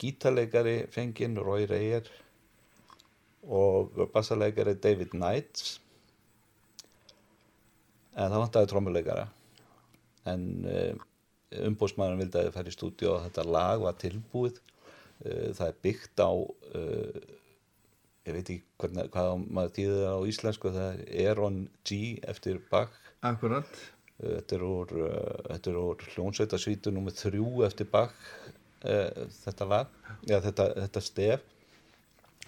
gítarleikari 0.00 0.78
fenginn 0.94 1.36
Roy 1.36 1.66
Reyer 1.68 2.08
og 3.44 3.92
bassaleikari 4.14 4.76
David 4.80 5.12
Knights. 5.16 5.74
En 8.16 8.32
það 8.32 8.42
vantaði 8.46 8.70
trommuleikara. 8.72 9.28
En 10.30 10.46
umbóðsmaðurinn 11.58 12.22
vildi 12.22 12.38
að 12.38 12.48
þið 12.48 12.56
færi 12.56 12.70
í 12.70 12.76
stúdíu 12.76 13.10
og 13.10 13.22
þetta 13.26 13.44
lag 13.48 13.84
var 13.84 14.00
tilbúið. 14.00 14.58
Uh, 15.20 15.50
það 15.56 15.66
er 15.66 15.78
byggt 15.86 16.22
á 16.22 16.30
uh, 16.30 17.20
ég 18.28 18.36
veit 18.36 18.44
ekki 18.44 18.60
hvernig, 18.80 19.08
hvað 19.14 19.46
maður 19.48 19.74
þýðir 19.78 20.02
það 20.04 20.14
á 20.14 20.28
íslensku 20.32 20.74
það 20.76 20.90
er 20.90 21.30
Aaron 21.30 21.58
G 21.84 22.00
eftir 22.34 22.62
Bach. 22.72 23.00
Akkurat 23.20 23.88
Uh, 24.20 24.34
þetta 24.36 24.52
er 24.52 24.62
úr, 24.68 24.90
þetta 25.46 25.70
úr 25.80 26.02
hljónsveitasvítu 26.12 26.90
nummið 26.92 27.14
þrjú 27.22 27.62
eftir 27.64 27.86
Bach 27.88 28.18
þetta 28.80 29.68
lag 29.68 29.94
eða 30.26 30.40
þetta, 30.44 30.66
þetta 30.74 31.02
stef. 31.04 31.46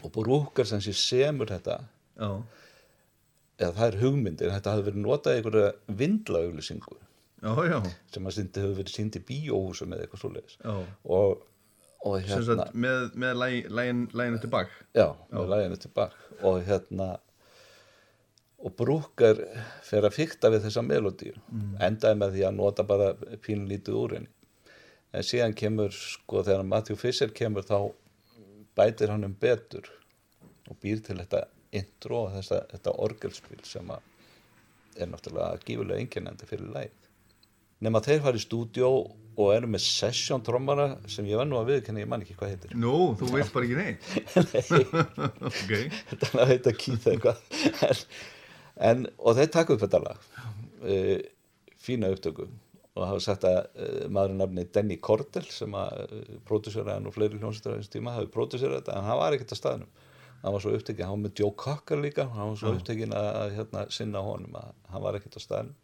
Og 0.05 0.12
Brúkar 0.12 0.68
sem 0.68 0.82
sé 0.84 0.92
semur 0.96 1.48
þetta. 1.48 1.78
Já, 2.20 2.28
eða 3.57 3.72
það 3.78 3.86
er 3.86 3.98
hugmyndir, 4.03 4.53
þetta 4.53 4.74
hafi 4.74 4.86
verið 4.90 5.00
notað 5.07 5.32
í 5.32 5.40
einhverja 5.40 5.96
vindlauglusingu 6.03 6.98
já, 7.43 7.64
já, 7.66 7.78
sem 8.14 8.28
að 8.28 8.36
syndi 8.36 8.62
hefur 8.62 8.78
verið 8.78 8.95
sínd 8.97 9.18
í 9.18 9.24
bíóhúsum 9.28 9.95
eða 9.95 10.07
eitthvað 10.07 10.22
svoleiðis. 10.22 10.59
Og, 11.16 11.43
og 12.07 12.16
hérna 12.20 12.47
sagt, 12.47 12.76
með, 12.84 13.09
með 13.24 13.40
lægin, 13.40 13.68
lægin, 13.78 14.03
læginu 14.20 14.43
tilbak 14.45 14.74
já, 14.95 15.07
með 15.32 15.53
læginu 15.55 15.80
tilbaka 15.82 16.40
og 16.49 16.61
hérna 16.68 17.09
og 18.62 18.76
Brúkar 18.78 19.40
fer 19.82 20.07
að 20.07 20.14
fykta 20.20 20.53
við 20.55 20.68
þessa 20.68 20.84
melodíu 20.86 21.34
endaði 21.82 22.20
með 22.20 22.36
því 22.36 22.45
að 22.47 22.59
nota 22.61 22.84
bara 22.86 23.09
pínlítið 23.43 23.99
úr 23.99 24.14
henni. 24.18 24.30
En 25.12 25.26
síðan 25.26 25.57
kemur 25.59 25.90
sko 25.93 26.45
þegar 26.47 26.62
Matthew 26.64 26.97
Fisher 27.01 27.34
kemur 27.34 27.66
þá 27.66 27.90
bætir 28.78 29.11
hann 29.12 29.26
um 29.26 29.34
betur 29.34 29.90
og 30.70 30.78
býr 30.80 31.03
til 31.05 31.18
þetta 31.18 31.43
intro 31.74 32.28
og 32.28 32.36
þessa, 32.36 32.62
þetta 32.70 32.95
orgelspil 33.03 33.61
sem 33.66 33.90
að 33.90 34.09
er 35.01 35.09
náttúrulega 35.11 35.61
gífulega 35.66 36.05
einkennandi 36.05 36.49
fyrir 36.49 36.70
lægið 36.72 37.01
nema 37.83 38.03
þeir 38.05 38.22
fara 38.24 38.39
í 38.39 38.43
stúdjó 38.43 38.93
og 39.33 39.53
eru 39.55 39.68
með 39.70 39.85
session 39.87 40.43
trommara 40.45 40.89
sem 41.11 41.26
ég 41.28 41.41
var 41.41 41.49
nú 41.49 41.57
að 41.61 41.70
viðkenni, 41.72 42.03
ég 42.05 42.11
man 42.11 42.24
ekki 42.24 42.37
hvað 42.37 42.53
heitir. 42.53 42.74
Nú, 42.78 43.12
þú 43.18 43.30
veist 43.33 43.55
bara 43.55 43.68
ekki 43.68 43.78
neitt. 43.78 44.03
Ok, 45.49 45.72
þetta 46.11 46.28
er 46.28 46.43
að 46.43 46.53
heita 46.53 46.74
Keith 46.76 47.09
eitthvað. 47.12 47.41
En, 47.87 48.03
en, 48.91 49.07
og 49.18 49.39
þeir 49.39 49.55
taka 49.57 49.76
upp 49.76 49.87
þetta 49.87 50.03
lag 50.05 50.28
uh, 50.37 51.16
fína 51.80 52.12
upptöku. 52.12 52.49
Og 52.93 53.07
hafa 53.09 53.24
sagt 53.24 53.49
að 53.49 53.59
uh, 53.80 53.99
maður 54.12 54.37
nafni 54.37 54.66
Denny 54.68 54.99
Cordell 55.01 55.49
sem 55.49 55.80
að 55.80 56.03
uh, 56.05 56.39
próduseraði 56.49 57.09
og 57.09 57.16
fleiri 57.16 57.41
hljónstur 57.41 57.72
á 57.72 57.76
þessum 57.78 57.97
tíma 57.97 58.16
hafi 58.18 58.33
próduserað 58.35 58.83
þetta 58.83 58.99
en 58.99 59.09
hann 59.09 59.22
var 59.22 59.39
ekkert 59.39 59.57
að 59.57 59.62
staðnum. 59.62 59.93
Hann 60.43 60.57
var 60.57 60.64
svo 60.64 60.72
upptekinn, 60.74 61.07
hann 61.07 61.20
var 61.20 61.30
með 61.30 61.39
Joe 61.39 61.55
Cocker 61.55 62.01
líka 62.03 62.26
hann 62.35 62.49
var 62.51 62.57
svo 62.59 62.72
upptekinn 62.74 63.12
að, 63.14 63.53
hérna, 63.55 63.85
sinna 63.95 64.24
honum 64.26 64.57
að 64.59 64.72
hann 64.91 65.05
var 65.05 65.16
ekkert 65.16 65.39
á 65.39 65.41
staðnum 65.41 65.76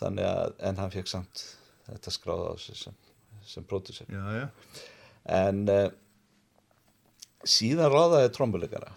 þannig 0.00 0.28
að, 0.28 0.56
en 0.68 0.80
hann 0.80 0.92
fekk 0.94 1.10
samt 1.10 1.44
þetta 1.86 2.14
skráða 2.14 2.52
á 2.52 2.54
sig 2.60 2.78
sem, 2.78 2.96
sem 3.46 3.66
já 4.10 4.48
en 5.26 5.62
uh, 5.70 5.88
síðan 7.46 7.92
ráðaði 7.92 8.32
trombuleikara 8.34 8.92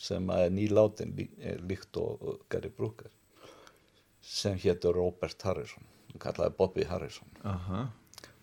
sem 0.00 0.30
er 0.34 0.50
nýlátin 0.54 1.14
lí, 1.16 1.26
er 1.42 1.62
líkt 1.66 1.98
og, 2.00 2.44
Gary 2.50 2.70
Brooker 2.74 3.10
sem 4.20 4.58
hétur 4.62 4.96
Robert 4.98 5.42
Harrison 5.42 5.86
hann 6.10 6.22
kallaði 6.22 6.56
Bobby 6.58 6.84
Harrison. 6.88 7.28
Aha, 7.46 7.84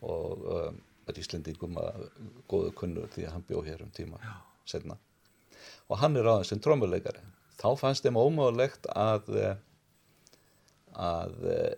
og 0.07 0.45
um, 0.53 0.77
Íslendingum 1.17 1.77
að 1.79 2.07
góðu 2.51 2.71
kunnur 2.75 3.07
því 3.13 3.25
að 3.27 3.33
hann 3.33 3.45
bjó 3.47 3.61
hér 3.63 3.83
um 3.85 3.91
tíma 3.95 4.19
setna 4.67 4.97
og 5.87 6.01
hann 6.01 6.19
er 6.19 6.27
ráðin 6.27 6.49
sem 6.49 6.59
trombuleikari 6.63 7.23
þá 7.57 7.69
fannst 7.79 8.03
þeim 8.05 8.19
ómögulegt 8.19 8.89
að 8.91 9.31
eh, 9.39 9.53
að 10.97 11.45
eh, 11.53 11.75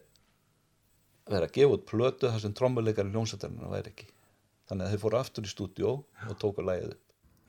vera 1.30 1.50
að 1.50 1.56
gefa 1.58 1.78
út 1.78 1.86
plötu 1.90 2.32
þar 2.32 2.44
sem 2.44 2.56
trombuleikari 2.58 3.14
hljómsættarinn 3.14 3.70
væri 3.72 3.94
ekki. 3.94 4.10
Þannig 4.70 4.86
að 4.86 4.94
þeir 4.94 5.04
fóru 5.04 5.20
aftur 5.20 5.48
í 5.48 5.54
stúdíó 5.54 5.94
og 6.30 6.36
tóku 6.42 6.66
lægið 6.66 6.94
upp. 6.96 7.06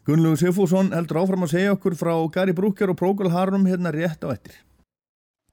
Gunnlaugur 0.08 0.40
Sigfússon 0.40 0.94
heldur 0.96 1.20
áfram 1.20 1.44
að 1.44 1.54
segja 1.54 1.74
okkur 1.76 1.96
frá 2.00 2.14
Gary 2.32 2.56
Brooker 2.56 2.92
og 2.92 2.98
Procol 3.00 3.32
Harum 3.34 3.68
hérna 3.68 3.92
rétt 3.94 4.24
á 4.24 4.32
eftir. 4.32 4.56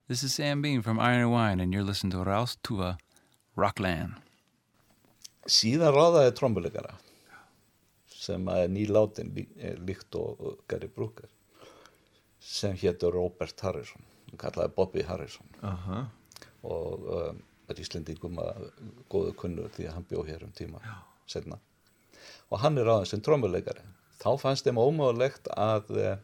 This 0.07 0.23
is 0.23 0.33
Sam 0.33 0.61
Bean 0.63 0.81
from 0.81 1.01
Iron 1.03 1.27
and 1.27 1.33
Wine, 1.33 1.59
and 1.59 1.73
you're 1.73 1.83
listening 1.83 2.15
to 2.15 2.23
Rouse 2.23 2.55
Tua, 2.63 2.95
Rockland. 3.57 4.23
síðan 5.47 5.95
ráðaði 5.95 6.33
trombuleikara 6.35 6.93
sem 8.11 8.47
að 8.51 8.65
er 8.65 8.71
nýlátin 8.73 9.31
lí, 9.35 9.45
er 9.55 9.79
líkt 9.87 10.15
og, 10.19 10.59
Gary 10.67 10.89
Brooker 10.91 11.29
sem 12.43 12.75
hétur 12.79 13.15
Robert 13.15 13.63
Harrison 13.63 14.03
hann 14.27 14.41
kallaði 14.41 14.75
Bobby 14.75 15.05
Harrison. 15.07 15.47
Aha, 15.65 16.03
og 16.67 17.07
um, 17.17 17.43
er 17.67 17.81
Íslendingum 17.83 18.39
að 18.41 18.69
góðu 19.11 19.33
kunnur 19.39 19.71
því 19.75 19.89
að 19.89 19.95
hann 19.97 20.07
bjó 20.09 20.23
hér 20.27 20.45
um 20.47 20.53
tíma 20.55 20.79
setna 21.27 21.57
og 22.47 22.61
hann 22.63 22.79
er 22.79 22.87
ráðin 22.87 23.09
sem 23.11 23.23
trombuleikari 23.23 23.83
þá 24.21 24.29
fannst 24.41 24.67
þeim 24.67 24.79
ómögulegt 24.81 25.49
að 25.53 25.91
eh, 25.99 26.17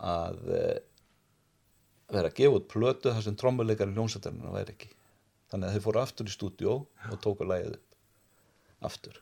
að 0.00 0.40
eh, 0.56 0.78
vera 2.10 2.30
að 2.30 2.38
gefa 2.40 2.58
út 2.58 2.68
plötu 2.70 3.12
þar 3.14 3.26
sem 3.26 3.36
trombuleikari 3.38 3.94
hljómsættarinn 3.94 4.54
væri 4.54 4.74
ekki. 4.74 4.90
Þannig 5.50 5.68
að 5.68 5.76
þeir 5.76 5.84
fóru 5.86 6.00
aftur 6.02 6.30
í 6.30 6.34
stúdíó 6.34 6.74
og 7.10 7.20
tóku 7.22 7.46
lægið 7.46 7.76
upp 7.76 8.86
aftur. 8.90 9.20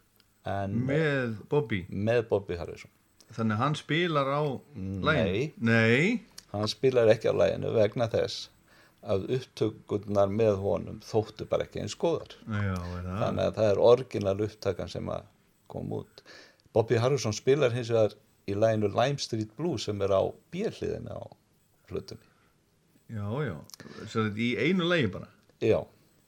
En 0.49 0.77
með 0.89 1.37
Bobby? 1.51 1.83
Með 1.91 2.23
Bobby 2.31 2.57
Harrison. 2.57 2.93
Þannig 3.35 3.59
að 3.59 3.63
hann 3.63 3.77
spilar 3.77 4.31
á 4.33 4.43
Nei. 4.73 5.03
læginu 5.05 5.69
Nei, 5.69 6.05
hann 6.53 6.71
spilar 6.71 7.11
ekki 7.13 7.33
á 7.33 7.35
læginu 7.37 7.73
vegna 7.77 8.09
þess 8.13 8.49
að 9.09 9.29
upptökurnar 9.39 10.31
með 10.33 10.57
honum 10.63 11.01
þóttu 11.07 11.47
bara 11.49 11.67
ekki 11.69 11.83
eins 11.85 11.95
er 12.99 13.05
það? 13.07 13.19
Þannig 13.23 13.45
að 13.45 13.59
það 13.59 13.69
er 13.73 13.83
orginal 13.91 14.39
upptakan 14.49 14.91
sem 14.91 15.11
að 15.15 15.29
kom 15.71 15.93
út. 15.95 16.23
Bobby 16.75 16.99
Harrison 17.01 17.37
spilar 17.37 17.75
hins 17.75 17.93
vegar 17.93 18.17
í 18.49 18.57
læginu 18.57 18.91
Lime 18.95 19.21
Street 19.23 19.53
Blues 19.59 19.87
sem 19.89 20.03
er 20.05 20.15
á 20.15 20.23
björliðinu 20.55 21.15
á 21.15 21.25
hlutunni 21.91 22.25
Já, 23.09 23.25
já, 23.41 23.55
svo 24.05 24.27
þetta 24.27 24.43
í 24.45 24.51
einu 24.69 24.85
lægi 24.89 25.09
bara? 25.15 25.31
Já, 25.65 25.79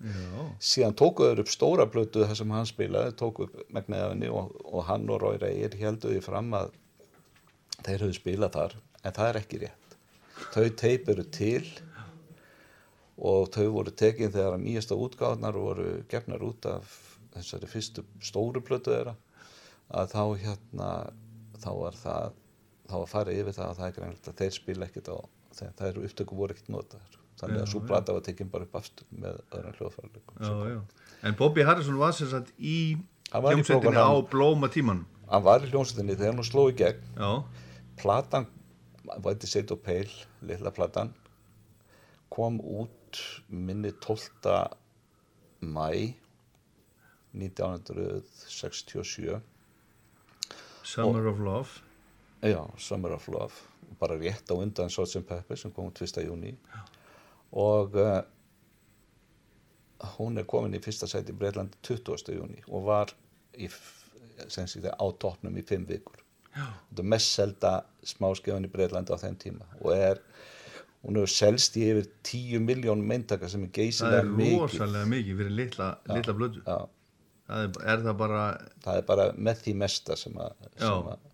Já, 0.00 0.44
síðan 0.64 0.94
tókuður 0.96 1.42
upp 1.42 1.50
stóra 1.52 1.84
plötu 1.92 2.22
þar 2.24 2.38
sem 2.38 2.52
hann 2.56 2.68
spilaði, 2.68 3.12
tóku 3.20 3.44
upp 3.44 3.58
henni 4.14 4.30
og, 4.32 4.54
og 4.64 4.86
hann 4.88 5.04
og 5.12 5.20
Roy 5.20 5.36
Reyr 5.42 5.76
heldur 5.76 6.14
því 6.14 6.22
fram 6.24 6.48
að 6.56 6.70
þeir 7.84 8.06
höfðu 8.06 8.16
spilað 8.16 8.56
þar, 8.56 8.76
en 9.04 9.16
það 9.18 9.28
er 9.28 9.40
ekki 9.42 9.60
rétt 9.60 9.79
þau 10.54 10.66
teip 10.80 11.08
eru 11.12 11.24
til 11.34 11.64
og 13.20 13.50
þau 13.52 13.66
voru 13.74 13.92
tekin 13.92 14.32
þegar 14.32 14.56
að 14.56 14.64
nýjasta 14.64 14.96
útgáðnar 14.96 15.58
voru 15.60 15.88
gefnar 16.10 16.44
út 16.46 16.68
af 16.70 16.94
þessari 17.34 17.68
fyrstu 17.70 18.04
stóru 18.24 18.62
plötu 18.64 18.94
þeirra. 18.94 19.14
Að 19.90 20.14
þá 20.14 20.22
hérna 20.44 20.90
þá 21.60 21.70
var 21.76 21.98
það 22.00 22.38
þá 22.90 22.96
var 22.96 23.10
farið 23.12 23.40
yfir 23.42 23.56
það 23.58 23.68
að 23.68 23.78
það 23.78 23.86
er 23.88 23.96
greinilegt 23.98 24.30
að 24.30 24.40
þeir 24.40 24.56
spila 24.56 24.88
ekkert 24.88 25.10
á 25.12 25.18
þegar 25.60 25.74
það 25.78 25.90
eru 25.90 26.04
upptöku 26.08 26.38
voru 26.40 26.56
ekkert 26.56 26.72
notaðar. 26.74 27.16
Þannig 27.40 27.60
að 27.60 27.64
Já, 27.64 27.70
svo 27.72 27.80
já. 27.80 27.86
plata 27.88 28.16
var 28.16 28.24
tekin 28.26 28.50
bara 28.52 28.66
upp 28.66 28.76
aftur 28.80 29.06
með 29.10 29.38
öðrum 29.56 29.76
já 30.70 30.80
En 31.28 31.36
Bobby 31.36 31.64
Harrison 31.64 31.98
var 32.00 32.12
sem 32.16 32.28
sagt 32.30 32.52
í 32.56 32.96
hljómsveitinni 33.30 34.00
á 34.00 34.12
blóma 34.32 34.70
tíman 34.72 35.04
hann 35.30 35.44
var 35.46 35.64
í 35.64 35.70
hljómsveitinni 35.70 36.16
þegar 36.18 36.34
hann 36.34 36.46
sló 36.46 36.66
í 36.70 36.76
gegn. 36.76 37.04
Já, 37.16 37.30
platan 38.00 38.48
White 39.04 39.46
Shade 39.46 39.72
of 39.72 39.82
Pale, 39.82 40.10
litla 40.42 40.70
platan 40.70 41.14
kom 42.30 42.60
út 42.60 43.18
minni 43.48 43.92
12. 43.92 44.68
mæ 45.60 46.14
1967 47.32 49.40
Summer 50.82 51.26
of 51.26 51.38
Love 51.38 51.68
já, 52.40 52.70
Summer 52.78 53.12
of 53.12 53.28
Love 53.28 53.54
bara 53.98 54.18
rétt 54.18 54.50
á 54.50 54.54
undan 54.54 54.90
Sgt. 54.90 55.26
Pepper 55.26 55.56
sem 55.56 55.72
kom 55.72 55.86
út 55.86 56.02
1. 56.02 56.24
júni 56.24 56.56
og 57.52 57.94
uh, 57.94 58.22
hún 60.16 60.38
er 60.38 60.44
komin 60.44 60.74
í 60.74 60.82
fyrsta 60.82 61.06
sæti 61.10 61.32
í 61.32 61.38
Breitlandi 61.38 61.76
20. 61.82 62.34
júni 62.34 62.62
og 62.68 62.84
var 62.86 63.14
í, 63.58 63.68
á 63.68 65.06
toppnum 65.18 65.58
í 65.58 65.62
fimm 65.66 65.86
vikur 65.88 66.29
þetta 66.56 67.04
er 67.04 67.10
mest 67.14 67.34
selda 67.38 67.72
smáskjöfun 68.12 68.68
í 68.68 68.72
Breitlandi 68.72 69.14
á 69.14 69.22
þeim 69.22 69.36
tíma 69.40 69.68
og 69.80 69.92
er 69.96 70.22
hún 71.00 71.16
hefur 71.20 71.32
selst 71.32 71.76
í 71.80 71.86
yfir 71.92 72.08
10 72.28 72.64
miljón 72.66 73.04
meintaka 73.06 73.48
sem 73.48 73.64
er 73.64 73.70
það 73.70 73.82
geysilega 73.82 74.22
er 74.24 74.32
mikið 74.40 74.64
rosalega 74.64 75.10
mikið 75.14 75.42
fyrir 75.42 75.56
litla, 75.62 75.90
litla 76.12 76.36
blödu 76.36 76.64
Já, 76.66 76.78
það 77.48 77.66
er, 77.66 77.82
er 77.94 78.06
það 78.06 78.16
bara 78.24 78.44
það 78.84 79.02
er 79.02 79.10
bara 79.12 79.28
með 79.36 79.66
því 79.66 79.76
mesta 79.84 80.16
sem 80.20 80.40
að, 80.40 80.56
sem 80.76 81.12
að 81.14 81.28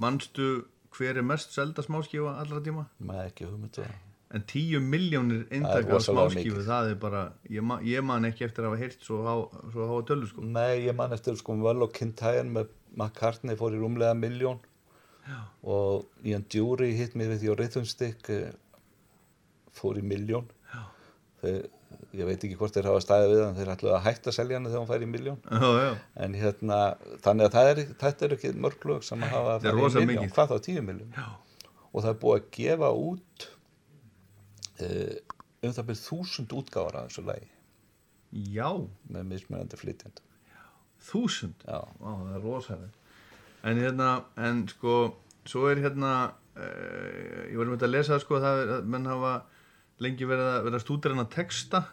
manstu 0.00 0.48
hver 0.96 1.20
er 1.20 1.26
mest 1.26 1.54
selda 1.54 1.84
smáskífa 1.84 2.38
allra 2.40 2.60
tíma? 2.64 2.86
Maður 3.04 3.30
ekki 3.30 3.48
hugmyndu 3.48 3.82
það. 3.84 4.02
En 4.34 4.42
10 4.50 4.82
miljónir 4.82 5.44
Það 5.48 5.76
er 5.78 5.84
rosalega 5.86 6.32
smáskífu 6.32 6.64
það 6.66 6.88
er 6.90 6.96
bara, 7.00 7.20
ég, 7.52 7.62
ma 7.62 7.78
ég 7.86 8.04
man 8.04 8.26
ekki 8.28 8.46
eftir 8.48 8.64
að 8.64 8.72
hafa 8.72 8.80
heyrt 8.82 9.06
svo, 9.06 9.36
svo 9.72 9.86
háa 9.90 10.00
tölu 10.08 10.30
sko. 10.30 10.46
Nei, 10.56 10.86
ég 10.88 10.96
man 10.98 11.14
eftir 11.14 11.38
sko 11.38 11.56
Well 11.62 11.86
og 11.86 11.92
Kintayan 11.94 12.50
með 12.56 12.72
McCartney 12.96 13.58
fór 13.58 13.76
í 13.76 13.80
rúmlega 13.80 14.16
miljón 14.18 14.60
og 15.66 16.26
Ian 16.26 16.44
Dury 16.52 16.92
hitt 16.96 17.16
mér 17.18 17.32
við 17.34 17.42
því 17.42 17.52
á 17.52 17.54
Rhythm 17.58 17.88
Stick 17.88 18.28
eh, 18.30 18.52
fór 19.74 19.98
í 19.98 20.04
miljón 20.06 20.46
þeir, 21.40 21.66
ég 22.16 22.28
veit 22.28 22.38
ekki 22.38 22.58
hvort 22.58 22.76
þeir 22.76 22.90
hafa 22.90 23.02
staðið 23.04 23.32
við 23.34 23.42
hann 23.44 23.58
þeir 23.58 23.72
ætluðu 23.74 23.96
að 23.96 24.06
hætta 24.06 24.30
að 24.30 24.36
selja 24.38 24.58
hann 24.58 24.68
þegar 24.68 24.82
hann 24.82 24.90
fær 24.92 25.06
í 25.06 25.10
miljón 25.10 25.42
en 26.26 26.38
hérna, 26.38 26.78
þannig 27.24 27.48
að 27.48 27.56
það 27.56 27.72
er, 27.72 27.82
þetta 28.04 28.26
er 28.26 28.36
ekki 28.36 28.54
mörg 28.66 28.86
lög 28.90 29.04
sem 29.06 29.26
að 29.26 29.34
hafa 29.34 29.74
rosa 29.74 30.04
í 30.04 30.08
miljón, 30.08 30.32
hvað 30.36 30.54
þá 30.54 30.56
tíu 30.68 30.86
miljón 30.86 31.12
og 31.96 32.02
það 32.04 32.12
er 32.12 32.20
búið 32.22 32.38
að 32.38 32.48
gefa 32.58 32.92
út 32.92 33.48
uh, 34.84 35.16
um 35.64 35.76
það 35.76 35.88
byrð 35.90 36.02
þúsund 36.04 36.54
útgáfar 36.56 36.98
af 37.00 37.08
þessu 37.08 37.24
lagi. 37.26 37.48
Já. 38.52 38.68
Með 39.08 39.30
mismunandi 39.30 39.78
flytjand 39.80 40.20
þúsund. 41.06 41.66
Já. 41.66 41.80
Vá, 42.00 42.10
það 42.12 42.36
er 42.36 42.46
rosalega 42.46 42.94
en 43.66 43.82
hérna, 43.82 44.10
en 44.38 44.64
sko 44.70 44.96
svo 45.46 45.68
er 45.70 45.80
hérna 45.82 46.12
uh, 46.30 47.46
ég 47.50 47.58
var 47.58 47.70
með 47.70 47.86
að 47.86 47.94
lesa 47.94 48.18
sko 48.22 48.40
það 48.42 48.62
að 48.76 48.90
menn 48.92 49.08
hafa 49.10 49.36
lengi 50.02 50.28
verið 50.28 50.50
að 50.52 50.66
vera 50.68 50.82
stúdur 50.82 51.14
en 51.14 51.24
að 51.24 51.32
texta 51.34 51.86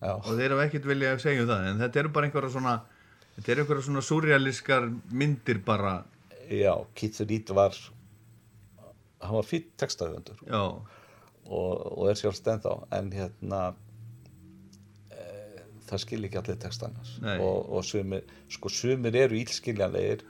Já. 0.00 0.14
og 0.16 0.32
þeir 0.32 0.54
hafa 0.54 0.66
ekkert 0.66 0.88
vilja 0.88 1.12
að 1.14 1.22
segja 1.26 1.44
um 1.44 1.50
það 1.50 1.68
en 1.70 1.82
þetta 1.84 2.02
eru 2.02 2.12
bara 2.16 2.28
einhverja 2.28 2.54
svona 2.56 2.76
þetta 3.36 3.52
eru 3.52 3.64
einhverja 3.64 3.86
svona 3.88 4.04
surrealiskar 4.04 4.88
myndir 5.12 5.60
bara. 5.64 6.00
Já, 6.50 6.72
Keith 6.98 7.22
Reed 7.26 7.52
var 7.54 7.76
hann 9.20 9.36
var 9.36 9.46
fýtt 9.46 9.74
textahöfundur. 9.78 10.40
Já, 10.48 10.62
og, 11.50 11.72
og 11.92 12.08
er 12.10 12.18
sjálfst 12.18 12.48
ennþá 12.48 12.74
en 12.96 13.12
hérna 13.14 13.60
það 15.90 16.02
skil 16.04 16.20
ekki 16.28 16.40
allir 16.40 16.60
textanars 16.62 17.16
Nei. 17.24 17.36
og, 17.38 17.70
og 17.76 17.86
sumir, 17.86 18.26
sko 18.52 18.72
sumir 18.72 19.16
eru 19.24 19.38
ílskiljanlegir 19.40 20.24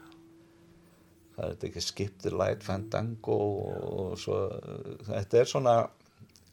það 1.35 1.53
er 1.53 1.67
ekki 1.69 1.83
Skip 1.83 2.17
the 2.23 2.33
Light 2.35 2.63
Fandango 2.65 3.37
og 3.37 4.17
svo 4.21 4.41
þetta 5.07 5.41
er 5.41 5.49
svona 5.49 5.75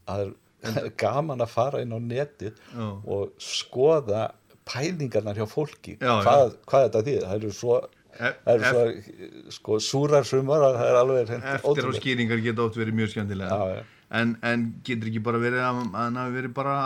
það 0.07 0.25
er 0.25 0.35
gaman 1.03 1.45
að 1.45 1.53
fara 1.53 1.83
inn 1.83 1.95
á 1.95 1.99
netið 2.03 2.57
Já. 2.73 2.87
og 2.87 3.35
skoða 3.43 4.25
pælingarnar 4.69 5.37
hjá 5.39 5.47
fólki 5.49 5.95
Já, 5.97 6.19
já. 6.19 6.25
hvað, 6.25 6.57
hvað 6.69 6.85
þetta 6.87 7.05
þýðir 7.07 7.27
það 7.27 7.37
eru 7.39 7.53
svo 7.55 7.77
það 8.19 8.51
eru 8.53 8.73
svo 8.73 9.53
sko, 9.55 9.79
súrar 9.83 10.27
sumar 10.27 10.65
að 10.67 10.79
það 10.81 10.89
er 10.91 10.99
alveg 11.03 11.33
eftir 11.37 11.87
á 11.87 11.91
skýringar 11.99 12.43
geta 12.43 12.65
oft 12.65 12.79
verið 12.79 12.99
mjög 12.99 13.15
já. 13.15 13.81
En, 14.09 14.35
en 14.41 14.63
getur 14.83 15.11
ekki 15.11 15.21
bara 15.21 15.39
verið 15.41 15.61
að, 15.61 15.83
að 15.85 15.99
hann 15.99 16.17
hafi 16.17 16.35
verið 16.39 16.53
bara 16.57 16.77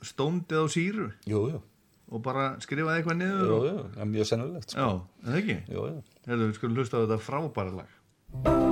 stóndið 0.00 0.64
á 0.64 0.66
síru 0.72 1.08
Jú, 1.28 1.42
jú, 1.52 1.60
og 2.10 2.24
bara 2.24 2.48
skrifaði 2.62 3.02
eitthvað 3.02 3.20
niður 3.20 3.52
jú, 3.52 3.60
jú, 3.68 3.84
það 3.94 4.02
er 4.06 4.10
mjög 4.14 4.30
sennilegt 4.32 4.74
sko. 4.74 4.80
já, 4.80 5.28
það 5.28 5.38
ekki? 5.42 5.58
Jú, 5.70 5.86
jú. 5.92 6.02
Herðu, 6.26 6.50
við 6.50 6.58
skulum 6.58 6.80
hlusta 6.80 6.98
á 6.98 7.02
þetta 7.04 7.22
frábæra 7.28 7.78
lag 7.80 8.69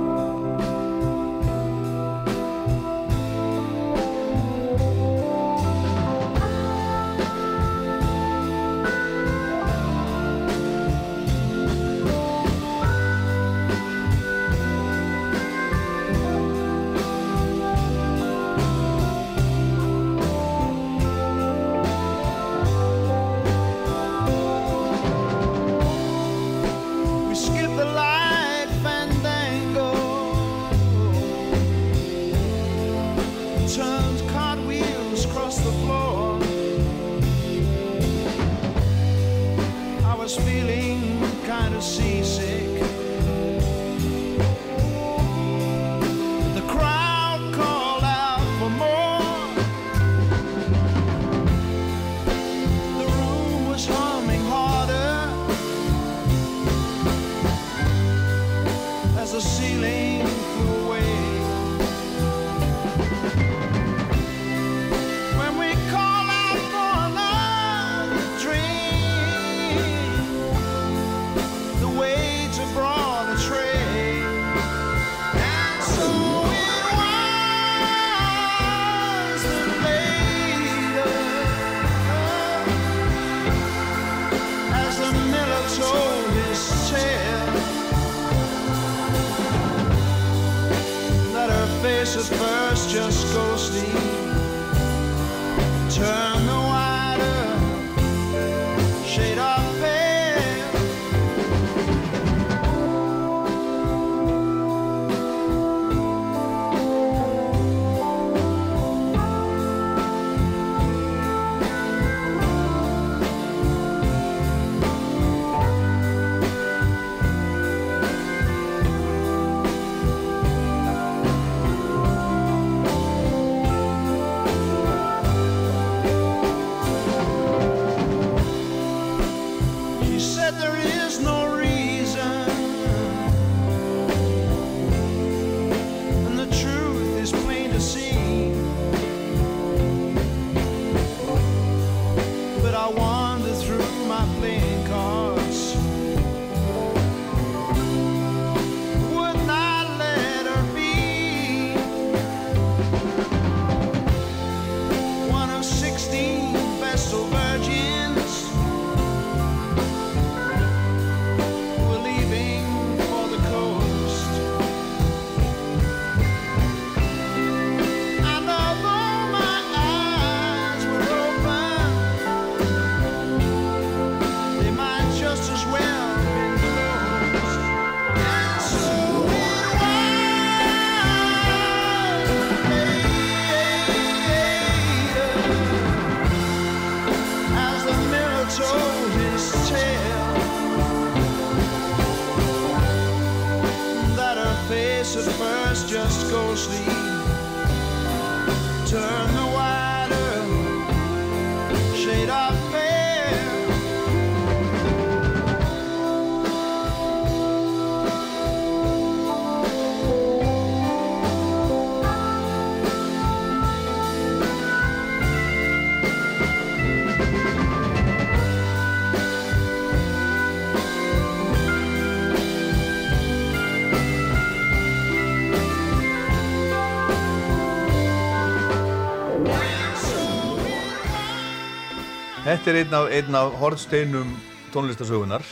Þetta 232.49 232.71
er 232.71 232.77
einn 232.79 232.95
af, 232.97 233.35
af 233.37 233.55
hortsteinum 233.61 234.29
tónlistasögunar 234.73 235.43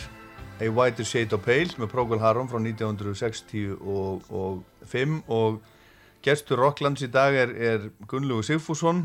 A 0.58 0.70
Whiter 0.74 1.06
Shade 1.06 1.36
of 1.38 1.44
Pale 1.46 1.76
með 1.78 1.92
Procol 1.92 2.24
Harum 2.24 2.48
frá 2.50 2.58
1965 2.58 3.76
og, 3.78 4.24
og, 4.34 4.64
og 5.30 5.60
gestur 6.26 6.58
Rocklands 6.58 7.06
í 7.06 7.12
dag 7.14 7.38
er, 7.38 7.54
er 7.54 7.86
Gunnlaugur 8.10 8.48
Sigfússon 8.48 9.04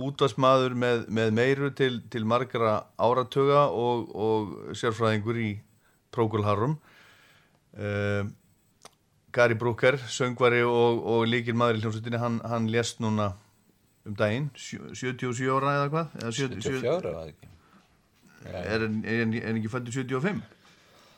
útvarsmaður 0.00 0.78
með, 0.80 1.04
með 1.12 1.36
meiru 1.36 1.70
til, 1.76 2.00
til 2.08 2.24
margra 2.24 2.86
áratöga 2.96 3.66
og, 3.68 4.08
og 4.16 4.72
sérfræðingur 4.72 5.44
í 5.44 5.50
Procol 6.08 6.48
Harum. 6.48 6.78
Uh, 7.76 8.32
Gary 9.28 9.60
Brooker, 9.60 10.00
söngvari 10.08 10.64
og, 10.64 11.04
líkil 11.28 11.52
maður 11.52 11.82
í 11.82 11.84
hljómsveitinni 11.84 12.24
hann, 12.24 12.40
hann 12.48 12.72
lést 12.72 13.04
núna 13.04 13.34
um 14.06 14.14
daginn, 14.14 14.50
sjö- 14.54 14.90
77 14.94 15.48
ára 15.54 15.70
eða 15.78 15.88
hvað? 15.94 16.16
Eða 16.20 16.32
sjö- 16.36 16.50
sjö- 16.60 16.80
74 16.82 17.02
var 17.02 17.14
það 17.14 17.28
ekki 17.32 17.48
Er 18.44 18.82
hann 18.84 19.56
ekki 19.56 19.70
fættur 19.72 19.92
75? 19.92 20.42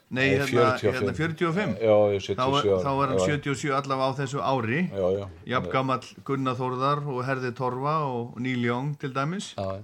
Nei, 0.08 0.28
Nei, 0.28 0.38
hérna, 0.38 0.78
45. 0.78 0.92
hérna 0.94 1.14
45 1.18 1.72
Já, 1.82 1.94
ég 2.14 2.14
er 2.14 2.22
þá, 2.22 2.46
77 2.46 2.62
er- 2.62 2.76
ára. 2.76 2.84
þá 2.84 2.90
er 3.02 3.08
hann 3.10 3.18
Já, 3.18 3.26
77 3.26 3.72
allavega 3.74 4.06
á 4.06 4.18
þessu 4.20 4.42
ári 4.46 4.80
Já, 4.92 5.06
já 5.18 5.26
Jafn 5.50 5.70
gamall 5.72 6.04
Gunnar 6.24 6.54
Þórðar 6.60 7.00
og 7.10 7.24
Herði 7.26 7.50
Torfa 7.58 7.96
og 8.06 8.38
Neil 8.40 8.62
Young 8.68 8.92
til 9.02 9.10
dæmis 9.12 9.48
Já, 9.58 9.82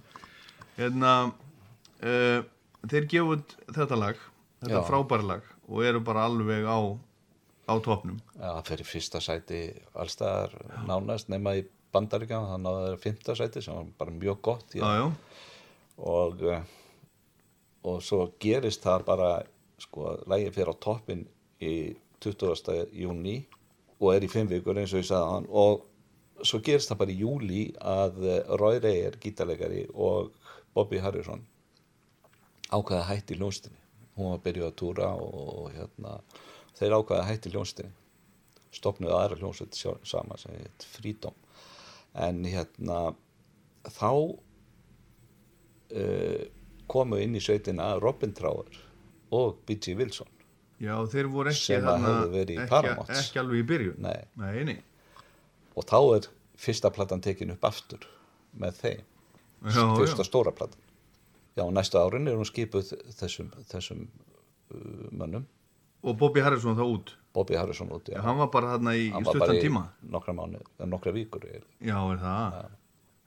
hérna 0.78 1.32
uh, 2.02 2.42
þeir 2.86 3.08
gefa 3.10 3.34
út 3.34 3.56
þetta 3.74 3.98
lag 3.98 4.16
þetta 4.62 4.78
Já. 4.78 4.86
frábæra 4.86 5.26
lag 5.26 5.42
og 5.68 5.82
eru 5.84 6.00
bara 6.06 6.28
alveg 6.30 6.64
á 6.70 6.78
á 7.66 7.74
topnum 7.82 8.20
já, 8.38 8.62
það 8.62 8.80
í 8.82 8.86
fyrsta 8.86 9.18
sæti 9.22 9.60
allstaðar 9.94 10.54
nánast 10.86 11.28
nema 11.30 11.56
í 11.58 11.64
bandaríkjum 11.92 12.48
það 12.50 12.62
náði 12.64 12.84
það 12.86 13.02
fymta 13.02 13.36
sæti 13.38 13.62
sem 13.64 13.76
var 13.78 13.90
bara 13.98 14.14
mjög 14.16 14.40
gott 14.48 14.76
já, 14.76 14.86
og 15.98 16.44
eh, 16.48 16.64
og 17.82 18.02
svo 18.04 18.26
gerist 18.40 18.84
það 18.84 19.06
bara 19.06 19.30
sko, 19.82 20.16
lægið 20.30 20.56
fyrir 20.56 20.74
á 20.74 20.82
toppin 20.82 21.24
í 21.62 21.74
20. 22.22 22.84
júni 22.94 23.40
og 23.98 24.12
er 24.14 24.26
í 24.26 24.30
fimm 24.30 24.50
vikur 24.50 24.78
eins 24.78 24.94
og 24.94 25.02
ég 25.02 25.08
sagði 25.08 25.32
hann 25.32 25.48
og 25.50 25.88
svo 26.46 26.60
gerist 26.64 26.90
það 26.90 27.00
bara 27.02 27.14
í 27.14 27.20
júli 27.22 27.64
að 27.78 28.20
eh, 28.26 28.52
Roy 28.60 28.78
Reyes, 28.82 29.18
gítarleikari 29.22 29.86
og 29.94 30.32
Bobby 30.74 31.02
Harrison 31.02 31.42
ákvaða 32.72 33.08
hætti 33.10 33.36
í 33.36 33.40
hljónstinni 33.40 33.80
hún 34.16 34.30
var 34.30 34.38
að 34.38 34.46
byrja 34.46 34.70
að 34.70 34.78
túra 34.80 35.10
og, 35.16 35.50
og 35.64 35.74
hérna, 35.74 36.16
þeir 36.78 36.96
ákvaða 36.98 37.28
hætti 37.28 37.50
í 37.50 37.56
hljónstinni 37.56 37.92
stopnuðu 38.72 39.16
aðra 39.18 39.40
hljónsveit 39.40 39.76
saman 40.08 40.40
sem 40.40 40.54
heit 40.56 40.86
Freedom 40.94 41.36
en 42.14 42.42
hérna 42.44 42.98
þá 43.88 44.08
uh, 45.96 46.42
komu 46.92 47.18
inn 47.22 47.36
í 47.38 47.40
sveitina 47.42 47.94
Robin 48.02 48.32
Trower 48.36 48.68
og 49.32 49.62
B.G. 49.68 49.94
Wilson 49.96 50.28
já, 50.82 50.94
þeir 51.12 51.28
voru 51.32 51.52
ekki 51.52 51.64
Sem 51.76 51.86
að 51.88 52.04
höfðu 52.06 52.30
verið 52.34 52.54
í 52.56 52.58
ekki, 52.60 52.70
Paramounts. 52.72 53.20
ekki 53.22 53.40
alveg 53.42 53.62
í 53.62 53.66
byrjun 53.70 54.02
Nei. 54.04 54.18
nei, 54.40 54.64
nei. 54.72 54.78
og 55.78 55.86
þá 55.88 55.98
er 56.18 56.28
fyrsta 56.62 56.90
platan 56.94 57.22
tekin 57.24 57.54
upp 57.54 57.64
aftur 57.70 58.04
með 58.60 58.80
þeim 58.82 59.02
Já, 59.62 59.84
fyrsta 59.94 60.24
já. 60.24 60.28
stóra 60.28 60.52
platan 60.52 60.80
já, 61.56 61.64
næstu 61.70 62.00
árin 62.02 62.28
er 62.28 62.36
hún 62.38 62.48
skipuð 62.48 62.92
þessum, 63.18 63.52
þessum 63.70 64.04
uh, 64.74 65.08
mönnum 65.14 65.46
og 66.02 66.16
Bobby 66.18 66.40
Harrison 66.44 66.76
þá 66.78 66.84
út? 66.86 67.12
Bobby 67.32 67.56
Harrison 67.56 67.88
út 67.94 68.08
já. 68.12 68.20
hann 68.20 68.36
var 68.38 68.48
bara 68.52 68.74
þarna 68.76 68.92
í, 68.98 69.06
í 69.08 69.12
Hann 69.14 69.24
var 69.24 69.32
stuttan 69.36 69.48
bara 69.48 69.58
í 69.58 69.62
tíma? 69.64 69.82
nokkra 70.12 70.34
mánu, 70.36 70.58
nokkra 70.90 71.12
vikur 71.16 71.44
eiginlega. 71.46 71.68
já, 71.80 71.98
er 72.12 72.18
það? 72.24 72.56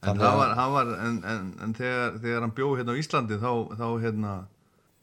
En, 0.06 0.18
það 0.20 0.28
að- 0.30 0.38
var, 0.38 0.52
hann 0.60 0.74
var, 0.76 0.92
en, 1.08 1.16
en, 1.32 1.48
en 1.66 1.74
þegar, 1.74 2.20
þegar 2.22 2.44
hann 2.46 2.54
bjó 2.60 2.68
hérna 2.78 2.94
á 2.94 3.00
Íslandi 3.02 3.40
þá, 3.42 3.50
þá 3.80 3.88
hérna 4.04 4.34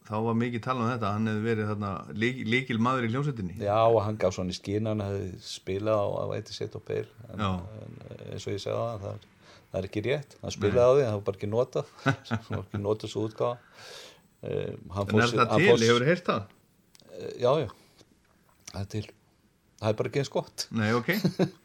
þá 0.06 0.14
var 0.26 0.34
mikið 0.38 0.62
talað 0.62 0.84
um 0.84 0.90
þetta, 0.92 1.10
hann 1.16 1.26
hefði 1.30 1.42
verið 1.48 1.68
þarna 1.72 1.90
lík, 2.22 2.38
líkil 2.52 2.78
maður 2.82 3.04
í 3.06 3.10
hljómsveitinni. 3.12 3.56
Já, 3.62 3.76
og 3.86 4.00
hann 4.02 4.16
gaf 4.22 4.34
svona 4.36 4.50
í 4.54 4.56
skín 4.58 4.86
hann 4.90 5.02
hefði 5.02 5.28
spilað 5.46 5.98
á 6.02 6.06
að 6.22 6.32
veiti 6.36 6.56
sitt 6.56 6.74
og 6.78 6.82
peil 6.86 7.06
en, 7.32 7.38
Já. 7.42 7.50
en 7.82 8.32
eins 8.32 8.46
og 8.46 8.54
ég 8.54 8.62
segði 8.62 8.78
það 8.78 9.04
það 9.04 9.12
er, 9.12 9.28
það 9.72 9.78
er 9.82 9.88
ekki 9.90 10.02
rétt, 10.06 10.36
hann 10.42 10.54
spilaði 10.54 10.82
á 10.82 10.90
því 10.92 11.04
það 11.06 11.14
var 11.18 11.26
bara 11.28 11.38
ekki 11.40 11.50
notað. 11.52 11.92
Það 12.28 12.50
var 12.52 12.64
ekki 12.66 12.82
notað 12.82 13.12
svo 13.14 13.26
útgáfa 13.26 13.54
um, 14.42 15.06
en 15.06 15.22
er 15.22 15.34
það 15.38 15.54
til, 15.56 15.86
hefur 15.86 16.06
heyrt 16.10 16.26
það? 16.30 16.42
Já, 17.40 17.50
já, 17.62 17.68
það 18.72 18.80
er 18.82 18.88
til. 18.94 19.04
Það 19.82 19.90
er 19.90 19.98
bara 19.98 20.12
ekki 20.12 20.22
eins 20.22 20.32
gott. 20.32 20.66
Nei, 20.78 20.92
ok. 20.94 21.12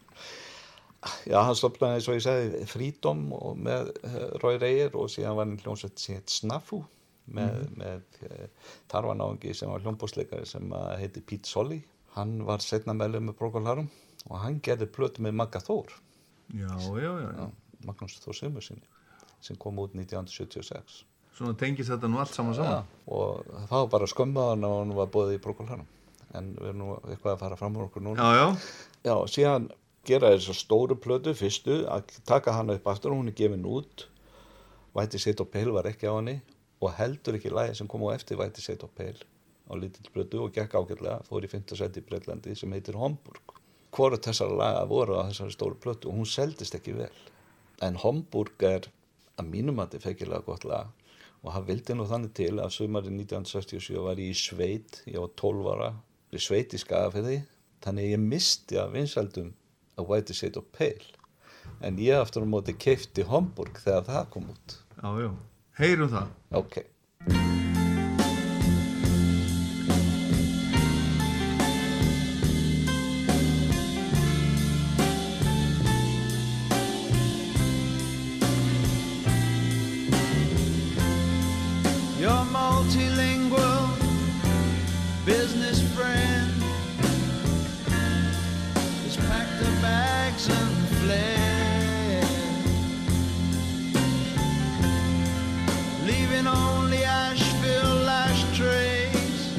Já, 1.29 1.37
hann 1.45 1.55
stopnaði 1.55 1.99
eins 1.99 2.07
og 2.09 2.15
ég 2.17 2.23
sagði 2.25 2.61
Freedom 2.67 3.19
og 3.37 3.59
með 3.63 3.91
eh, 4.01 4.23
Roy 4.41 4.57
Reyes 4.59 4.95
og 4.97 5.11
síðan 5.13 5.37
var 5.37 5.45
hann 5.45 5.59
hljómsveit 5.61 6.01
heit 6.09 6.33
Snafu 6.33 6.81
með, 7.37 7.61
með 7.77 8.17
eh, 8.25 9.13
náungi 9.19 9.53
sem 9.55 9.71
var 9.71 9.85
hljómbúsleikari 9.85 10.49
sem 10.49 10.73
heiti 10.99 11.21
Pete 11.21 11.47
Solly. 11.47 11.77
Hann 12.17 12.41
var 12.47 12.65
setna 12.65 12.97
meðlum 12.97 13.29
með 13.29 13.37
Procol 13.39 13.69
Harum 13.69 13.87
og 14.25 14.35
hann 14.41 14.57
gerði 14.65 14.89
plötu 14.97 15.23
með 15.23 15.37
Magga 15.37 15.61
Þór. 15.63 15.93
Já, 16.57 16.73
já, 16.73 17.11
já, 17.13 17.29
já. 17.37 17.47
Magnús 17.85 18.17
Þór 18.23 18.41
Sigmursinni 18.41 18.89
sem 19.43 19.59
kom 19.61 19.77
út 19.79 19.93
1976 19.95 21.03
svona 21.37 21.57
tengist 21.59 21.93
þetta 21.93 22.09
nú 22.09 22.19
allt 22.21 22.33
saman 22.35 22.57
saman? 22.57 22.83
Já, 22.83 23.05
og 23.13 23.53
það 23.69 23.77
var 23.77 23.93
bara 23.93 24.09
skömmaðan 24.11 24.67
og 24.67 24.75
hann 24.81 24.97
var 24.97 25.13
bóðið 25.13 25.37
í 25.37 25.43
Procol 25.43 25.69
Harum 25.69 25.87
en 26.35 26.51
við 26.57 26.71
erum 26.71 26.81
nú 26.81 26.89
eitthvað 27.07 27.33
að 27.35 27.41
fara 27.45 27.57
fram 27.59 27.77
úr 27.77 27.87
okkur 27.87 28.03
núna. 28.03 28.25
Já, 28.25 28.41
já, 28.41 28.47
Já, 29.07 29.15
síðan 29.31 29.69
gera 30.07 30.33
þess 30.33 30.51
að 30.51 30.59
stóru 30.59 30.97
plötu 30.99 31.33
fyrstu, 31.37 31.79
að 31.91 32.17
taka 32.27 32.55
hana 32.55 32.75
upp 32.77 32.89
aftur 32.91 33.13
og 33.13 33.21
hún 33.21 33.31
er 33.31 33.37
gefin 33.37 33.67
út. 33.67 34.07
Whitey 34.95 35.21
State 35.21 35.43
of 35.43 35.51
Pale 35.53 35.73
var 35.75 35.87
ekki 35.89 36.09
á 36.09 36.17
henni. 36.17 36.39
Og 36.83 36.91
heldur 36.93 37.37
ekki 37.37 37.49
lagi 37.53 37.77
sem 37.77 37.87
kom 37.89 38.03
á 38.05 38.13
eftir 38.13 38.37
Whitey 38.39 38.63
State 38.63 38.85
of 38.85 38.93
Pale 38.97 39.23
á 39.67 39.73
lítill 39.75 40.11
plötu 40.13 40.43
og 40.45 40.53
gekk 40.55 40.77
ágætlega, 40.79 41.21
fór 41.27 41.43
í 41.43 41.49
5. 41.51 41.75
seti 41.75 41.99
í 41.99 42.05
Breitlandi 42.07 42.53
sem 42.55 42.71
heitir 42.71 42.95
Homburg. 42.99 43.55
Hvort 43.91 44.23
þessar 44.23 44.53
laga 44.55 44.85
voru 44.87 45.17
á 45.19 45.27
þessari 45.27 45.55
stóru 45.55 45.79
plötu 45.83 46.11
og 46.11 46.19
hún 46.19 46.29
seldist 46.29 46.75
ekki 46.77 46.95
vel. 46.95 47.11
En 47.83 47.99
Homburg 47.99 48.63
er 48.63 48.87
að 49.37 49.49
mínum 49.51 49.81
að 49.81 49.97
þetta 49.97 50.07
feikilega 50.07 50.45
gott 50.47 50.63
lag 50.67 50.93
og 51.47 51.53
hann 51.55 51.67
vildi 51.69 51.95
nú 51.95 52.05
þannig 52.09 52.33
til 52.35 52.57
að 52.59 52.73
sumari 52.75 53.13
1967 53.13 54.01
var 54.03 54.19
ég 54.19 54.33
í 54.33 54.37
sveit 54.37 54.99
ég 55.07 55.21
var 55.23 55.31
12 55.39 55.69
ára, 55.73 55.91
í 56.35 56.41
sveit 56.43 56.75
í 56.75 56.81
Skagafirði 56.81 57.37
þannig 57.85 58.11
ég 58.11 58.25
misti 58.33 58.81
að 58.81 58.97
vinsældum 58.97 59.53
að 59.97 60.11
White 60.11 60.35
Shade 60.35 60.59
of 60.59 60.67
Pale. 60.75 61.15
En 61.83 61.97
ég 62.01 62.19
aftur 62.19 62.43
á 62.43 62.47
móti 62.51 62.75
keifti 62.75 63.25
Homburg 63.27 63.79
þegar 63.83 64.05
það 64.07 64.29
kom 64.35 64.51
út. 64.51 64.77
Já, 64.99 65.09
já. 65.23 65.31
Heyrum 65.79 66.11
það. 66.11 66.29
Ok 66.57 66.79
multilingual 82.87 83.89
business 85.25 85.81
friend. 85.93 86.51
Has 89.03 89.17
packed 89.17 89.59
her 89.63 89.81
bags 89.81 90.47
and 90.47 90.87
fled, 90.99 92.27
leaving 96.05 96.47
only 96.47 97.03
Asheville 97.03 98.09
ashtrays 98.09 99.53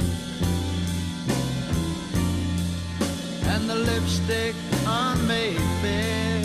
and 3.45 3.69
the 3.69 3.75
lipstick 3.75 4.55
on 4.87 5.27
Mayfair. 5.27 6.43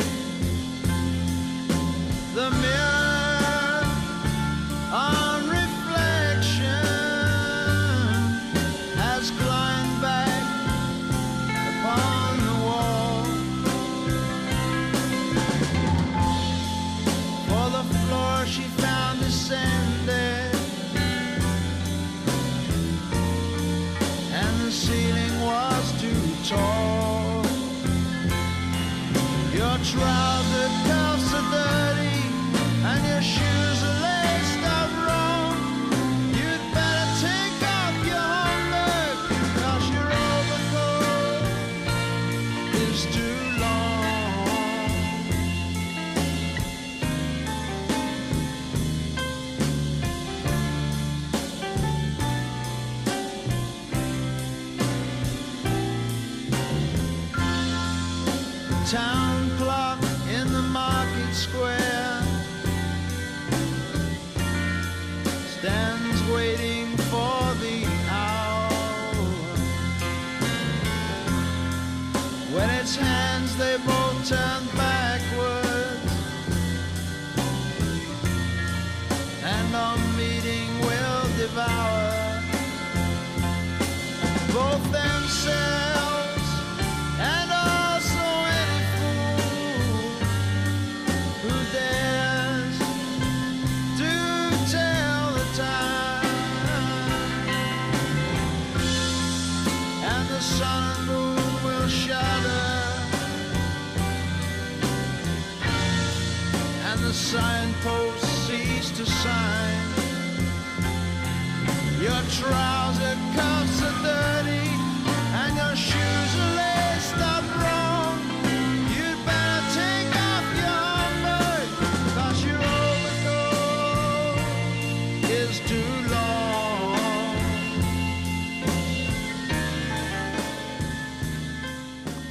The 2.36 2.49
mirror 2.49 3.03
your 29.54 29.78
trial. 29.84 30.42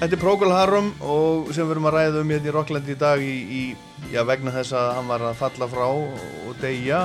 Þetta 0.02 0.16
er 0.16 0.18
Procol 0.18 0.50
Harum 0.50 0.88
og 1.06 1.52
sem 1.54 1.62
við 1.62 1.76
erum 1.76 1.84
að 1.86 1.94
ræða 1.94 2.22
um 2.24 2.30
hérna 2.34 2.48
í 2.50 2.52
Rockland 2.56 2.88
í 2.90 2.96
dag 2.98 3.20
í, 3.22 3.34
í, 3.54 3.60
já, 4.10 4.24
vegna 4.26 4.50
þess 4.50 4.74
að 4.74 4.88
hann 4.96 5.06
var 5.12 5.22
að 5.28 5.36
falla 5.38 5.68
frá 5.70 5.84
og 5.86 6.56
deyja 6.58 6.98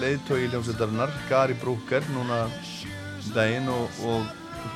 leiðtói 0.00 0.48
hljómsveitarinnar, 0.48 1.14
Gary 1.30 1.54
Brooker 1.62 2.02
núna 2.10 2.40
um 3.26 3.34
daginn 3.36 3.68
og, 3.72 4.02
og 4.06 4.26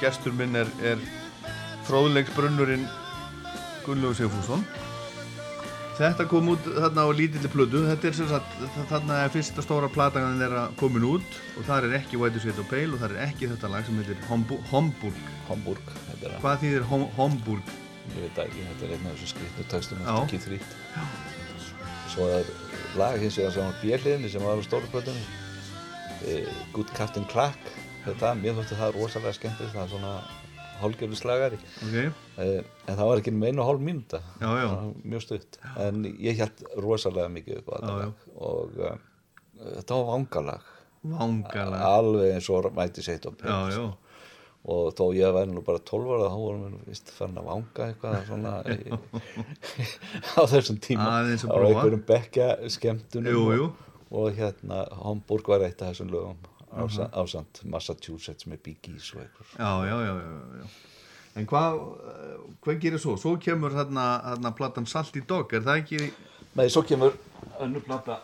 gestur 0.03 0.35
minn 0.37 0.57
er, 0.57 0.69
er 0.83 1.01
fróðleiksbrunnurinn 1.89 2.87
Gunnlaugur 3.87 4.19
Sigfússon 4.19 4.65
Þetta 5.97 6.27
kom 6.29 6.51
út 6.53 6.67
þarna 6.67 7.07
á 7.09 7.11
lítilli 7.17 7.49
plödu 7.49 7.81
þetta 7.87 8.11
er 8.11 8.17
sem 8.19 8.27
sagt, 8.29 8.57
þarna 8.91 9.23
er 9.25 9.31
fyrsta 9.33 9.63
stóra 9.65 9.89
platagan 9.89 10.37
þeirra 10.43 10.67
komin 10.77 11.07
út 11.09 11.39
og 11.57 11.65
það 11.65 11.87
er 11.89 11.95
ekki 12.03 12.19
White 12.21 12.43
Sweat 12.43 12.59
og 12.61 12.69
Pale 12.69 12.91
og 12.93 13.01
það 13.01 13.15
er 13.15 13.23
ekki 13.31 13.49
þetta 13.49 13.71
lag 13.73 13.87
sem 13.87 13.97
heitir 14.03 14.19
Hombu- 14.29 14.59
Homburg 14.69 15.23
Hamburg, 15.49 15.95
þetta 16.11 16.29
er 16.29 16.35
að, 16.35 16.43
Hvað 16.45 16.61
þýðir 16.67 16.85
Hom 16.91 17.07
Homburg? 17.17 17.73
ég 18.13 18.27
veit 18.27 18.43
ekki, 18.45 18.67
þetta 18.69 18.87
er 18.87 18.93
einn 18.99 19.09
af 19.09 19.17
þessu 19.23 19.97
Já. 19.97 20.19
eftir 20.21 20.29
Keith 20.35 20.51
Reed. 20.53 20.69
Svo 22.13 22.29
er 22.35 22.53
lag 23.01 23.17
hins 23.25 23.39
vegar 23.41 23.55
sem 23.57 23.65
var 23.67 23.81
björliðinni 23.81 24.31
sem 24.33 24.45
var 24.45 24.61
á 24.61 24.63
stóru 24.69 24.93
plötunni, 24.93 25.25
eh, 26.29 26.53
Good 26.77 26.93
Captain 26.97 27.25
Clack, 27.33 27.59
þetta, 28.07 28.35
mér 28.41 28.55
þótti 28.61 28.79
það 28.81 28.95
rosalega 29.01 29.33
skemmtilegt, 29.39 29.75
það 29.75 29.83
er 29.85 29.91
svona 29.95 30.13
hálgjörðu 30.77 31.17
slagari. 31.17 31.59
Ok, 31.87 31.99
Eh, 32.37 32.63
en 32.85 32.97
það 32.99 33.07
var 33.09 33.21
ekki 33.23 33.33
með 33.33 33.49
einu 33.55 33.65
hálf 33.65 33.81
mínúta. 33.81 34.19
Mjög 35.09 35.23
stutt. 35.25 35.57
En 35.81 36.03
ég 36.05 36.37
held 36.43 36.65
rosalega 36.85 37.31
mikið 37.33 37.63
upp 37.63 37.71
á 37.73 37.75
þetta 37.77 37.93
Já, 37.93 38.03
já. 38.03 38.35
og 38.51 38.81
uh, 38.81 38.97
þetta 39.79 40.01
var 40.01 40.11
vangalag. 40.11 40.67
Vangalega 41.07 41.93
alveg 41.97 42.35
eins 42.35 42.51
og 42.53 42.69
mæti 42.77 43.05
seitt 43.07 43.25
og 43.31 43.41
já, 43.41 43.87
og 44.67 44.89
þó 44.99 45.05
ég 45.15 45.31
væri 45.37 45.53
nú 45.55 45.63
bara 45.63 45.79
12 45.79 46.09
ára 46.17 46.29
þá 46.33 46.37
vorum 46.43 46.63
við 46.67 46.89
vist 46.91 47.11
fann 47.15 47.37
að 47.39 47.45
vanga 47.47 47.85
eitthvað 47.87 48.17
svona 48.27 48.55
í, 48.75 48.97
á 50.39 50.43
þessum 50.51 50.81
tíma. 50.83 51.07
Á 51.07 51.57
einhverjum 51.71 52.03
bekka 52.09 52.49
skemmtunum. 52.75 53.31
Og, 53.39 53.85
og 54.11 54.29
hérna 54.37 54.83
Hamburg 55.05 55.49
var 55.55 55.65
eitt 55.69 55.81
af 55.87 55.95
þessum 55.95 56.11
lögum 56.13 56.37
ása, 56.83 57.09
ásand 57.13 57.63
Massachusetts 57.73 58.49
með 58.51 58.63
Bee 58.67 58.77
Gees 58.83 59.13
og 59.15 59.23
eitthvað 59.25 59.55
já, 59.57 59.71
já, 59.89 59.97
já, 60.07 60.13
já, 60.21 60.61
já. 60.61 60.69
En 61.37 61.47
hvað, 61.51 61.81
eh, 62.13 62.37
hvað 62.65 62.79
gerir 62.85 63.03
svo? 63.03 63.17
Svo 63.21 63.35
kemur 63.41 63.75
þarna, 63.77 64.07
þarna 64.31 64.55
platan 64.57 64.87
Salty 64.89 65.21
Dog, 65.29 65.53
er 65.53 65.65
það 65.67 65.83
ekki? 65.83 66.13
Nei, 66.57 66.69
svo 66.73 66.85
kemur 66.87 67.17
önnur 67.61 67.85
plata 67.85 68.21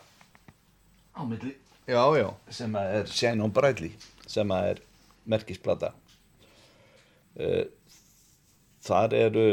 á 1.12 1.20
milli 1.24 1.56
Já, 1.88 2.04
já, 2.14 2.28
sem 2.48 2.76
er 2.78 3.10
Shine 3.10 3.42
on 3.44 3.52
Brightly 3.52 3.90
sem 4.26 4.50
er 4.56 4.80
merkisplata 5.28 5.92
Eh, 7.40 7.64
þar 8.84 9.14
eru 9.16 9.44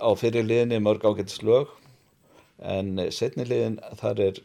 á 0.00 0.08
fyrir 0.16 0.46
liðinni 0.48 0.78
mörg 0.80 1.02
ágætt 1.04 1.34
slög 1.34 1.68
en 2.64 2.94
setni 3.12 3.44
liðin 3.44 3.76
þar 4.00 4.22
er 4.24 4.38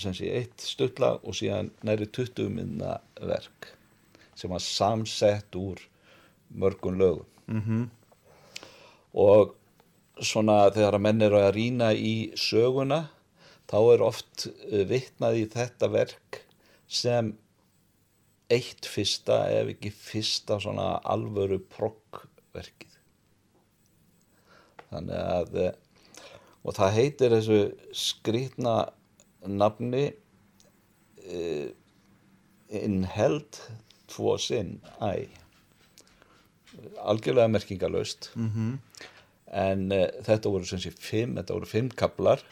sem 0.00 0.14
sé 0.16 0.30
eitt 0.38 0.62
stuttla 0.62 1.14
og 1.22 1.36
síðan 1.38 1.70
næri 1.86 2.08
20 2.10 2.50
minna 2.50 2.98
verk 3.20 3.70
sem 4.34 4.50
var 4.50 4.62
samsett 4.62 5.54
úr 5.56 5.78
mörgum 6.50 6.98
lögum 6.98 7.26
-hmm. 7.46 7.88
og 9.14 9.54
svona 10.20 10.70
þegar 10.70 10.94
að 10.94 11.04
menn 11.06 11.22
eru 11.22 11.38
að 11.38 11.54
rýna 11.54 11.92
í 11.94 12.32
söguna 12.36 13.08
þá 13.70 13.78
er 13.94 14.02
oft 14.02 14.46
uh, 14.46 14.84
vitnað 14.88 15.36
í 15.36 15.46
þetta 15.50 15.88
verk 15.88 16.40
sem 16.88 17.32
eitt 18.52 18.86
fyrsta 18.86 19.46
ef 19.50 19.72
ekki 19.74 19.90
fyrsta 19.90 20.58
svona 20.60 20.98
alvöru 21.04 21.58
proggverkið 21.58 22.98
þannig 24.90 25.16
að 25.16 25.56
eh, 25.62 25.72
og 26.64 26.76
það 26.76 26.94
heitir 26.98 27.34
þessu 27.34 27.60
skrýtna 27.96 28.74
nafni 29.46 30.04
uh, 31.28 31.70
In 32.74 33.04
Held 33.04 33.60
Tvo 34.10 34.36
Sinn 34.40 34.80
Æ 35.00 35.28
algjörlega 36.98 37.48
merkingalöst 37.48 38.30
-hmm. 38.34 38.78
en 39.46 39.92
uh, 39.92 40.08
þetta 40.26 40.50
voru 40.50 40.64
sem 40.64 40.78
sé 40.78 40.90
fimm, 40.90 41.36
þetta 41.36 41.54
voru 41.54 41.66
fimm 41.66 41.88
kaplar 41.88 42.42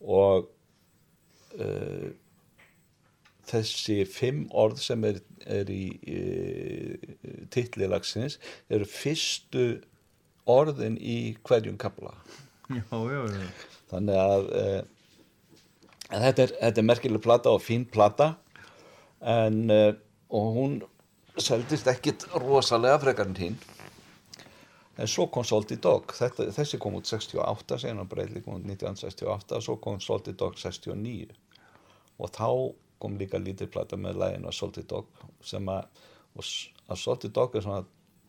og 0.00 0.48
uh, 1.58 2.10
þessi 3.46 4.04
fimm 4.08 4.46
orð 4.50 4.80
sem 4.80 5.04
er, 5.04 5.20
er 5.46 5.70
í 5.70 5.84
uh, 6.16 6.96
titli 7.50 7.86
lagsins 7.86 8.38
eru 8.70 8.84
fyrstu 8.84 9.82
orðin 10.46 10.96
í 10.98 11.36
hverjum 11.44 11.76
kapla 11.78 12.14
já, 12.68 12.82
já, 12.90 13.22
já. 13.30 13.46
þannig 13.90 14.16
að 14.16 14.50
þetta, 16.12 16.46
er, 16.46 16.54
þetta 16.60 16.82
er 16.82 16.88
merkileg 16.88 17.24
plata 17.24 17.52
og 17.52 17.62
fín 17.64 17.84
plata. 17.88 18.34
En 19.22 19.70
uh, 19.70 19.92
og 20.32 20.56
hún 20.56 20.80
seldist 21.40 21.88
ekkit 21.88 22.26
rosalega 22.40 22.98
frekar 23.00 23.28
en 23.30 23.38
hinn 23.38 23.60
en 25.00 25.08
svo 25.08 25.26
kom 25.32 25.44
Salty 25.44 25.78
Dog. 25.80 26.12
Þetta, 26.16 26.50
þessi 26.52 26.78
kom 26.80 26.98
út 26.98 27.08
68 27.08 27.78
sen 27.80 28.00
og 28.02 28.10
breyðli 28.10 28.42
kom 28.44 28.58
út 28.58 28.66
1968 28.68 29.56
og 29.58 29.64
svo 29.64 29.78
kom 29.82 30.00
Salty 30.04 30.34
Dog 30.38 30.58
69 30.60 31.32
og 32.20 32.32
þá 32.36 32.48
kom 33.02 33.16
líka 33.18 33.40
lítið 33.40 33.72
plata 33.72 33.98
með 33.98 34.20
lægin 34.22 34.46
af 34.46 34.56
Salty 34.56 34.84
Dog 34.88 35.08
sem 35.44 35.68
að, 35.72 35.88
að 36.38 37.00
Salty 37.00 37.32
Dog 37.32 37.56
er 37.56 37.64
svona 37.64 37.82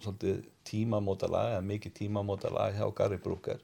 svolítið 0.03 0.41
tímamóta 0.68 1.30
lag 1.31 1.53
eða 1.53 1.68
mikið 1.68 1.95
tímamóta 1.99 2.51
lag 2.51 2.76
hjá 2.76 2.88
Gary 2.95 3.19
Brooker 3.22 3.61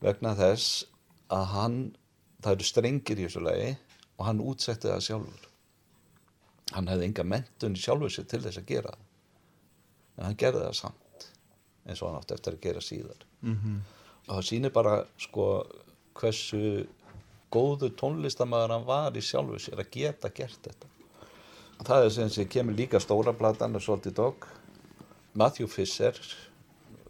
vegna 0.00 0.32
þess 0.38 0.84
að 1.32 1.48
hann 1.54 1.78
það 2.42 2.56
eru 2.56 2.66
strengir 2.66 3.20
í 3.20 3.26
þessu 3.26 3.44
lagi 3.44 3.70
og 4.16 4.26
hann 4.26 4.42
útsetti 4.44 4.90
það 4.90 5.06
sjálfur. 5.06 5.46
Hann 6.74 6.90
hefði 6.90 7.08
enga 7.08 7.26
mentun 7.26 7.78
sjálfur 7.78 8.12
sér 8.14 8.28
til 8.30 8.42
þess 8.44 8.60
að 8.60 8.68
gera 8.70 8.94
en 10.18 10.26
hann 10.26 10.38
gerði 10.38 10.66
það 10.66 10.76
samt 10.78 11.26
eins 11.86 12.02
og 12.02 12.10
hann 12.10 12.20
átti 12.20 12.36
eftir 12.36 12.56
að 12.56 12.64
gera 12.66 12.84
síðar. 12.84 13.26
-hmm. 13.42 13.80
og 14.28 14.34
það 14.34 14.46
sýnir 14.50 14.72
bara 14.72 15.04
sko 15.18 15.46
hversu 16.14 16.86
góðu 17.50 17.90
tónlistamæður 17.96 18.76
hann 18.76 18.86
var 18.86 19.16
í 19.16 19.22
sjálfur 19.24 19.58
sér 19.58 19.80
að 19.80 19.90
geta 19.90 20.28
gert 20.28 20.60
þetta. 20.62 20.86
Það 21.84 22.04
er 22.04 22.10
sem 22.10 22.28
sé 22.28 22.44
kemur 22.44 22.76
líka 22.76 23.00
stóra 23.00 23.32
platan 23.32 23.74
og 23.74 23.82
svolítið 23.82 24.14
dog. 24.14 24.46
Matthew 25.34 25.66
Fisher 25.66 26.14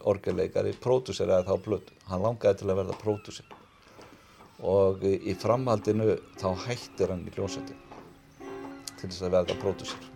orgelleikari, 0.00 0.72
pródúseraði 0.72 1.48
þá 1.48 1.64
blödd 1.64 1.90
hann 2.08 2.22
langaði 2.22 2.60
til 2.60 2.70
að 2.70 2.78
verða 2.80 3.00
pródúser 3.00 3.59
og 4.62 5.04
í 5.06 5.16
í 5.30 5.34
framhaldinu 5.40 6.16
þá 6.40 6.48
hættir 6.66 7.12
hann 7.14 7.26
í 7.28 7.34
hljómsveitin 7.36 7.78
til 9.00 9.08
þess 9.08 9.22
að 9.26 9.34
verða 9.36 9.56
pródúser 9.62 10.08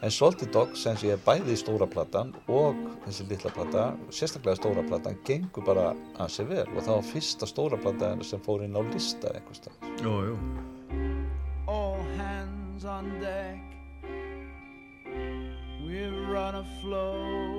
en 0.00 0.12
Salty 0.12 0.46
Dog 0.52 0.72
sem 0.80 0.96
sé 0.96 1.16
bæði 1.26 1.56
stóra 1.60 1.84
platan 1.90 2.30
og 2.48 2.76
þessi 3.04 3.26
litla 3.28 3.50
plata 3.52 3.82
sérstaklega 4.08 4.56
stóra 4.60 4.84
platan 4.88 5.18
gengur 5.28 5.64
bara 5.66 5.90
að 6.20 6.30
sér 6.36 6.48
vel 6.52 6.66
og 6.72 6.80
það 6.84 6.94
var 6.94 7.08
fyrsta 7.12 7.48
stóra 7.50 7.80
plata 7.80 8.14
sem 8.24 8.40
fór 8.46 8.64
inn 8.64 8.76
á 8.76 8.82
lista 8.92 9.32
eitthvað 9.34 9.60
stað 9.60 10.04
Jú, 10.04 10.14
jú. 10.30 10.36
all 11.68 12.00
hands 12.16 12.84
on 12.84 13.10
deck. 13.20 13.60
We're 15.84 16.16
run 16.32 16.54
afloat. 16.54 17.49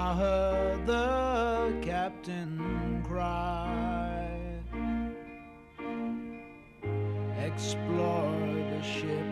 I 0.00 0.14
heard 0.14 0.86
the 0.86 1.74
captain 1.82 3.02
cry. 3.04 4.30
Explore 7.44 8.46
the 8.70 8.80
ship. 8.80 9.28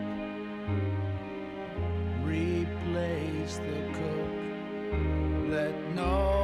Replace 2.21 3.55
the 3.69 3.79
cook. 3.97 4.33
Let 5.49 5.75
no 5.95 6.36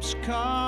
ships 0.00 0.14
come 0.22 0.65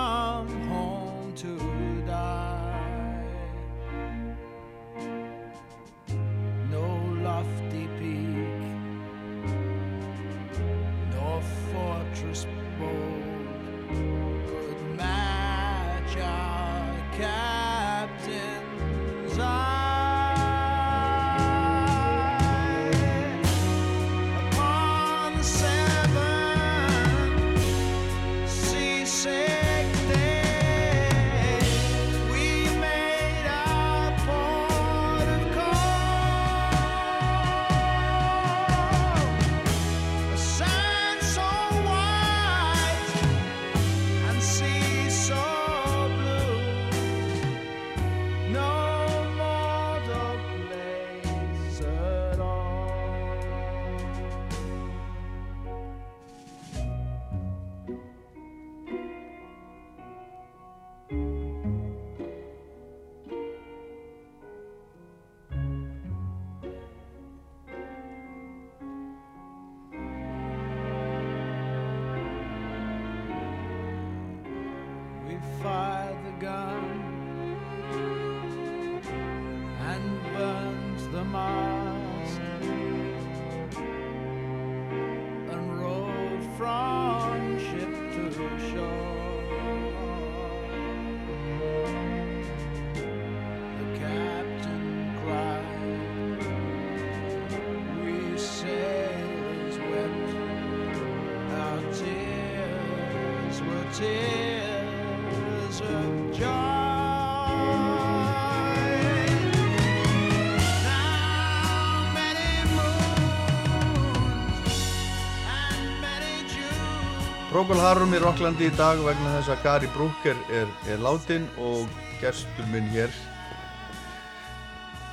Procol 117.68 117.84
Harum 117.84 118.14
í 118.16 118.18
Rocklandi 118.22 118.64
í 118.64 118.72
dag 118.78 118.96
vegna 119.04 119.28
þess 119.34 119.50
að 119.52 119.58
Gary 119.60 119.88
Brooker 119.92 120.38
er, 120.56 120.70
er 120.88 121.02
látin 121.04 121.42
og 121.60 121.90
gestur 122.16 122.64
minn 122.72 122.86
hér 122.94 123.12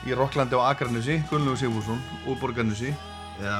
í 0.07 0.15
Rocklandi 0.15 0.55
á 0.55 0.63
Akranessi, 0.69 1.17
Gunnlegu 1.27 1.59
Sigfússon 1.59 1.99
úr 2.23 2.39
Borgarnessi 2.39 2.93
eða 3.41 3.57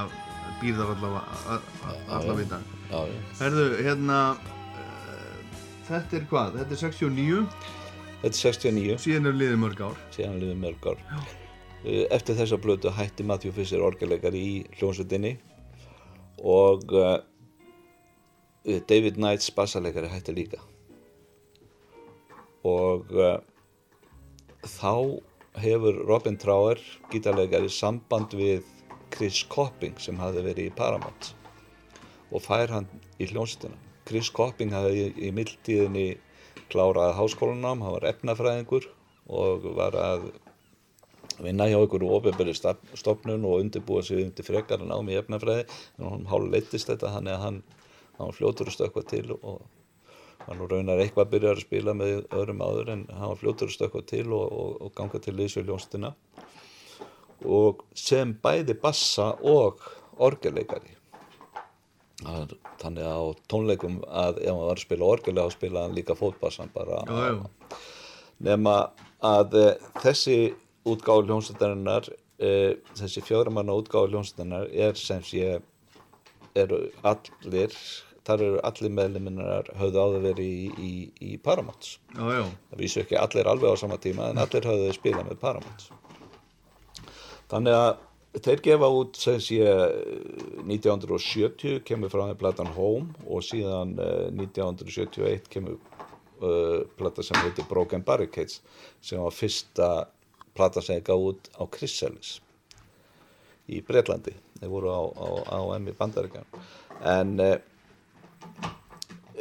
býrðar 0.62 0.94
allavega 0.94 1.60
allavega 2.08 2.46
í 2.46 2.48
dag 2.54 2.72
já, 2.72 2.96
já. 3.12 3.20
Herðu, 3.42 3.68
hérna 3.90 4.22
uh, 4.40 5.60
þetta 5.92 6.22
er 6.22 6.32
hvað? 6.32 6.58
Þetta 6.62 6.80
er 6.80 6.84
69 6.86 7.44
Þetta 8.24 8.32
er 8.32 8.42
69 8.46 9.06
síðan 9.10 9.28
er 9.34 9.40
liðið 9.44 9.64
mörg 9.68 9.86
ár. 9.90 10.02
Síðan 10.16 10.40
liðið 10.40 10.60
mörg 10.64 10.92
ár. 10.94 11.06
Uh, 11.84 12.06
eftir 12.16 12.40
þessa 12.40 12.64
blötu 12.64 12.96
hætti 12.96 13.28
Matthew 13.28 13.60
Fisher 13.60 13.84
orgelegari 13.92 14.48
í 14.56 14.58
hljómsveitinni 14.80 15.36
og 16.48 16.96
uh, 16.96 17.18
David 18.66 19.20
Knights 19.20 19.52
bassalegari 19.54 20.10
hætti 20.10 20.34
líka. 20.36 20.62
Og 22.66 23.12
uh, 23.14 23.38
þá 24.66 25.22
hefur 25.62 26.02
Robin 26.10 26.38
Trower 26.42 26.82
gítarlegari 27.12 27.70
samband 27.70 28.34
við 28.36 28.66
Chris 29.14 29.44
Copping 29.48 30.00
sem 30.02 30.18
hafði 30.20 30.48
verið 30.50 30.70
í 30.72 30.76
Paramount 30.76 31.34
og 32.34 32.42
fær 32.44 32.74
hann 32.74 32.88
í 33.22 33.28
hljómsveitina. 33.30 33.78
Chris 34.06 34.32
Copping 34.34 34.74
hafði 34.74 35.06
í, 35.06 35.28
í 35.28 35.32
mildtíðinni 35.34 36.08
klárað 36.74 37.16
háskólanám, 37.20 37.84
hann 37.86 37.96
var 37.96 38.10
efnafræðingur 38.10 38.90
og 39.32 39.70
var 39.78 39.96
að 39.98 40.28
vinna 41.42 41.68
hjá 41.70 41.78
ykkur 41.84 42.06
ofinbæri 42.08 42.54
stofnun 42.56 43.46
og 43.48 43.64
undirbúa 43.64 44.04
sig 44.06 44.24
undir 44.24 44.46
frekar 44.48 44.84
en 44.84 44.94
ám 44.94 45.10
í 45.12 45.18
efnafræði. 45.20 45.66
En 46.00 46.10
hann 46.10 46.30
hálf 46.32 46.52
leittist 46.52 46.92
þetta 46.92 47.14
þannig 47.18 47.36
að 47.36 47.44
hann, 47.44 47.60
hann 48.18 48.30
var 48.30 48.38
fljótur 48.38 48.70
að 48.72 48.78
stökkva 48.78 49.04
til 49.10 49.26
og 49.36 49.62
hann 50.46 50.60
nú 50.60 50.68
raunar 50.70 51.02
eitthvað 51.02 51.32
byrjar 51.34 51.58
að 51.60 51.66
spila 51.66 51.94
með 51.98 52.26
öðrum 52.30 52.62
áður 52.66 52.92
en 52.94 53.06
hann 53.12 53.32
var 53.34 53.40
fljótur 53.42 53.72
að 53.72 53.78
stökkva 53.78 54.04
til 54.12 54.26
og, 54.36 54.46
og, 54.52 54.76
og 54.86 54.94
ganga 54.98 55.22
til 55.24 55.36
liðsveiljónstina 55.40 56.14
og 57.46 57.84
sem 57.98 58.32
bæði 58.42 58.78
bassa 58.82 59.32
og 59.44 59.82
orgelleikari. 60.24 60.94
Að- 62.26 62.56
þannig 62.80 63.04
að 63.04 63.18
á 63.20 63.26
tónleikum 63.52 63.98
að 64.08 64.38
ef 64.40 64.48
hann 64.48 64.62
var 64.62 64.78
að 64.78 64.86
spila 64.86 65.10
orgelega 65.12 65.50
þá 65.50 65.58
spila 65.58 65.82
hann 65.84 65.96
líka 65.98 66.16
fótbassan 66.16 66.72
bara. 66.74 67.02
Já, 67.10 67.36
já. 67.36 67.80
nema 68.40 68.76
að 69.26 69.58
e, 69.60 69.66
þessi 70.00 70.38
útgáfu 70.88 71.26
hljómsveitarinnar 71.28 72.08
e, 72.40 72.50
þessi 72.96 73.24
fjóramanna 73.28 73.76
útgáfu 73.76 74.14
hljómsveitarinnar 74.14 74.72
er 74.72 74.96
sem 75.00 75.22
sé 75.28 75.58
eru 76.56 76.82
allir 77.04 77.76
þar 78.26 78.42
eru 78.42 78.62
allir 78.66 78.94
meðluminnar 78.98 79.70
höfðu 79.78 80.02
áður 80.02 80.24
verið 80.32 80.48
í, 80.50 80.64
í, 80.82 80.94
í 81.34 81.38
Paramounts. 81.38 82.00
Það 82.16 82.82
vísu 82.82 83.04
ekki 83.04 83.20
allir 83.22 83.52
alveg 83.52 83.76
á 83.78 83.82
sama 83.84 84.00
tíma 84.02 84.32
en 84.32 84.42
allir 84.42 84.66
höfðu 84.66 84.96
spilað 84.98 85.30
með 85.30 85.42
Paramount 85.44 85.90
þannig 87.52 87.78
að 87.78 88.42
þeir 88.46 88.62
gefa 88.68 88.90
út 88.92 89.20
sem 89.20 89.38
sé 89.44 89.60
1970 90.66 91.84
kemur 91.88 92.12
frá 92.12 92.26
þeim 92.26 92.40
platan 92.42 92.72
Home 92.76 93.28
og 93.30 93.46
síðan 93.46 93.94
eh, 94.02 94.26
1971 94.34 95.48
kemur 95.54 95.78
uh, 96.42 96.82
plata 97.00 97.24
sem 97.24 97.40
heitir 97.46 97.68
Broken 97.70 98.04
Barricades 98.06 98.60
sem 99.00 99.22
var 99.22 99.36
fyrsta 99.36 99.92
plata 100.58 100.84
sem 100.84 100.98
þeir 100.98 101.08
gaf 101.12 101.30
út 101.30 101.50
á 101.56 101.64
Chrysalis 101.72 102.40
í 103.72 103.82
Breitlandi 103.86 104.36
þeir 104.60 104.72
voru 104.72 104.92
á, 104.94 105.02
á, 105.02 105.28
á 105.58 105.60
M 105.78 105.90
í 105.90 105.96
Bandaríkjan 105.98 106.46
en 107.06 107.34
uh, 107.44 107.56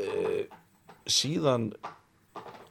uh, 0.00 0.42
síðan 1.06 1.70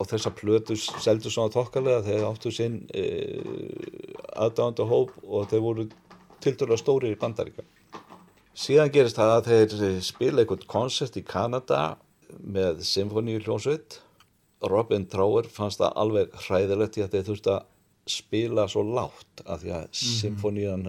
og 0.01 0.09
þessar 0.09 0.35
plötur 0.35 0.80
seldu 0.80 1.31
svona 1.31 1.53
tokkarlega 1.53 2.03
þegar 2.07 2.31
áttu 2.31 2.53
sinn 2.53 2.81
uh, 2.89 4.23
aðdánda 4.43 4.88
hóp 4.89 5.13
og 5.23 5.49
þeir 5.51 5.65
voru 5.67 5.88
tildur 6.43 6.73
stóri 6.80 7.13
í 7.13 7.19
Bandaríka 7.19 7.65
síðan 8.53 8.91
gerist 8.93 9.19
það 9.19 9.35
að 9.35 9.51
þeir 9.51 10.01
spila 10.05 10.43
einhvern 10.43 10.65
koncert 10.69 11.17
í 11.17 11.25
Kanada 11.25 11.84
með 12.41 12.81
symfóníu 12.88 13.41
hljónsveit 13.45 13.99
Robin 14.69 15.05
Trower 15.11 15.47
fannst 15.51 15.81
það 15.81 15.97
alveg 16.01 16.35
hræðilegt 16.45 16.97
í 16.97 17.03
að 17.05 17.15
þeir 17.15 17.25
þurftu 17.30 17.53
að 17.53 17.69
spila 18.09 18.67
svo 18.67 18.84
lágt 18.84 19.43
af 19.47 19.63
því 19.63 19.73
að 19.77 19.85
symfónían 19.95 20.88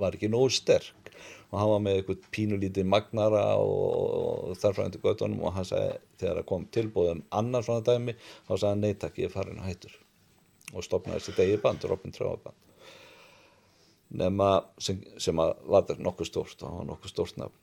var 0.00 0.16
ekki 0.16 0.30
nógu 0.32 0.52
sterk. 0.54 1.10
Og 1.52 1.60
hann 1.60 1.70
var 1.70 1.82
með 1.84 1.98
eitthvað 1.98 2.28
pínulítið 2.34 2.88
magnara 2.90 3.42
og, 3.62 4.54
þarfræðandi 4.58 5.00
göttunum 5.04 5.44
og 5.44 5.54
hann 5.54 5.68
sagði 5.68 5.92
þegar 6.18 6.40
það 6.40 6.48
kom 6.48 6.64
tilbúðum 6.74 7.22
annar 7.30 7.66
svona 7.66 7.84
dæmi 7.86 8.16
þá 8.16 8.52
sagði 8.54 8.70
hann 8.72 8.82
neytak 8.82 9.20
ég 9.20 9.28
er 9.28 9.34
farin 9.34 9.60
að 9.62 9.70
hættur. 9.70 9.96
Og 10.74 10.86
stopnaði 10.86 11.20
þessi 11.20 11.36
degi 11.38 11.60
band, 11.62 11.86
Robin 11.86 12.16
Trower 12.16 12.40
band. 12.42 12.58
Nema 14.14 14.48
sem, 14.82 14.98
sem 15.20 15.38
að 15.42 15.54
var 15.70 15.86
það 15.86 16.02
nokkuð 16.08 16.30
stórt 16.30 16.66
og 16.66 16.80
var 16.80 16.90
nokkuð 16.90 17.12
stórt 17.12 17.38
nafn. 17.38 17.60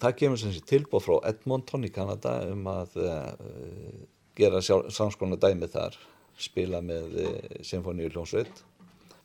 Það 0.00 0.18
kemur 0.20 0.40
sem 0.40 0.52
sé 0.52 0.64
tilbúð 0.68 1.04
frá 1.04 1.14
Edmonton 1.28 1.86
í 1.88 1.92
Kanada 1.92 2.38
um 2.52 2.66
að 2.68 2.98
uh, 3.00 4.02
gera 4.36 4.60
samskona 4.64 5.38
dæmi 5.40 5.68
þar 5.72 5.96
spila 6.40 6.82
með 6.84 7.18
uh, 7.22 7.36
symfóníu 7.66 8.10
hljómsveit. 8.12 8.62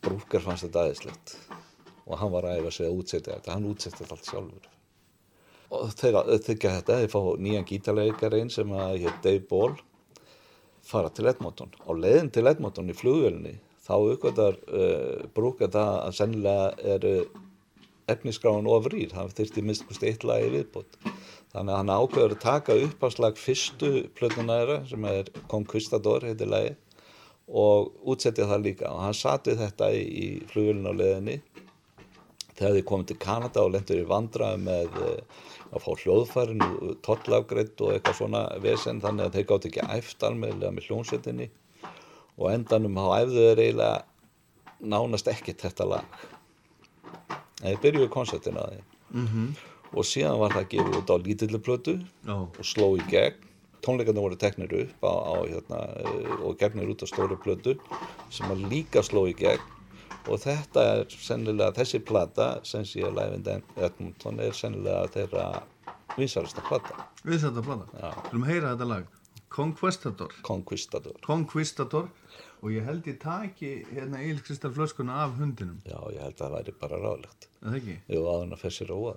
Brúker 0.02 0.42
fannst 0.42 0.66
þetta 0.66 0.86
aðeinslegt 0.86 1.36
og 2.02 2.16
hann 2.18 2.32
var 2.32 2.48
að 2.48 2.62
æfa 2.62 2.72
sig 2.74 2.88
að 2.88 2.96
útsetja 2.98 3.36
þetta. 3.36 3.54
Hann 3.54 3.68
útsetja 3.70 3.98
þetta 4.00 4.16
allt 4.16 4.30
sjálfur. 4.30 4.70
Og 5.72 5.92
þeir 5.96 6.18
þykja 6.48 6.74
þetta 6.78 6.98
þeir 7.00 7.12
fá 7.12 7.20
nýjan 7.46 7.68
gítarleikarein 7.68 8.50
sem 8.52 8.72
að 8.74 8.96
hér 9.04 9.20
Dave 9.24 9.44
Ball 9.48 9.76
fara 10.82 11.12
til 11.14 11.28
Edmonton. 11.30 11.70
Á 11.86 11.90
leiðin 11.94 12.32
til 12.34 12.48
Edmonton 12.50 12.90
í 12.90 12.96
flugvélunni 12.98 13.54
þá 13.82 13.94
uppgötar 13.98 14.58
uh, 14.68 15.24
Brúker 15.34 15.70
það 15.72 15.94
að 16.02 16.18
sennilega 16.18 16.94
eru 16.96 17.14
efniskráin 18.10 18.68
ofrýr, 18.70 19.12
hann 19.14 19.30
þyrfti 19.30 19.62
minnst 19.64 20.02
eitt 20.02 20.24
lagi 20.26 20.50
viðbútt 20.52 20.98
þannig 21.52 21.72
að 21.72 21.78
hann 21.78 21.92
ákveður 21.92 22.34
að 22.34 22.42
taka 22.42 22.76
upp 22.86 23.04
á 23.04 23.08
slag 23.12 23.38
fyrstu 23.40 23.90
plötunæra 24.16 24.80
sem 24.88 25.04
er 25.08 25.28
Conquistador 25.50 26.24
heitir 26.26 26.50
lagi 26.50 26.72
og 27.52 27.92
útsetja 28.08 28.48
það 28.48 28.66
líka. 28.66 28.90
Og 28.90 29.02
hann 29.04 29.16
satt 29.16 29.48
við 29.50 29.60
þetta 29.60 29.90
í, 29.92 30.02
í 30.02 30.26
flugvélun 30.50 30.88
á 30.88 30.92
leðinni 30.96 31.38
þegar 32.56 32.76
þið 32.76 32.86
komið 32.88 33.08
til 33.10 33.18
Kanada 33.22 33.64
og 33.64 33.74
lendur 33.74 34.00
í 34.00 34.06
vandra 34.08 34.52
með 34.60 34.96
uh, 35.00 35.42
að 35.72 35.84
fá 35.84 35.90
hljóðfærin 36.02 36.64
tollafgreitt 37.04 37.80
og 37.84 37.94
eitthvað 37.94 38.18
svona 38.18 38.42
vesen 38.62 39.00
þannig 39.02 39.28
að 39.28 39.36
þeir 39.36 39.48
gátt 39.50 39.68
ekki 39.70 39.86
æft 39.96 40.26
almeðlega 40.28 40.76
með 40.76 40.88
hljónsettinni 40.88 41.48
og 42.38 42.48
endanum 42.52 43.00
á 43.00 43.06
æfðu 43.22 43.46
þeir 43.48 43.62
eiginlega 43.66 44.02
nánast 44.92 45.28
ekkert 45.30 45.64
þetta 45.64 45.88
lag. 45.88 46.18
En 47.62 47.68
þeir 47.68 47.82
byrjuðu 47.84 48.10
koncertin 48.12 48.58
að 48.60 48.72
því. 48.72 48.82
Mhm. 49.12 49.48
og 49.92 50.06
síðan 50.08 50.38
var 50.40 50.54
það 50.56 50.68
gefið 50.72 50.94
út 50.96 51.10
á 51.12 51.16
lítillu 51.20 51.58
plötu 51.60 51.92
Já. 52.24 52.32
og 52.32 52.64
sló 52.64 52.86
í 52.96 53.02
gegn 53.10 53.51
tónleikarnir 53.84 54.24
voru 54.24 54.38
teknir 54.40 54.74
upp 54.84 55.06
á, 55.06 55.12
á, 55.12 55.34
hérna, 55.50 55.80
eh, 56.02 56.34
og 56.46 56.58
gefnir 56.60 56.90
út 56.92 57.04
á 57.04 57.06
stóru 57.10 57.38
plötu 57.40 57.76
sem 58.30 58.50
að 58.50 58.66
líka 58.72 59.02
sló 59.02 59.26
í 59.30 59.36
gegn 59.36 59.62
og 60.30 60.38
þetta 60.38 60.84
er 60.98 61.16
sennilega 61.18 61.74
þessi 61.80 61.98
plata 62.06 62.60
sem 62.66 62.84
sé 62.86 63.02
Live 63.02 63.40
in 63.40 63.62
Edmonton 63.76 64.38
er 64.40 64.54
sennilega 64.54 65.08
þeirra 65.16 65.46
vinsalasta 66.16 66.62
plata 66.68 66.94
þetta 67.24 67.62
plata. 67.66 67.88
Við 67.92 68.30
viljum 68.30 68.48
heyra 68.48 68.72
þetta 68.74 68.88
lag. 68.88 69.10
Conquistador. 69.52 70.32
Conquistador 70.42 71.18
Conquistador. 71.26 72.08
Og 72.62 72.70
ég 72.70 72.84
held 72.86 73.06
ég 73.10 73.16
taki 73.20 73.70
hérna 73.90 74.20
ílkristalflöskuna 74.22 75.24
af 75.24 75.34
hundinum. 75.38 75.80
já 75.84 75.98
ég 76.14 76.20
held 76.22 76.36
að 76.36 76.42
það 76.44 76.52
væri 76.56 76.74
bara 76.80 77.00
ráðlegt 77.02 77.48
það 77.58 77.78
ekki? 77.80 77.96
ef 78.06 78.18
áður 78.22 78.44
en 78.44 78.52
að 78.54 78.62
fessi 78.62 78.86
róa 78.90 79.14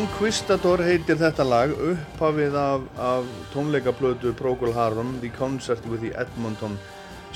Conquistador 0.00 0.80
heitir 0.80 1.18
þetta 1.20 1.44
lag 1.44 1.72
upphafið 1.76 2.54
af, 2.56 2.84
af 3.04 3.26
tónleikaplötu 3.52 4.30
Procol 4.32 4.70
Harum 4.72 5.10
The 5.20 5.28
Concert 5.34 5.84
with 5.92 6.00
the 6.00 6.14
Edmonton 6.16 6.78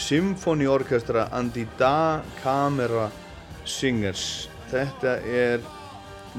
Symphony 0.01 0.65
Orchestra 0.65 1.27
and 1.37 1.53
the 1.53 1.67
Da 1.77 2.23
Camera 2.41 3.11
Singers 3.69 4.49
þetta 4.71 5.19
er 5.29 5.61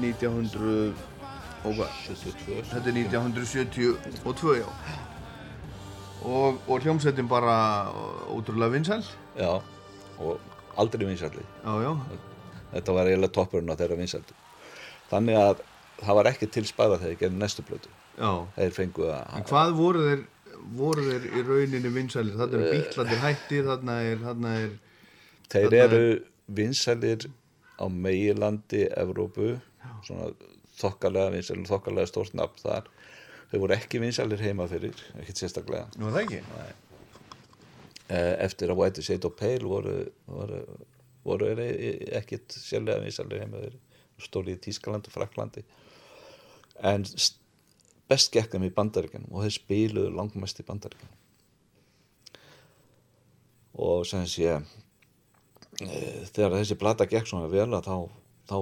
1900 0.02 0.96
og 1.62 1.78
hvað? 1.78 1.94
72 2.08 2.58
Þetta 2.72 2.90
er 2.90 2.98
1972 3.04 4.56
já 4.58 4.66
og, 6.26 6.58
og 6.66 6.82
hljómsveitin 6.82 7.30
bara 7.30 7.56
ótrúlega 8.34 8.74
vinsæl 8.74 9.06
Já, 9.38 9.60
og 10.18 10.42
aldrei 10.74 11.06
vinsalli. 11.06 11.46
Þetta 12.74 12.98
var 12.98 13.06
eiginlega 13.14 13.34
toppurinn 13.38 13.70
á 13.70 13.78
þeirra 13.78 14.02
vinsaldi. 14.02 14.34
Þannig 15.06 15.38
að 15.38 15.66
það 16.02 16.18
var 16.20 16.28
ekki 16.32 16.48
til 16.52 16.64
spara 16.68 16.98
þegar 17.00 17.14
ég 17.14 17.20
gerði 17.24 17.38
næstu 17.42 17.62
plötu. 17.66 17.92
já 18.18 18.30
Þeir 18.56 18.74
fengu 18.76 19.06
að... 19.12 19.22
En 19.38 19.44
hvað 19.50 19.72
voru 19.78 20.02
þeir, 20.08 20.24
voru 20.76 21.04
þeir 21.10 21.26
í 21.30 21.42
rauninni 21.46 21.92
vinsælir? 21.94 22.36
Þarna 22.40 22.60
eru 22.60 22.72
bíklandir 22.74 23.22
hættir, 23.24 23.64
þarna 23.70 23.96
er, 24.10 24.20
þarna 24.24 24.54
er, 24.64 24.70
Þeir 25.52 25.68
Þarna- 25.70 25.84
eru 25.84 26.24
vinsælir 26.60 27.26
á 27.76 27.84
meilandi 27.92 28.84
Evrópu, 28.96 29.52
svona 30.06 30.30
þokkalega 30.80 31.32
vinsælir, 31.36 31.68
þokkalega 31.70 32.10
stórt 32.10 32.34
nafn 32.36 32.60
þar. 32.64 32.88
Þeir 33.50 33.62
voru 33.62 33.76
ekki 33.76 34.00
vinsælir 34.02 34.40
heima 34.42 34.66
fyrir, 34.68 34.96
ekkert 35.20 35.38
sérstaklega. 35.44 35.86
nú 36.00 36.08
er 36.10 36.22
ekki? 36.24 36.40
Eh, 38.08 38.34
Eftir 38.44 38.70
að 38.70 38.78
White 38.80 39.02
Shade 39.02 39.26
of 39.26 39.34
Pale 39.38 39.66
voru, 39.66 39.94
voru, 40.30 40.60
voru 41.26 41.48
ekkert 41.58 42.54
sérlega 42.54 43.02
vinsælir 43.02 43.42
heima 43.42 43.62
fyrir. 43.64 43.78
Stóri 44.22 44.54
í 44.56 44.60
Tískaland 44.62 45.06
og 45.10 45.12
Fraklandi. 45.12 45.62
En 46.84 47.04
st- 47.08 47.40
best 48.10 48.32
gekk 48.34 48.52
þeim 48.54 48.66
í 48.68 48.74
bandaríkjanum 48.74 49.32
og 49.34 49.46
þeir 49.46 49.54
spiluðu 49.56 50.12
langmest 50.14 50.60
í 50.62 50.66
bandaríkjanum. 50.66 51.22
Og 53.86 54.06
sem 54.08 54.24
sé, 54.30 54.54
e, 55.82 55.98
þegar 56.32 56.54
þessi 56.56 56.78
plata 56.80 57.08
gekk 57.10 57.28
svona 57.28 57.50
vel 57.52 57.68
að 57.76 57.88
þá, 57.90 57.96
þá 58.52 58.58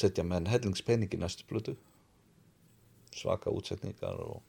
setja 0.00 0.24
menn 0.26 0.48
hellingspening 0.50 1.12
í 1.14 1.20
næstu 1.20 1.46
plötu. 1.46 1.76
Svaka 3.14 3.52
útsetningar 3.52 4.18
og 4.24 4.40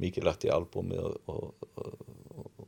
mikilvægt 0.00 0.46
í 0.46 0.52
albúmi 0.52 0.98
og, 1.00 1.18
og, 1.30 1.66
og, 1.76 1.92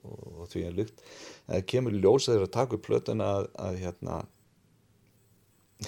og, 0.03 0.45
því 0.53 0.67
er 0.69 0.77
lykt. 0.77 1.05
En 1.47 1.57
það 1.57 1.67
kemur 1.73 1.97
í 1.97 2.03
ljós 2.03 2.29
þegar 2.29 2.49
að 2.49 2.55
taka 2.59 2.79
upp 2.79 2.87
plötuna 2.89 3.31
að, 3.39 3.49
að 3.69 3.81
hérna, 3.85 4.21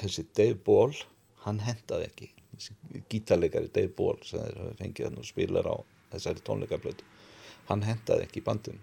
þessi 0.01 0.27
Dave 0.37 0.59
Ball, 0.67 0.97
hann 1.45 1.63
hendaði 1.65 2.11
ekki. 2.11 2.36
Gítarleikari 3.11 3.71
Dave 3.73 3.93
Ball 3.97 4.19
sem 4.25 4.43
þeir 4.43 4.79
fengið 4.81 5.09
hann 5.09 5.21
og 5.21 5.29
spilar 5.29 5.69
á 5.69 5.77
þessari 6.15 6.45
tónleikaplötu. 6.47 7.05
Hann 7.69 7.85
hendaði 7.85 8.27
ekki 8.27 8.41
í 8.41 8.47
bandinu. 8.47 8.83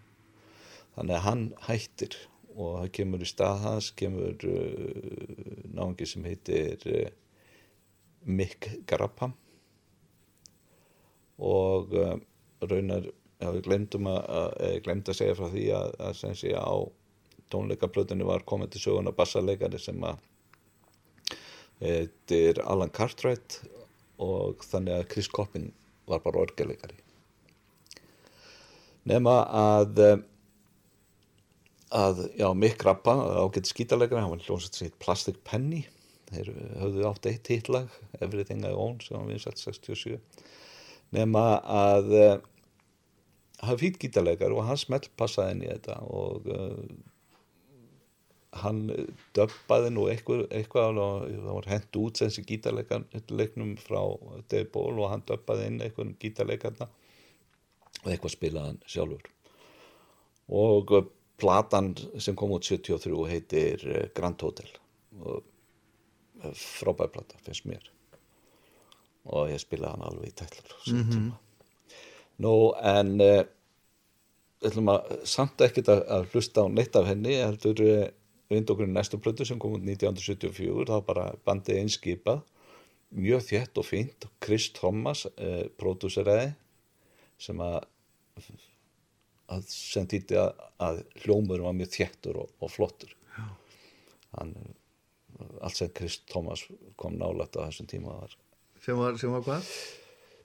Þannig 0.94 1.18
að 1.18 1.26
hann 1.28 1.44
hættir 1.68 2.18
og 2.54 2.76
það 2.78 2.92
kemur 2.98 3.24
í 3.24 3.30
stað 3.30 3.64
hans, 3.64 3.90
kemur 3.98 4.46
uh, 4.46 5.70
náungi 5.74 6.08
sem 6.10 6.26
heitir 6.28 6.84
uh, 6.92 7.08
Mick 8.30 8.70
Grabham 8.90 9.34
og 11.42 11.96
uh, 11.98 12.18
raunar, 12.70 13.10
við 13.44 13.64
glemdum 13.66 14.08
að, 14.08 14.54
glemd 14.86 15.10
að 15.10 15.18
segja 15.18 15.36
frá 15.36 15.50
því 15.52 15.64
að, 15.76 15.96
að 16.08 16.14
sem 16.16 16.36
sé 16.40 16.54
á 16.56 16.78
tónleikaplötunni 17.52 18.24
var 18.28 18.46
komið 18.48 18.76
til 18.76 18.84
söguna 18.86 19.12
bassarleikari 19.18 19.82
sem 19.82 20.00
að 20.08 20.22
þetta 21.82 22.42
er 22.52 22.62
Alan 22.66 22.94
Cartwright 22.94 23.62
og 24.22 24.62
þannig 24.68 25.00
að 25.00 25.10
Chris 25.14 25.32
Coppin 25.32 25.72
var 26.10 26.22
bara 26.26 26.44
orgeleikari 26.44 27.00
nema 29.10 29.40
að 29.64 30.04
eh, 30.04 30.22
að, 31.94 32.24
já, 32.40 32.48
Mick 32.58 32.84
Rappa 32.86 33.16
ágætt 33.44 33.70
skítarleikari, 33.70 34.24
hann 34.24 34.34
var 34.34 34.42
hljómsett 34.48 34.80
heit 34.82 34.96
Plastic 35.04 35.38
Penny. 35.46 35.84
Þeir 36.34 36.50
höfðu 36.82 37.06
átt 37.06 37.28
eitt 37.30 37.52
hitlag 37.52 37.92
Everything 38.18 38.64
I 38.66 38.74
Own 38.74 38.98
sem 39.04 39.20
var 39.20 39.28
vinsælt 39.30 39.62
67 39.62 40.18
nema 41.14 41.44
að 41.70 42.08
uh, 42.18 42.32
hann 43.62 43.78
fýtt 43.78 44.00
gítarleikari 44.02 44.56
og 44.58 44.66
hann 44.66 44.80
smelt 44.82 45.12
passaði 45.20 45.54
inn 45.54 45.62
í 45.68 45.70
þetta 45.70 46.00
og 46.10 46.48
uh, 46.50 46.80
hann 48.62 48.82
döbbaði 49.36 49.90
nú 49.94 50.06
eitthvað, 50.12 50.44
eitthvað 50.54 51.00
það 51.00 51.48
var 51.50 51.70
hent 51.72 51.98
út 52.00 52.20
sem 52.20 52.30
þessi 52.30 52.44
gítarleiknum 52.50 53.74
frá 53.82 54.02
Dave 54.52 54.68
Ball 54.74 55.00
og 55.00 55.10
hann 55.12 55.26
döbbaði 55.28 55.70
inn 55.70 55.80
eitthvað 55.82 56.08
um 56.08 56.14
gítarleikarna 56.22 56.90
og 58.04 58.12
eitthvað 58.12 58.36
spilaði 58.36 58.74
hann 58.74 58.82
sjálfur. 58.90 59.30
Og 60.54 60.94
uh, 60.94 61.08
platan 61.42 61.94
sem 62.22 62.38
kom 62.38 62.54
út 62.56 62.68
73 62.68 63.26
heitir 63.32 63.88
uh, 63.90 64.04
Grand 64.16 64.46
Hotel. 64.46 64.70
Og 65.24 65.40
uh, 65.40 66.54
frábær 66.54 67.12
plata 67.14 67.40
finnst 67.46 67.68
mér. 67.70 67.90
Og 69.32 69.50
ég 69.54 69.62
spilaði 69.64 69.96
hann 69.96 70.08
alveg 70.10 70.34
í 70.34 70.38
tætlar 70.38 70.74
mm 70.92 71.04
-hmm. 71.10 71.30
nú 72.44 72.74
en 72.82 73.18
við 73.18 74.68
ætlum 74.68 74.90
að 74.90 75.24
samt 75.28 75.62
ekkert 75.62 75.88
að, 75.88 76.02
að 76.08 76.28
hlusta 76.34 76.64
á 76.64 76.68
neitt 76.68 76.96
af 76.96 77.08
henni 77.08 77.36
heldur 77.40 77.80
vind 78.52 78.70
okkur 78.70 78.90
í 78.90 78.92
næstu 78.92 79.20
plötu 79.22 79.48
sem 79.48 79.60
kom 79.62 79.78
út 79.78 79.86
1974 79.86 80.90
þá 80.90 80.98
bara 81.08 81.30
bandið 81.48 81.82
einskipað 81.84 82.44
mjög 83.14 83.48
þétt 83.48 83.80
og 83.80 83.88
fínt. 83.88 84.28
Chris 84.44 84.70
Thomas, 84.76 85.26
uh, 85.38 85.66
pródúseraði 85.80 86.54
sem 87.42 87.60
að 87.64 87.82
að 89.54 89.66
sem 89.70 90.06
týtti 90.10 90.38
að, 90.40 90.54
að 90.82 91.02
hljómur 91.24 91.62
var 91.66 91.76
mjög 91.78 91.92
þéttur 91.94 92.40
og, 92.44 92.54
og 92.64 92.72
flottur. 92.72 93.12
Hann 94.34 94.56
allt 95.62 95.78
sem 95.78 95.92
Chris 95.96 96.20
Thomas 96.30 96.64
kom 97.00 97.18
nálægt 97.20 97.58
á 97.58 97.66
þessum 97.68 97.90
tíma 97.90 98.16
var 98.22 98.38
Sem 98.84 98.98
var, 99.00 99.18
sem 99.20 99.32
var 99.32 99.44
hvað? 99.46 99.68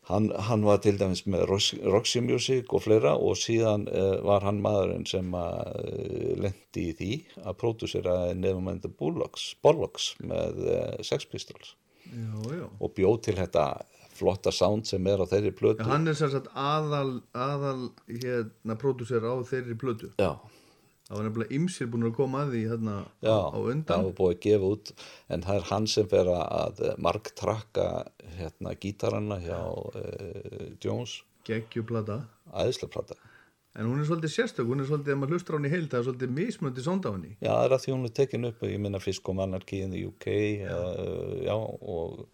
Hann, 0.09 0.31
hann 0.49 0.65
var 0.67 0.81
til 0.85 0.97
dæmis 1.01 1.23
með 1.29 1.45
Rox- 1.51 1.77
Roxy 1.85 2.21
Music 2.25 2.73
og 2.75 2.83
fleira 2.87 3.15
og 3.17 3.37
síðan 3.41 3.87
uh, 3.93 4.19
var 4.27 4.45
hann 4.47 4.63
maðurinn 4.65 5.07
sem 5.09 5.29
að 5.37 5.77
uh, 5.85 6.33
lendi 6.45 6.87
í 6.91 6.97
því 6.99 7.11
að 7.45 7.59
pródúsera 7.61 8.17
nefnumænda 8.39 8.91
Bollocks 8.99 10.11
með 10.25 10.65
uh, 10.65 10.97
Sex 11.07 11.29
Pistols 11.31 11.77
Já, 12.09 12.35
já. 12.57 12.67
og 12.81 12.93
bjóð 12.97 13.19
til 13.27 13.37
þetta 13.37 13.65
flotta 14.19 14.51
sound 14.51 14.89
sem 14.89 15.05
er 15.07 15.21
á 15.23 15.27
þeirri 15.31 15.53
plötu 15.55 15.85
Já, 15.85 15.91
hann 15.93 16.09
er 16.11 16.17
sagt 16.19 16.49
aðal, 16.59 17.21
aðal 17.37 17.91
hérna, 18.09 18.75
pródúser 18.81 19.23
á 19.23 19.35
þeirri 19.47 19.77
plötu. 19.79 20.09
Já, 20.19 20.33
Það 21.09 21.17
var 21.17 21.25
nefnilega 21.25 21.57
ymsir 21.57 21.89
búin 21.89 22.05
að 22.05 22.17
koma 22.19 22.43
að 22.45 22.51
því 22.53 22.59
hérna 22.69 22.95
já, 23.25 23.33
á 23.33 23.59
undan. 23.59 23.87
það 23.89 24.09
var 24.11 24.17
búið 24.19 24.35
að 24.35 24.43
gefa 24.45 24.73
út 24.75 24.91
en 25.33 25.47
það 25.47 25.61
er 25.61 25.67
hann 25.71 25.87
sem 25.89 26.11
fer 26.11 26.31
að 26.35 26.83
marktrakka 27.07 27.87
hérna 28.37 28.75
gítarana 28.83 29.39
hjá 29.41 29.61
uh, 29.73 30.69
Jones 30.85 31.23
Gekkjuplata. 31.49 32.21
æðislega 32.53 32.93
plata 32.93 33.19
En 33.79 33.87
hún 33.87 34.01
er 34.03 34.09
svolítið 34.09 34.33
sérstök, 34.33 34.67
hún 34.67 34.83
er 34.83 34.89
svolítið, 34.89 35.13
ef 35.15 35.19
maður 35.21 35.37
hlustur 35.37 35.55
á 35.55 35.57
hann 35.59 35.67
í 35.69 35.71
heild, 35.71 35.89
það 35.93 36.01
er 36.01 36.07
svolítið 36.09 36.31
mismöndi 36.35 36.83
sónd 36.83 37.05
á 37.07 37.11
henni. 37.15 37.35
Já, 37.39 37.51
það 37.53 37.67
er 37.67 37.75
að 37.77 37.83
því 37.85 37.93
hún 37.93 38.07
er 38.09 38.15
tekin 38.17 38.49
upp 38.49 38.65
ég 38.67 38.81
minna 38.83 39.01
fyrst 39.05 39.23
kom 39.23 39.43
Anarchy 39.45 39.79
in 39.85 39.93
the 39.95 40.01
UK 40.09 40.27
uh, 40.67 41.37
já, 41.47 41.55
og 41.55 42.25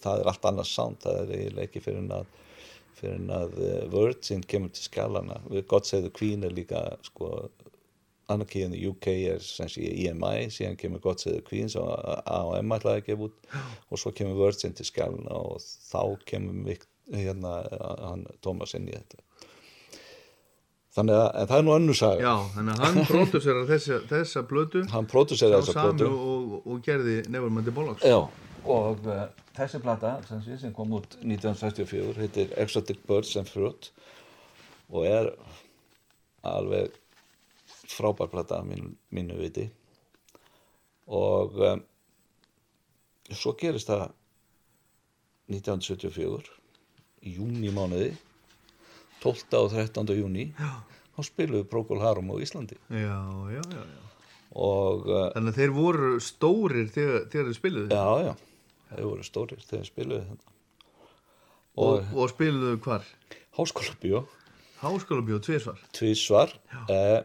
það 0.00 0.24
er 0.24 0.30
allt 0.32 0.48
annars 0.50 0.72
sound 0.74 0.98
það 1.04 1.20
er 1.20 1.34
eiginlega 1.38 1.68
ekki 1.68 1.84
fyrir 1.84 2.02
en 2.02 2.16
að 2.18 2.32
fyrir 3.04 3.20
en 3.20 3.30
að 3.34 3.60
uh, 3.60 3.76
Virgin 3.92 4.42
kemur 4.48 4.72
til 4.74 5.62
God 5.68 5.84
Save 5.84 6.08
the 6.08 6.12
Queen 6.14 6.44
er 6.44 6.56
líka 6.56 6.82
sko 7.04 7.50
Anarchy 8.28 8.62
in 8.64 8.72
the 8.72 8.88
UK 8.88 9.06
er 9.28 9.42
sem 9.44 9.68
sé 9.68 9.84
EMI 9.84 10.48
síðan 10.48 10.78
kemur 10.80 11.00
Save 11.18 11.36
the 11.36 11.44
Queen 11.44 11.68
sem 11.68 11.84
AOM 11.84 12.72
ætlaði 12.72 13.02
að 13.02 13.06
gefa 13.10 13.28
út. 13.28 13.36
Og 13.90 14.00
svo 14.00 14.14
kemur 14.16 14.38
Virgin 14.40 14.72
til 14.72 14.88
skjálana 14.88 15.36
og 15.36 15.60
þá 15.60 16.24
kemur 16.24 16.78
hérna 17.12 17.58
hann 18.00 18.24
Thomas 18.40 18.74
inn 18.78 18.88
í 18.88 18.96
þetta. 18.96 19.20
Þannig 20.94 21.18
að 21.18 21.28
en 21.40 21.48
það 21.50 21.58
er 21.58 21.64
nú 21.66 21.72
önnur 21.74 21.96
saga. 21.98 22.22
Já, 22.22 22.34
þannig 22.54 22.74
að 22.74 22.84
hann 22.84 23.06
pródusserar 23.08 23.64
þessa, 23.66 23.96
þessa 24.08 24.42
blödu 24.46 24.84
hann 24.92 25.08
próduseraði 25.10 25.66
sá 25.66 25.72
þessa 25.72 25.86
plötu. 25.88 26.10
og, 26.14 26.52
og 26.70 26.84
gerði 26.86 27.16
Nevermind 27.34 27.70
Bollocks. 27.74 28.06
Já, 28.06 28.20
og 28.64 29.08
uh, 29.10 29.24
þessi 29.54 29.80
plata 29.82 30.16
sem, 30.28 30.42
sé, 30.44 30.58
sem 30.60 30.74
kom 30.74 30.92
út 30.98 31.16
1964 31.22 32.18
heitir 32.22 32.52
Exotic 32.60 33.02
Birds 33.08 33.34
and 33.40 33.50
Fruit 33.50 33.90
og 34.90 35.06
er 35.08 35.30
alveg 36.44 36.94
frábær 37.88 38.30
plata 38.32 38.60
mín, 38.66 38.94
mínu 39.14 39.38
viti 39.38 39.68
og 41.06 41.58
um, 41.60 41.82
svo 43.30 43.54
gerist 43.60 43.90
það 43.90 44.06
1974 45.52 46.54
í 47.24 47.34
júni 47.38 47.72
mánuði 47.74 48.14
12. 49.22 49.44
og 49.60 49.70
13. 49.72 50.16
júni 50.18 50.48
þá 50.56 51.20
spiluðu 51.24 51.68
Procol 51.68 52.02
Harum 52.02 52.32
á 52.32 52.36
Íslandi 52.42 52.80
Já, 52.88 53.20
já, 53.52 53.60
já, 53.60 53.84
já 53.84 54.00
og 54.54 55.08
uh, 55.10 55.28
Þannig 55.34 55.50
að 55.50 55.56
þeir 55.58 55.72
voru 55.74 56.10
stórir 56.22 56.90
þegar, 56.94 57.24
þegar 57.30 57.48
þeir 57.48 57.56
spiluðu 57.58 57.88
já, 57.90 58.04
já, 58.28 58.34
þeir 58.96 59.10
voru 59.10 59.26
stórir 59.26 59.66
þegar 59.68 59.90
spiluðu 59.90 60.24
þetta 60.30 60.54
og, 61.74 61.92
og, 61.92 62.16
og 62.16 62.32
spiluðu 62.32 62.80
hvar? 62.84 63.06
Háskóla 63.54 63.94
bíó. 64.02 64.24
Háskóla 64.80 65.24
bíó 65.26 65.38
tvisvar. 65.42 65.78
Tvísvar 65.94 66.54
eh, 66.90 67.20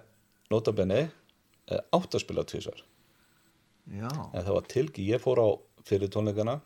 notabenni 0.50 1.02
eh, 1.06 1.82
átt 1.96 2.16
að 2.16 2.24
spila 2.26 2.46
tvísvar 2.48 2.84
Já, 3.90 4.10
en 4.10 4.44
það 4.46 4.54
var 4.54 4.66
tilkynnt, 4.70 5.08
ég 5.10 5.22
fór 5.24 5.40
á 5.42 5.50
fyrir 5.88 6.12
tónleikana. 6.14 6.60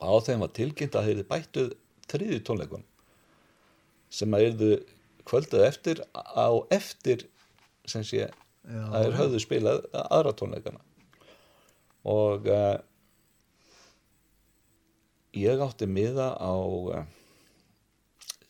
Og 0.00 0.20
á 0.20 0.24
þeim 0.26 0.42
var 0.44 0.52
tilkynnt 0.56 0.96
að 0.96 1.08
þeir 1.08 1.28
bættuð 1.30 1.70
þriði 2.10 2.40
tónleikun 2.44 2.84
sem 4.10 4.34
að 4.34 4.46
yrðu 4.48 4.70
kvöldið 5.28 5.64
eftir 5.64 6.00
á 6.12 6.50
eftir 6.74 7.24
sem 7.88 8.04
sé 8.04 8.24
já, 8.26 8.30
að 8.90 9.04
þeir 9.04 9.18
höfðu 9.20 9.42
spilað 9.44 9.82
aðra 10.02 10.34
tónleikana. 10.36 10.82
Og 12.10 12.48
uh, 12.50 12.76
ég 15.36 15.60
átti 15.62 15.86
miða 15.86 16.32
á 16.40 16.52
uh, 16.56 17.04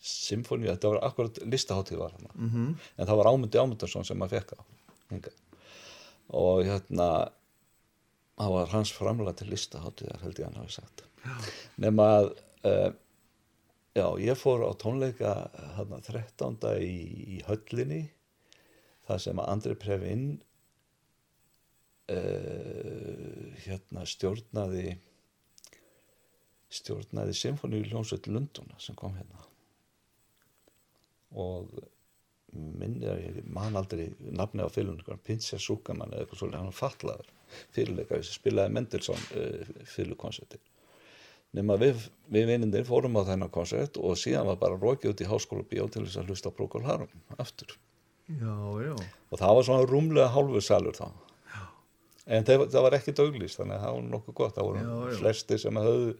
symfóníu, 0.01 0.71
þetta 0.71 0.89
var 0.95 1.03
akkurat 1.05 1.37
listaháttíð 1.45 1.99
var 2.01 2.11
hana 2.17 2.31
Mhm. 2.35 2.71
en 2.97 3.07
það 3.07 3.17
var 3.21 3.29
Ámundi 3.31 3.57
Ámundarsson 3.61 4.05
sem 4.05 4.17
maður 4.17 4.39
fekk 4.39 4.53
á 4.57 4.61
hingað. 5.11 5.37
og 6.29 6.63
hérna 6.65 7.07
það 8.37 8.51
var 8.55 8.67
hans 8.73 8.91
framlega 8.95 9.33
til 9.37 9.49
listaháttíðar 9.51 10.21
held 10.23 10.39
ég 10.39 10.45
hann 10.47 10.55
hafi 10.61 10.71
sagt 10.79 11.03
nema 11.77 12.07
að 12.21 12.31
uh, 12.65 12.91
já, 13.93 14.07
ég 14.23 14.37
fór 14.39 14.63
á 14.65 14.71
tónleika 14.73 15.33
hérna 15.77 15.99
13. 16.01 16.57
í, 16.81 17.37
í 17.37 17.41
höllinni 17.45 18.09
það 19.07 19.19
sem 19.19 19.37
að 19.43 19.49
Andri 19.53 19.75
Previn 19.75 20.41
uh, 22.09 23.53
hérna 23.65 24.05
stjórnaði 24.07 24.95
stjórnaði 26.71 27.35
symfóníu 27.37 27.83
hljómsveit 27.89 28.29
Lunduna 28.31 28.79
sem 28.79 28.95
kom 28.99 29.15
hérna. 29.17 29.45
Og 31.31 31.71
minni 32.51 33.07
að 33.07 33.21
ég 33.23 33.37
man 33.47 33.77
aldrei 33.79 34.09
nafni 34.19 34.63
á 34.63 34.69
fylgum, 34.71 35.19
Pinsja 35.23 35.59
Súkamann 35.59 36.11
eða 36.11 36.25
eitthvað 36.25 36.41
svolítið, 36.41 36.59
hann 36.59 36.71
var 36.71 36.79
fatlaður 36.79 37.29
fyrirleika 37.75 38.19
sem 38.19 38.35
spilaði 38.35 38.75
Mendelssohn 38.75 39.23
uh, 39.39 39.71
fyrirlukonserti 39.93 40.59
nema 41.57 41.75
við, 41.79 42.05
við 42.31 42.47
vinindir 42.51 42.85
fórum 42.87 43.17
á 43.19 43.27
þennan 43.27 43.51
konsert 43.51 43.99
og 43.99 44.19
síðan 44.19 44.47
var 44.47 44.59
bara 44.61 44.79
rokið 44.79 45.13
út 45.13 45.23
í 45.23 45.27
háskóla 45.27 45.65
bíó 45.67 45.87
til 45.91 46.05
þess 46.05 46.21
að 46.21 46.31
hlusta 46.31 46.51
Procol 46.55 46.85
Harum 46.87 47.11
aftur. 47.41 47.73
Já, 48.31 48.55
já. 48.85 48.93
Og 49.31 49.41
það 49.41 49.57
var 49.57 49.67
svona 49.67 49.89
rúmlega 49.89 50.29
hálfu 50.31 50.61
salur 50.63 50.95
þá. 50.95 51.09
En 52.31 52.45
það, 52.47 52.67
það 52.71 52.85
var 52.85 52.95
ekki 52.95 53.15
döglist 53.17 53.59
þannig 53.59 53.75
að 53.75 53.83
það 53.83 53.95
var 53.97 54.07
nokkuð 54.13 54.37
gott. 54.37 54.55
Það 54.55 54.67
voru 54.69 54.81
Já, 54.85 54.91
já. 55.11 55.17
flesti 55.19 55.57
sem, 55.59 55.79
höfðu, 55.83 56.11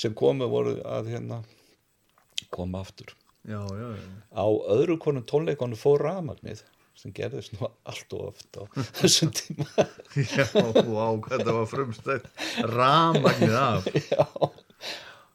sem 0.00 0.14
komu 0.16 0.48
voru 0.50 0.76
að 0.88 1.10
hérna 1.12 1.40
koma 2.54 2.80
aftur. 2.84 3.12
Já, 3.48 3.60
já, 3.60 3.88
já. 3.96 4.04
Á 4.36 4.44
öðru 4.76 4.98
konum 5.00 5.24
tónleikonum 5.28 5.78
fór 5.80 6.02
rafmagnið 6.04 6.62
sem 7.00 7.12
gerðist 7.16 7.54
nú 7.56 7.68
allt 7.88 8.12
og 8.16 8.26
oft 8.32 8.58
á 8.60 8.62
þessum 9.00 9.30
tíma. 9.32 9.64
Já, 10.20 10.44
hvað 10.52 11.30
þetta 11.30 11.54
var 11.56 11.68
frumstætt. 11.70 12.26
Ramagnið 12.68 13.54
af. 13.56 13.86
Já. 14.12 14.26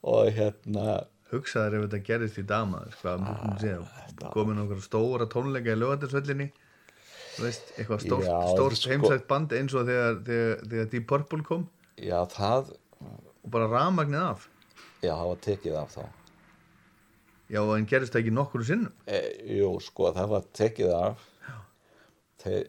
og 0.06 0.28
hérna 0.36 1.00
Hugsaður 1.32 1.80
ef 1.80 1.84
þetta 1.88 1.98
gerist 2.06 2.36
í 2.38 2.44
damaður 2.46 2.94
myndum 3.18 3.56
segja? 3.58 3.80
Komin 4.30 4.60
okkur 4.62 4.82
stóra 4.84 5.26
tónleika 5.32 5.74
í 5.74 5.80
lögatarsvellinni 5.80 6.46
Veist, 7.42 7.72
eitthvað 7.74 8.04
stórt, 8.04 8.28
stórt 8.52 8.78
sko- 8.78 8.92
heimsætt 8.94 9.26
band 9.28 9.50
eins 9.58 9.74
og 9.76 9.88
þegar, 9.90 10.20
þegar, 10.28 10.60
þegar 10.70 10.86
Deep 10.92 11.08
Purple 11.10 11.42
kom. 11.44 11.66
Já 11.98 12.20
það 12.32 12.70
og 13.10 13.50
bara 13.52 13.66
ramagnið 13.74 14.22
af 14.22 14.46
já 15.06 15.12
það 15.14 15.30
var 15.32 15.42
tekið 15.48 15.78
af 15.80 15.96
þá. 15.96 16.04
Já, 17.46 17.60
en 17.62 17.86
gerist 17.86 18.14
það 18.14 18.24
ekki 18.24 18.34
nokkur 18.34 18.66
sinnum? 18.66 18.94
E, 19.06 19.20
jú 19.60 19.70
sko 19.84 20.10
það 20.16 20.32
var 20.34 20.50
tekið 20.58 20.94
af. 20.96 21.28
Þeir, 22.42 22.66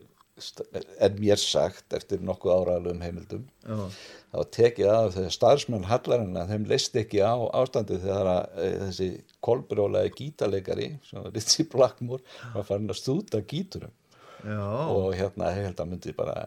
er 1.02 1.16
mér 1.18 1.40
sagt 1.42 1.94
eftir 1.98 2.22
nokkuð 2.26 2.54
áraðalum 2.54 3.02
heimildum 3.02 3.46
Já, 3.66 3.78
það 4.30 4.38
var 4.38 4.50
tekið 4.58 4.90
af 4.94 5.08
þegar 5.16 5.34
starfsmenn 5.34 5.88
hallarinn 5.90 6.38
að 6.38 6.52
þeim 6.54 6.68
leist 6.70 6.98
ekki 7.02 7.24
á 7.26 7.34
ástandið 7.58 8.04
þegar 8.06 8.30
að, 8.34 8.60
e, 8.62 8.68
þessi 8.84 9.08
kolbrjólaði 9.48 10.14
gítarleikari 10.20 10.90
sem 11.08 11.24
var 11.24 11.34
Ritchie 11.34 11.66
Blackmore 11.72 12.22
var 12.54 12.68
farin 12.70 12.94
að 12.94 13.00
stúta 13.02 13.42
gíturum 13.50 13.94
já, 14.44 14.62
og 14.62 15.10
hérna 15.18 15.54
held 15.58 15.82
að 15.82 15.92
myndi 15.94 16.14
bara 16.18 16.38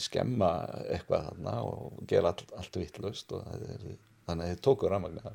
skemma 0.00 0.52
eitthvað 0.88 1.28
þarna 1.28 1.56
og 1.68 2.02
gera 2.08 2.32
allt, 2.32 2.46
allt 2.56 2.80
vittlust 2.80 3.34
og 3.36 3.44
það 3.44 3.68
er, 3.74 3.88
þannig 4.28 4.44
að 4.44 4.54
þið 4.54 4.62
tóku 4.68 4.92
rafmagna 4.92 5.34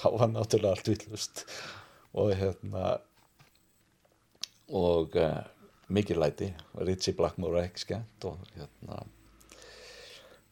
þá 0.00 0.06
var 0.16 0.32
náttúrulega 0.32 0.74
allt 0.74 0.90
vittlust 0.90 1.44
og 2.18 2.34
hérna 2.40 2.98
og 4.70 5.16
uh, 5.18 5.40
mikið 5.90 6.20
læti. 6.22 6.50
Ritchie 6.78 7.16
Blackmore 7.18 7.64
ekki 7.66 7.84
skemmt 7.84 8.26
og 8.30 8.38
hérna 8.54 9.00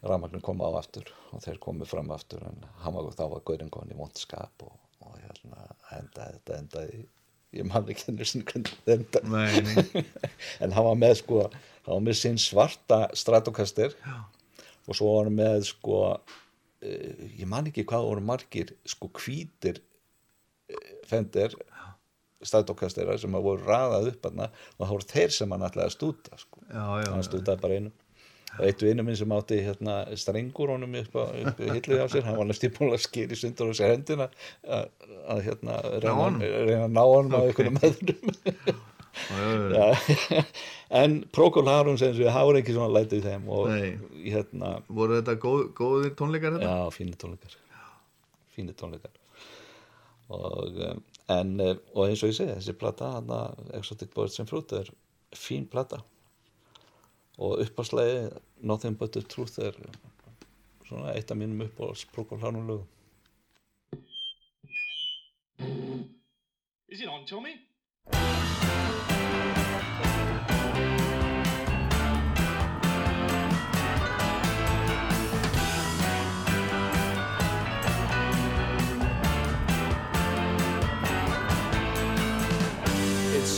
rafmagnin 0.03 0.43
kom 0.45 0.63
á 0.63 0.71
aftur 0.79 1.11
og 1.35 1.43
þeir 1.45 1.61
komu 1.63 1.87
fram 1.89 2.11
aftur. 2.15 2.43
En 2.47 2.67
var, 2.95 3.13
þá 3.15 3.25
var 3.35 3.45
Gaurin 3.47 3.71
komin 3.71 3.95
í 3.95 3.99
vondskap 3.99 4.67
og, 4.67 4.75
og 5.05 5.15
hérna 5.23 5.69
enda, 5.99 6.29
þetta 6.35 6.59
endaði 6.59 7.07
ég 7.57 7.65
man 7.65 7.89
ekki 7.89 8.11
henni 8.11 8.27
hvernig 8.45 8.75
þetta 8.85 9.23
endaði. 9.23 9.31
Nei, 9.33 9.63
nei. 9.65 10.05
En 10.63 10.75
hann 10.77 10.89
var 10.91 10.99
með 10.99 11.15
sko 11.23 11.47
hann 11.47 11.95
var 11.95 12.05
með 12.05 12.21
sinn 12.21 12.43
svarta 12.43 13.07
stratokaster 13.17 13.97
og 14.05 14.93
svo 14.97 15.15
var 15.15 15.31
hann 15.31 15.39
með 15.39 15.71
sko 15.71 16.03
ég 16.83 17.47
man 17.51 17.67
ekki 17.71 17.87
hvað 17.89 18.09
voru 18.11 18.25
margir 18.25 18.75
sko 18.87 19.11
hvítir 19.19 19.81
uh, 19.81 20.91
fendir 21.09 21.57
stratokastera 22.47 23.17
sem 23.19 23.35
að 23.35 23.47
voru 23.49 23.65
raðað 23.67 24.13
upp 24.13 24.29
hann 24.29 24.45
og 24.47 24.85
það 24.85 24.93
voru 24.93 25.09
þeir 25.11 25.33
sem 25.35 25.55
hann 25.55 25.65
ætlaði 25.67 25.91
að 25.91 25.97
stúta 25.97 26.39
sko. 26.39 26.61
Já, 26.69 26.85
já, 27.03 27.09
hann 27.11 27.27
stútaði 27.27 27.65
bara 27.65 27.81
einu 27.81 27.95
og 28.59 28.63
eitt 28.65 28.83
vinur 28.83 29.07
minn 29.07 29.19
sem 29.19 29.33
átti 29.35 29.59
hérna, 29.63 29.97
strengur 30.19 30.73
honum 30.73 30.95
upp 31.03 31.19
á, 31.21 31.25
upp 31.51 31.61
í 31.63 31.69
hillu 31.69 31.99
á 32.01 32.07
sér 32.11 32.25
hann 32.27 32.39
var 32.39 32.49
næstu 32.49 32.71
búin 32.75 32.95
að 32.95 33.03
skýri 33.05 33.37
sundur 33.39 33.71
á 33.71 33.79
sér 33.79 33.93
hendina 33.93 34.29
að, 34.65 34.87
að 35.35 35.43
hérna 35.49 35.81
reyna, 35.99 36.31
reyna 36.41 36.87
að 36.87 36.95
ná 36.95 37.03
honum 37.05 37.37
á 37.37 37.41
einhvern 37.45 37.77
meðrum 37.77 38.33
en 41.01 41.17
Procol 41.35 41.69
Harum 41.69 41.99
sem 42.01 42.15
það 42.17 42.47
voru 42.49 42.61
ekki 42.63 42.75
svona 42.77 42.95
lætið 42.97 43.19
í 43.19 43.25
þeim 43.27 43.49
hérna, 44.25 44.75
Voru 44.89 45.19
þetta 45.19 45.35
góð, 45.43 45.63
góðir 45.79 46.15
tónleikar 46.19 46.57
þetta? 46.57 46.69
já, 46.71 46.93
fínir 46.95 47.19
tónleikar. 47.21 47.57
Fínir 48.55 48.77
tónleikar. 48.79 49.15
Og 50.35 50.77
um, 50.85 51.03
en, 51.33 51.55
eh, 51.65 51.77
og 51.95 52.07
eins 52.09 52.23
og 52.23 52.33
ég 52.33 52.37
segi, 52.37 52.55
þessi 52.57 52.77
plata 52.79 53.15
hana, 53.17 53.41
Exotic 53.79 54.13
Birds 54.15 54.41
and 54.43 54.51
Fruit 54.51 54.73
er 54.77 54.91
fín 55.37 55.69
plata. 55.71 56.03
Og 57.39 57.61
uppáslagi 57.63 58.29
Nothing 58.67 58.99
But 58.99 59.13
The 59.15 59.23
Truth 59.23 59.61
er 59.63 59.77
svona 60.89 61.13
eitt 61.15 61.31
af 61.31 61.39
mínum 61.39 61.63
uppáhalds 61.69 62.07
Procol 62.13 62.41
Harum 62.43 62.67
lögum. 62.69 62.87
Is 66.89 67.01
it 67.01 67.09
on, 67.09 67.27
Tommy? 67.27 67.61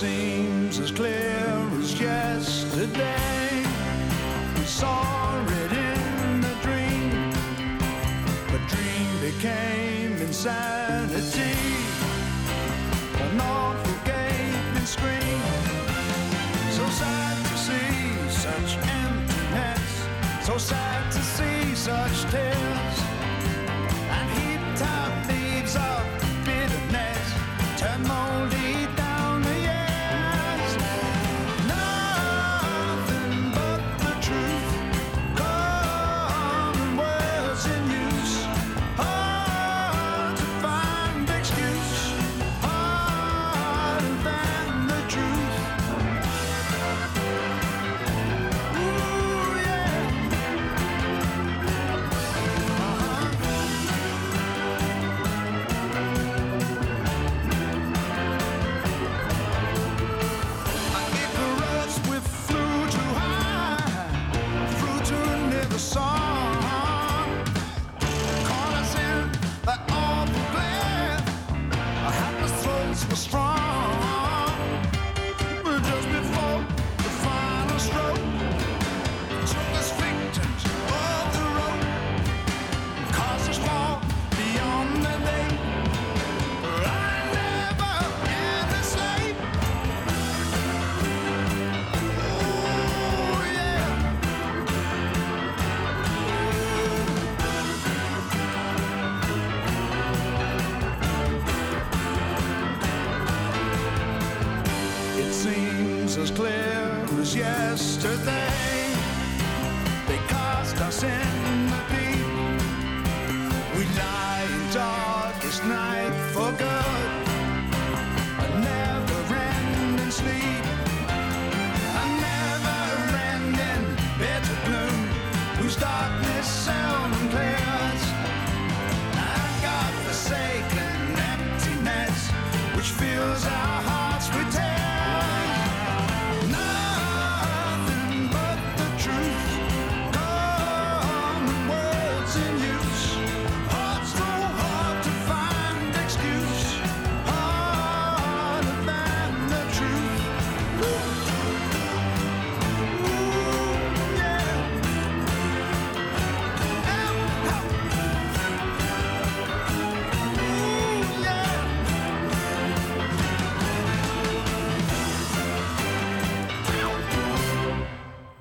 seems 0.01 0.78
as 0.78 0.90
clear 0.90 1.44
as 1.78 2.01
yesterday. 2.01 3.62
We 4.56 4.64
saw 4.64 5.44
it 5.44 5.72
in 5.72 6.40
dream, 6.62 7.32
dream 8.68 9.20
became 9.20 10.12
inside. 10.22 10.69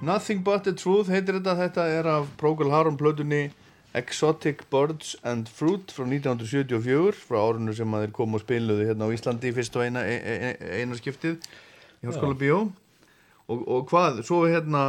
Nothing 0.10 0.42
But 0.42 0.64
The 0.66 0.74
Truth 0.74 1.12
heitir 1.14 1.38
þetta. 1.38 1.54
Þetta 1.60 1.84
er 1.94 2.08
af 2.10 2.30
Procol 2.40 2.72
Harum 2.74 2.96
plötunni 2.98 3.52
Exotic 3.94 4.64
Birds 4.74 5.12
and 5.28 5.50
Fruit 5.54 5.94
frá 5.94 6.06
1974 6.08 7.20
frá 7.28 7.38
árinu 7.44 7.76
sem 7.78 7.94
að 7.94 8.08
þeir 8.08 8.16
komu 8.18 8.40
og 8.40 8.44
spiluðu 8.44 8.88
hérna 8.88 9.06
á 9.06 9.14
Íslandi 9.14 9.52
fyrst 9.54 9.78
og 9.78 9.86
eina, 9.86 10.02
e, 10.10 10.18
e, 10.18 10.52
eina 10.80 10.98
skiptið 10.98 11.38
í 11.38 12.10
Háskóla 12.10 12.38
Bíó. 12.42 12.60
Og, 13.50 13.64
og 13.66 13.86
hvað, 13.90 14.24
svo 14.26 14.44
hérna 14.50 14.84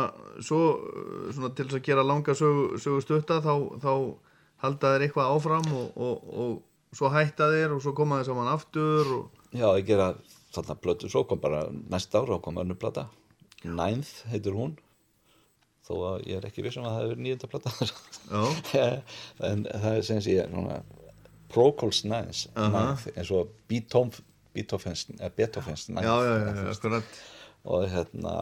svo 0.45 0.65
uh, 0.77 1.29
svona 1.33 1.53
til 1.57 1.69
þess 1.69 1.81
að 1.83 1.87
gera 1.91 2.05
langa 2.05 2.37
sögu, 2.37 2.81
sögu 2.81 3.05
stutta 3.05 3.41
þá, 3.45 3.55
þá 3.81 3.93
halda 4.65 4.97
þeir 4.97 5.07
eitthvað 5.07 5.33
áfram 5.37 5.73
og, 5.73 5.87
og, 5.97 6.35
og 6.45 6.97
svo 6.97 7.13
hætta 7.13 7.53
þeir 7.53 7.77
og 7.77 7.81
svo 7.85 7.97
koma 7.97 8.21
þeir 8.21 8.33
saman 8.33 8.53
aftur 8.57 9.17
og 9.19 9.41
Já, 9.51 9.69
ég 9.69 9.89
gera 9.89 10.13
þarna 10.55 10.77
plötu, 10.81 11.09
svo 11.13 11.25
kom 11.29 11.41
bara 11.41 11.67
næsta 11.73 12.21
ára 12.21 12.37
og 12.37 12.45
kom 12.45 12.61
önnur 12.63 12.79
plata. 12.79 13.09
Ninth 13.65 14.29
heitir 14.31 14.57
hún 14.57 14.77
þó 15.91 16.07
að 16.12 16.25
ég 16.31 16.39
er 16.39 16.49
ekki 16.49 16.65
vissum 16.65 16.87
að 16.87 16.97
það 16.97 17.05
hefur 17.05 17.23
nýjönda 17.27 17.51
plata 17.51 17.75
já, 18.79 18.87
en 19.51 19.69
það 19.69 19.93
er 19.93 20.09
sem 20.09 20.25
sé 20.25 20.39
Procols. 21.51 22.05
Ninth 22.07 22.47
eins 22.55 23.31
og 23.35 23.51
Beethoven 23.67 24.27
Beethoven's, 24.55 25.07
Beethoven's 25.35 25.89
Ninth 25.91 26.07
já, 26.07 26.15
já, 26.23 26.35
já, 26.39 26.51
já, 26.55 26.71
akkurat. 26.71 27.21
Og 27.65 27.85
hérna 27.91 28.35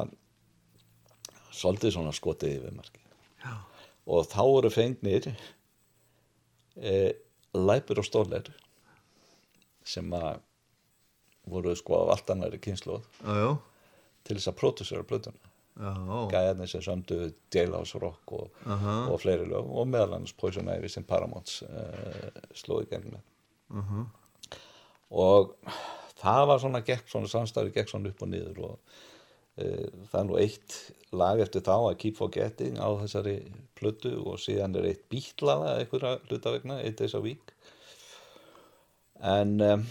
svolítið 1.59 1.97
svona 1.97 2.13
skotið 2.15 2.59
yfir 2.59 2.75
marki 2.77 3.03
Já. 3.43 3.55
og 4.07 4.29
þá 4.31 4.43
voru 4.47 4.71
fengnir 4.73 5.31
e, 6.79 6.93
Læpur 7.57 8.03
og 8.03 8.07
Stóler 8.07 8.51
sem 9.89 10.13
að 10.15 10.39
voru 11.49 11.75
sko 11.79 12.03
af 12.03 12.15
allt 12.15 12.35
annari 12.35 12.61
kynslu 12.63 13.01
til 14.29 14.37
þess 14.37 14.51
að 14.53 14.59
pródusera 14.61 15.07
blöðuna 15.09 15.48
gæðarnir 15.79 16.71
sem 16.71 16.83
sömdu 16.83 17.19
Jailhouse 17.55 18.01
Rock 18.03 18.33
og, 18.35 18.63
Aha. 18.67 18.97
og 19.13 19.21
fleiri 19.23 19.47
lög 19.47 19.69
og 19.71 19.87
meðal 19.91 20.17
annars 20.17 20.35
Poison 20.39 20.71
Ivy 20.73 20.91
sem 20.91 21.07
Paramounts 21.07 21.63
uh, 21.63 22.41
slóði 22.57 22.89
gegn 22.91 23.13
með 23.13 23.79
Aha. 23.79 24.07
og 25.23 25.55
það 26.19 26.43
var 26.51 26.63
svona 26.65 26.83
gekk 26.87 27.07
svona 27.11 27.31
samstarfi 27.31 27.75
gekk 27.77 27.93
svona 27.93 28.11
upp 28.11 28.27
og 28.27 28.33
niður 28.33 28.63
og 28.73 28.75
uh, 29.63 29.89
það 30.11 30.21
er 30.21 30.29
nú 30.31 30.41
eitt 30.43 30.79
lag 31.15 31.41
eftir 31.41 31.65
þá 31.65 31.75
að 31.79 31.99
Keep 32.03 32.19
Forgetting 32.19 32.81
á 32.83 32.89
þessari 33.05 33.39
plötu 33.79 34.17
og 34.25 34.41
síðan 34.43 34.75
er 34.77 34.91
eitt 34.91 35.07
bítlaða 35.13 35.79
einhverja 35.79 36.19
hlutavegna, 36.27 36.83
eitt 36.83 36.99
þess 37.01 37.17
að 37.17 37.31
vík 37.31 37.55
en 39.19 39.61
um, 39.63 39.85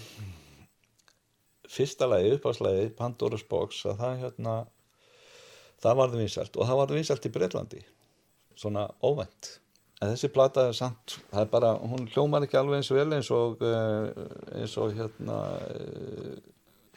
fyrsta 1.67 2.07
lagi, 2.07 2.35
uppáðslagi 2.37 2.91
Pandora's 2.95 3.43
Box 3.47 3.85
að 3.87 4.03
það 4.03 4.19
hérna 4.25 4.57
það 5.83 6.01
varði 6.01 6.21
vinsælt 6.23 6.57
og 6.57 6.69
það 6.69 6.81
varði 6.81 6.99
vinsælt 6.99 7.29
í 7.29 7.33
Breitlandi 7.35 7.81
svona 8.57 8.87
óvænt. 9.05 9.53
En 10.01 10.11
þessi 10.11 10.29
plata 10.33 10.67
er 10.69 10.75
samt 10.77 11.17
það 11.31 11.41
er 11.41 11.51
bara, 11.53 11.71
hún 11.81 12.09
hljómar 12.13 12.45
ekki 12.45 12.59
alveg 12.59 12.81
eins 12.81 12.91
vel 12.93 13.07
eins 13.17 13.31
og 13.33 13.63
uh, 13.65 14.09
eins 14.57 14.75
og 14.77 14.93
hérna 14.97 15.37
uh, 15.73 16.35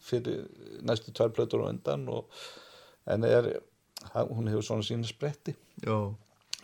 fyrir 0.04 0.44
næstu 0.84 1.12
tvær 1.16 1.32
plötur 1.36 1.64
og 1.64 1.72
undan 1.72 2.08
og, 2.12 2.28
en 3.08 3.24
er 3.24 3.54
hún 4.14 4.48
hefur 4.48 4.64
svona 4.64 4.84
sína 4.84 5.08
spretti. 5.08 5.54
Já, 5.84 6.12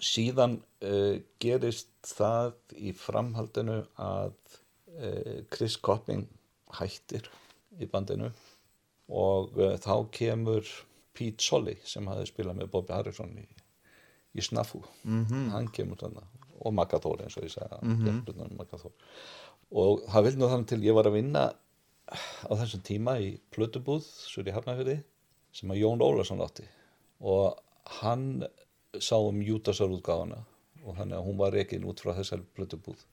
síðan 0.01 0.59
uh, 0.84 1.16
gerist 1.40 1.93
það 2.05 2.56
í 2.76 2.93
framhaldinu 2.97 3.82
að 4.01 4.34
uh, 4.97 5.40
Chris 5.52 5.76
Copping 5.80 6.26
hættir 6.76 7.28
í 7.80 7.88
bandinu 7.88 8.30
og 9.09 9.56
uh, 9.56 9.76
þá 9.80 9.94
kemur 10.12 10.68
Pete 11.16 11.44
Solly 11.44 11.76
sem 11.84 12.09
hafði 12.10 12.28
spilað 12.30 12.60
með 12.60 12.72
Bobby 12.74 12.94
Harrison 12.97 13.32
í, 13.40 13.47
í 14.36 14.44
Snafu. 14.44 14.82
-hmm. 15.05 15.51
hann 15.55 15.70
kemur 15.72 16.01
þarna 16.01 16.26
og 16.60 16.72
Magathor 16.74 17.22
eins 17.22 17.36
og 17.36 17.44
ég 17.44 17.52
sagði 17.52 17.78
mm 17.82 17.97
-hmm. 18.06 18.93
Og 19.70 20.02
það 20.09 20.22
vil 20.22 20.38
nú 20.38 20.48
þannig 20.48 20.68
til 20.68 20.84
ég 20.84 20.94
var 20.94 21.06
að 21.06 21.16
vinna 21.18 21.44
á 22.47 22.52
þessum 22.55 22.82
tíma 22.82 23.18
í 23.20 23.38
Plötubúð 23.51 24.02
svo 24.02 24.43
í 24.43 24.55
Hafnafyrði 24.55 25.02
sem 25.52 25.70
að 25.70 25.80
Jón 25.80 26.02
Ólason 26.02 26.40
átti. 26.40 26.64
Og 27.20 27.59
hann 28.01 28.47
sá 29.01 29.16
um 29.16 29.43
Júdasar 29.43 29.90
útgáfana 29.90 30.44
og 30.84 30.97
þannig 30.97 31.18
að 31.18 31.26
hún 31.26 31.38
var 31.40 31.52
rekin 31.52 31.84
út 31.84 32.01
frá 32.01 32.14
þessari 32.14 32.47
plötubúð. 32.56 33.05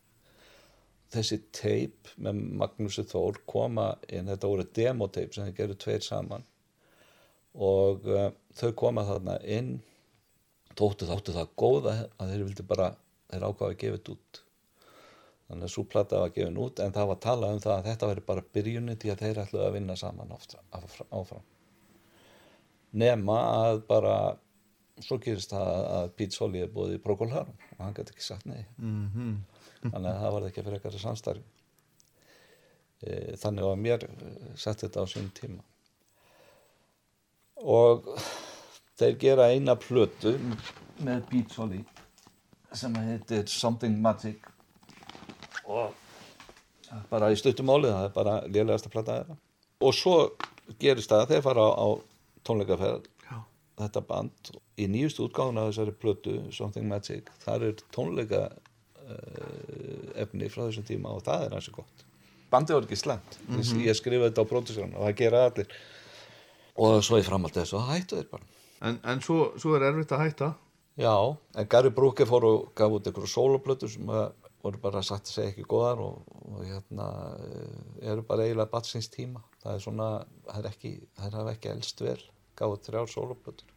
Þessi 1.14 1.40
teip 1.52 2.08
með 2.18 2.34
Magnúsi 2.34 3.04
Þór 3.04 3.44
koma 3.46 3.98
inn, 4.10 4.28
þetta 4.28 4.50
voru 4.50 4.64
demoteip 4.64 5.34
sem 5.34 5.46
þeir 5.46 5.58
gerðu 5.58 5.78
tveir 5.84 6.02
saman 6.02 6.46
og 7.54 8.08
uh, 8.10 8.30
þau 8.58 8.72
koma 8.80 9.06
þarna 9.08 9.38
inn. 9.46 9.76
Þóttu 10.74 11.06
þáttu 11.06 11.36
það 11.36 11.52
góða 11.60 11.94
að 12.18 12.32
þeir 12.32 12.48
vildi 12.48 12.64
bara, 12.66 12.88
þeir 13.30 13.46
ákvaði 13.46 13.76
að 13.76 13.82
gefa 13.84 13.98
þetta 14.00 14.16
út. 14.16 14.44
Þannig 15.54 15.68
að 15.68 15.74
svo 15.74 15.84
plata 15.86 16.22
var 16.24 16.32
gefin 16.34 16.62
út 16.64 16.80
en 16.82 16.94
það 16.96 17.10
var 17.12 17.20
talað 17.22 17.52
um 17.54 17.60
það 17.62 17.74
að 17.76 17.88
þetta 17.90 18.08
veri 18.10 18.24
bara 18.30 18.46
byrjunin 18.58 19.00
til 19.02 19.12
að 19.14 19.22
þeir 19.22 19.42
ætluði 19.44 19.66
að 19.68 19.76
vinna 19.76 19.96
saman 20.00 20.32
áfram, 20.34 21.10
áfram. 21.14 21.44
nema 23.04 23.38
að 23.66 23.82
bara 23.90 24.16
svo 25.04 25.18
gerist 25.22 25.52
það 25.54 25.70
að 25.98 26.10
Pete 26.18 26.38
Solly 26.38 26.60
er 26.64 26.72
búið 26.74 26.96
í 26.96 27.02
Procol 27.04 27.32
Harum 27.34 27.58
og 27.76 27.82
hann 27.84 27.96
gæti 27.98 28.14
ekki 28.14 28.26
sagt 28.26 28.46
nei. 28.50 28.64
Mhm. 28.78 29.36
þannig 29.84 30.10
að 30.10 30.22
það 30.24 30.34
var 30.36 30.48
ekki 30.48 30.64
fyrir 30.64 30.78
eitthvað 30.80 31.04
samstarfi 31.04 31.44
þannig 33.44 33.64
að 33.68 33.82
mér 33.84 34.06
eh, 34.08 34.52
sett 34.56 34.84
þetta 34.86 35.04
á 35.04 35.06
sín 35.12 35.30
tíma 35.36 35.62
og 37.64 38.08
þeir 39.00 39.18
gera 39.22 39.50
eina 39.54 39.76
plötu 39.80 40.36
með 41.04 41.36
Solly 41.52 41.82
sem 42.74 42.96
heitir 42.98 43.48
Something 43.48 44.00
Magic. 44.02 44.42
Og 45.70 45.94
bara 47.10 47.32
í 47.32 47.38
stuttumáli 47.38 47.90
það 47.90 48.08
er 48.08 48.14
bara 48.16 48.36
lélegasta 48.48 48.92
plata 48.94 49.20
þeirra. 49.20 49.38
Og 49.84 49.96
svo 49.96 50.16
gerist 50.82 51.12
það 51.12 51.24
að 51.24 51.34
þeir 51.34 51.46
fara 51.48 51.66
á, 51.66 51.72
á 51.74 51.88
tónleikaferð 52.44 53.10
þetta 53.80 54.04
band 54.06 54.52
í 54.78 54.86
nýjustu 54.90 55.26
útgáðun 55.28 55.62
af 55.62 55.72
þessari 55.72 55.96
plötu 55.98 56.36
Something 56.54 56.88
Magic 56.90 57.30
þar 57.42 57.70
er 57.70 57.82
tónleika 57.96 58.44
uh, 58.50 60.12
efni 60.22 60.50
frá 60.54 60.68
þessum 60.68 60.86
tíma 60.88 61.14
og 61.16 61.24
það 61.26 61.48
er 61.48 61.56
hansi 61.58 61.74
gott. 61.74 62.06
Bandið 62.54 62.78
var 62.78 62.86
ekki 62.86 63.00
slemt 63.02 63.40
ég, 63.50 63.72
ég 63.88 63.98
skrifaði 63.98 64.30
þetta 64.30 64.46
á 64.46 64.52
pródusjón 64.52 64.94
og 64.94 65.08
það 65.08 65.20
gera 65.24 65.46
allir 65.50 65.78
og 66.80 67.00
svo 67.06 67.20
í 67.22 67.26
framhald 67.26 67.56
þessu 67.58 67.80
það 67.80 67.92
hættu 67.92 68.20
þeir 68.20 68.30
bara. 68.32 68.48
En, 68.84 69.00
en 69.12 69.22
svo, 69.24 69.40
svo 69.62 69.76
er 69.78 69.88
erfitt 69.90 70.14
að 70.16 70.24
hætta. 70.26 70.54
já, 71.00 71.16
en 71.56 71.68
Gary 71.70 71.90
Brooke 71.90 72.26
fór 72.30 72.48
og 72.50 72.72
gaf 72.76 72.92
út 72.94 73.08
einhverju 73.08 73.30
soloplötu 73.30 73.90
sem 73.90 74.10
að 74.10 74.34
voru 74.64 74.80
bara 74.80 75.02
sagt 75.04 75.28
að 75.28 75.36
segja 75.38 75.52
ekki 75.52 75.68
góðar 75.68 76.02
og, 76.04 76.24
og 76.48 76.64
hérna 76.64 77.08
eh, 77.44 78.10
eru 78.12 78.24
bara 78.28 78.46
eiginlega 78.46 78.72
batsins 78.72 79.10
tíma. 79.12 79.44
Það 79.64 79.76
er 79.76 79.86
svona, 79.86 80.10
það 80.48 80.60
er 80.60 80.70
ekki 80.72 80.94
það 81.20 81.40
er 81.42 81.54
ekki 81.54 81.72
elst 81.74 82.04
vel, 82.04 82.20
gaf 82.60 82.76
út 82.78 82.88
þrjár 82.88 83.12
soloplötur 83.12 83.74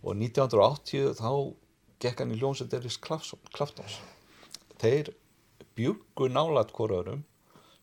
og 0.00 0.16
1980 0.16 1.16
þá 1.18 1.32
gekk 2.00 2.22
hann 2.22 2.32
í 2.32 2.38
hljómsveit 2.40 2.76
Eris 2.78 2.96
Klaftons 3.00 3.98
þeir 4.80 5.12
bjuggu 5.76 6.30
nálat 6.32 6.72
hvoraðurum 6.76 7.24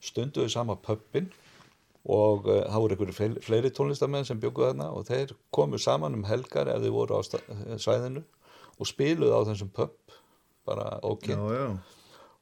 stunduðu 0.04 0.50
sama 0.54 0.78
pöppin 0.82 1.30
og 2.08 2.48
uh, 2.48 2.62
það 2.72 2.82
voru 2.84 2.96
einhverju 2.96 3.40
fleiri, 3.44 3.72
tónlistamenn 3.76 4.26
sem 4.28 4.40
bjuggu 4.40 4.64
þarna 4.70 4.88
og 4.96 5.06
þeir 5.10 5.34
komu 5.52 5.80
saman 5.82 6.16
um 6.16 6.24
helgar 6.28 6.70
ef 6.72 6.82
þeir 6.86 6.96
voru 6.96 7.20
á 7.20 7.22
sta- 7.28 7.44
eh, 7.52 8.22
og 8.78 8.86
spiluðu 8.88 9.34
á 9.36 9.42
þessum 9.50 9.72
pöpp 9.76 10.16
bara 10.68 11.00
já. 11.52 11.68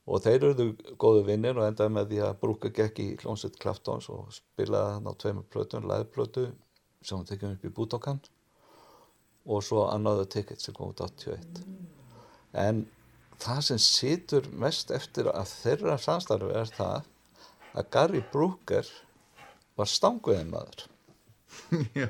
og 0.05 0.21
þeir 0.21 0.37
eruðu 0.43 0.67
góðu 1.01 1.23
vinnir 1.25 1.57
og 1.57 1.65
endaði 1.65 1.93
með 1.95 2.09
því 2.11 2.21
að 2.27 2.37
Brúka 2.41 2.69
gekk 2.69 2.99
í 3.01 3.07
hljómsveit 3.21 3.57
Klaftons 3.61 4.09
og 4.13 4.29
spilaði 4.35 4.97
hann 4.99 5.09
á 5.09 5.13
tveimur 5.17 5.47
plötum, 5.49 5.87
liveplötu 5.89 6.51
sem 7.01 7.17
hann 7.17 7.25
tekið 7.29 7.55
upp 7.55 7.65
í 7.65 7.73
Bútókan 7.79 8.19
og 9.45 9.63
svo 9.63 9.87
Another 9.89 10.25
Ticket 10.25 10.61
sem 10.61 10.73
kom 10.73 10.91
út 10.93 11.01
81 11.01 11.63
en 12.53 12.85
það 13.41 13.61
sem 13.67 13.81
situr 13.81 14.45
mest 14.53 14.91
eftir 14.95 15.29
að 15.31 15.49
þeirra 15.63 15.97
samstarfi 16.01 16.53
er 16.55 16.71
það 16.73 17.09
að 17.75 17.89
Gary 17.91 18.21
Brooker 18.31 18.87
var 19.79 19.89
stanguðin 19.91 20.51
maður 20.53 20.85
Já. 21.95 22.09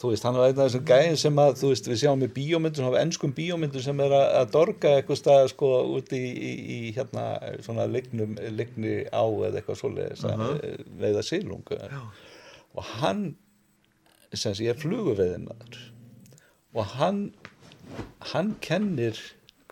þú 0.00 0.10
veist, 0.10 0.24
hann 0.26 0.36
var 0.36 0.50
einn 0.50 0.58
af 0.58 0.66
þessum 0.66 0.84
gæðin 0.88 1.18
sem 1.20 1.38
að, 1.40 1.54
þú 1.60 1.70
veist, 1.70 1.88
við 1.90 2.00
sjáum 2.02 2.24
í 2.26 2.28
bíómyndum, 2.36 2.82
svona 2.84 3.02
ennskum 3.04 3.32
bíómyndum 3.36 3.84
sem 3.84 4.02
er 4.04 4.14
að, 4.16 4.26
að 4.40 4.50
dorga 4.56 4.92
eitthvað 4.98 5.20
stað, 5.20 5.46
sko, 5.54 5.70
út 5.96 6.12
í, 6.16 6.20
í, 6.20 6.52
í 6.76 6.78
hérna, 6.96 7.24
svona 7.64 7.86
lignum, 7.90 8.36
ligni 8.58 8.98
á 9.08 9.24
eða 9.24 9.60
eitthvað 9.62 9.80
svoleiðis 9.80 10.26
uh 10.26 10.44
veiða 11.00 11.24
silungu. 11.24 11.78
Og 12.76 12.90
hann, 13.00 13.24
sem 14.34 14.54
sé, 14.58 14.68
er 14.68 14.76
fluguveiðin 14.82 15.48
maður. 15.48 15.80
Og 16.76 16.92
hann, 16.98 17.22
hann 18.34 18.54
kennir 18.60 19.16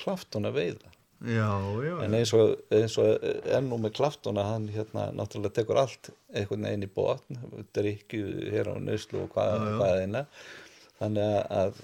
klaftun 0.01 0.49
að 0.49 0.57
veiða. 0.63 0.94
Já, 1.25 1.49
já. 1.87 1.95
En 2.05 2.15
eins 2.19 2.33
og, 2.37 2.57
eins 2.75 2.97
og 3.01 3.23
ennú 3.57 3.79
með 3.81 3.95
klaftuna, 3.97 4.43
hann 4.51 4.67
hérna 4.75 5.07
náttúrulega 5.17 5.55
tekur 5.61 5.79
allt 5.81 6.11
einhvern 6.35 6.67
veginn 6.67 6.85
í 6.85 6.91
botn, 6.93 7.39
drikju 7.77 8.51
hér 8.53 8.73
á 8.73 8.75
nöyslu 8.83 9.23
og 9.25 9.31
hvað, 9.33 9.65
hvað 9.79 10.01
eina. 10.03 10.25
Þannig 10.99 11.39
að, 11.61 11.81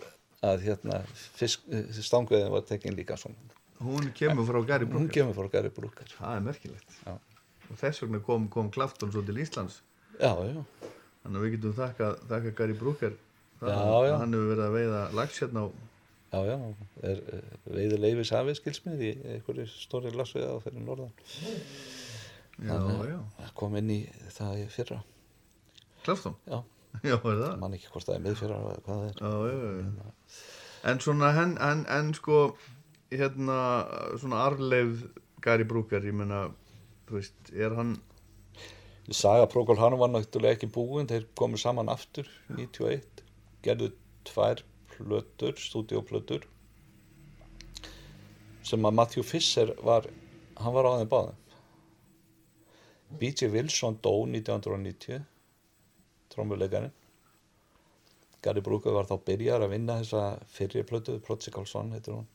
að, 0.51 0.67
hérna, 0.67 1.01
fisk, 1.39 1.65
stanguðin 2.03 2.53
var 2.53 2.67
tekin 2.69 2.99
líka 2.99 3.17
svona. 3.21 3.39
Hún 3.81 4.11
kemur 4.13 4.45
frá 4.45 4.61
Gary 4.69 4.85
Hún 4.85 4.93
Brooker. 4.93 5.15
kemur 5.15 5.39
fór 5.39 5.49
Gary 5.55 5.71
Brooker. 5.73 6.11
Það 6.19 6.37
er 6.37 6.45
merkilegt. 6.51 6.99
Já. 7.07 7.15
Og 7.71 7.79
þess 7.81 8.03
vegna 8.05 8.21
kom, 8.27 8.49
kom 8.53 8.69
Clapton 8.75 9.13
svo 9.15 9.23
til 9.25 9.39
Íslands. 9.41 9.81
Já, 10.21 10.35
já, 10.51 10.61
Þannig 11.23 11.37
að 11.39 11.45
við 11.47 11.55
getum 11.55 11.73
þakka, 11.79 12.11
þakka 12.29 12.51
Gary 12.59 12.77
Brooker. 12.77 13.17
Það, 13.61 13.71
Já, 13.71 13.79
að 13.81 14.05
já. 14.09 14.13
Hann 14.21 14.35
hefur 14.37 14.51
verið 14.53 14.65
að 14.67 14.77
veiða 14.77 15.01
lags 15.17 15.41
hérna 15.43 15.65
á... 15.65 15.67
já, 16.31 16.41
já, 16.47 16.57
er 17.11 17.23
veiði 17.67 17.99
leifis 18.01 18.33
hafið 18.35 18.59
skilsmið 18.61 19.05
í 19.07 19.13
einhverju 19.37 19.67
stóri 19.73 20.13
lasviða 20.15 20.53
á 20.55 20.63
fyrir 20.65 20.85
norðan. 20.87 21.15
Já, 22.61 22.77
já. 23.09 23.17
Það 23.39 23.55
kom 23.63 23.77
inn 23.81 23.91
í 23.95 24.01
það 24.37 24.61
í 24.61 24.67
fyrra. 24.75 25.01
Clapton? 26.05 26.37
Já, 26.49 26.61
Já, 27.07 27.15
er 27.15 27.39
það? 27.41 27.55
man 27.61 27.75
ekki 27.77 27.91
hvort 27.93 28.09
það 28.09 28.17
er 28.19 28.23
miðfyrra 28.27 28.59
eða 28.61 28.77
hvað 28.85 29.01
það 29.01 29.09
er. 29.09 29.21
Já, 29.21 29.33
já, 29.51 29.73
já. 29.81 30.39
En 30.91 31.01
svona, 31.05 31.31
en, 31.43 31.57
en, 31.61 31.83
en 31.93 32.13
sko, 32.17 32.39
hérna, 33.13 33.59
svona 34.21 34.45
arleif 34.49 35.05
Gary 35.45 35.67
Brooker, 35.69 36.05
ég 36.05 36.17
meina, 36.17 36.47
þú 37.09 37.19
veist, 37.19 37.53
er 37.53 37.77
hann... 37.79 37.97
Saga 39.11 39.49
Procol 39.51 39.79
Harum 39.81 39.99
var 39.99 40.11
náttúrulega 40.13 40.55
ekki 40.55 40.69
búin, 40.71 41.09
þeir 41.11 41.25
komu 41.39 41.59
saman 41.59 41.89
aftur 41.91 42.29
91, 42.55 43.25
gerðu 43.67 43.89
tvær 44.29 44.61
plötur, 45.01 45.57
stúdíóplötur 45.59 46.47
sem 48.67 48.85
að 48.85 48.97
Matthew 48.99 49.25
Fisher 49.25 49.73
var, 49.83 50.05
hann 50.61 50.75
var 50.77 50.87
á 50.87 50.93
þeim 51.01 51.11
báðum. 51.11 51.39
B.J. 53.19 53.49
Wilson 53.51 53.97
dó 54.05 54.13
1990, 54.29 55.25
trommuleikarinn. 56.31 56.93
Gary 58.45 58.63
Brooker 58.65 58.95
var 58.95 59.09
þá 59.09 59.17
byrjar 59.27 59.65
að 59.65 59.75
vinna 59.75 59.99
þessa 60.03 60.23
fyrri 60.53 60.85
plötu, 60.87 61.17
Prodigal 61.25 61.67
Son 61.67 61.91
heitir 61.97 62.15
hún. 62.15 62.29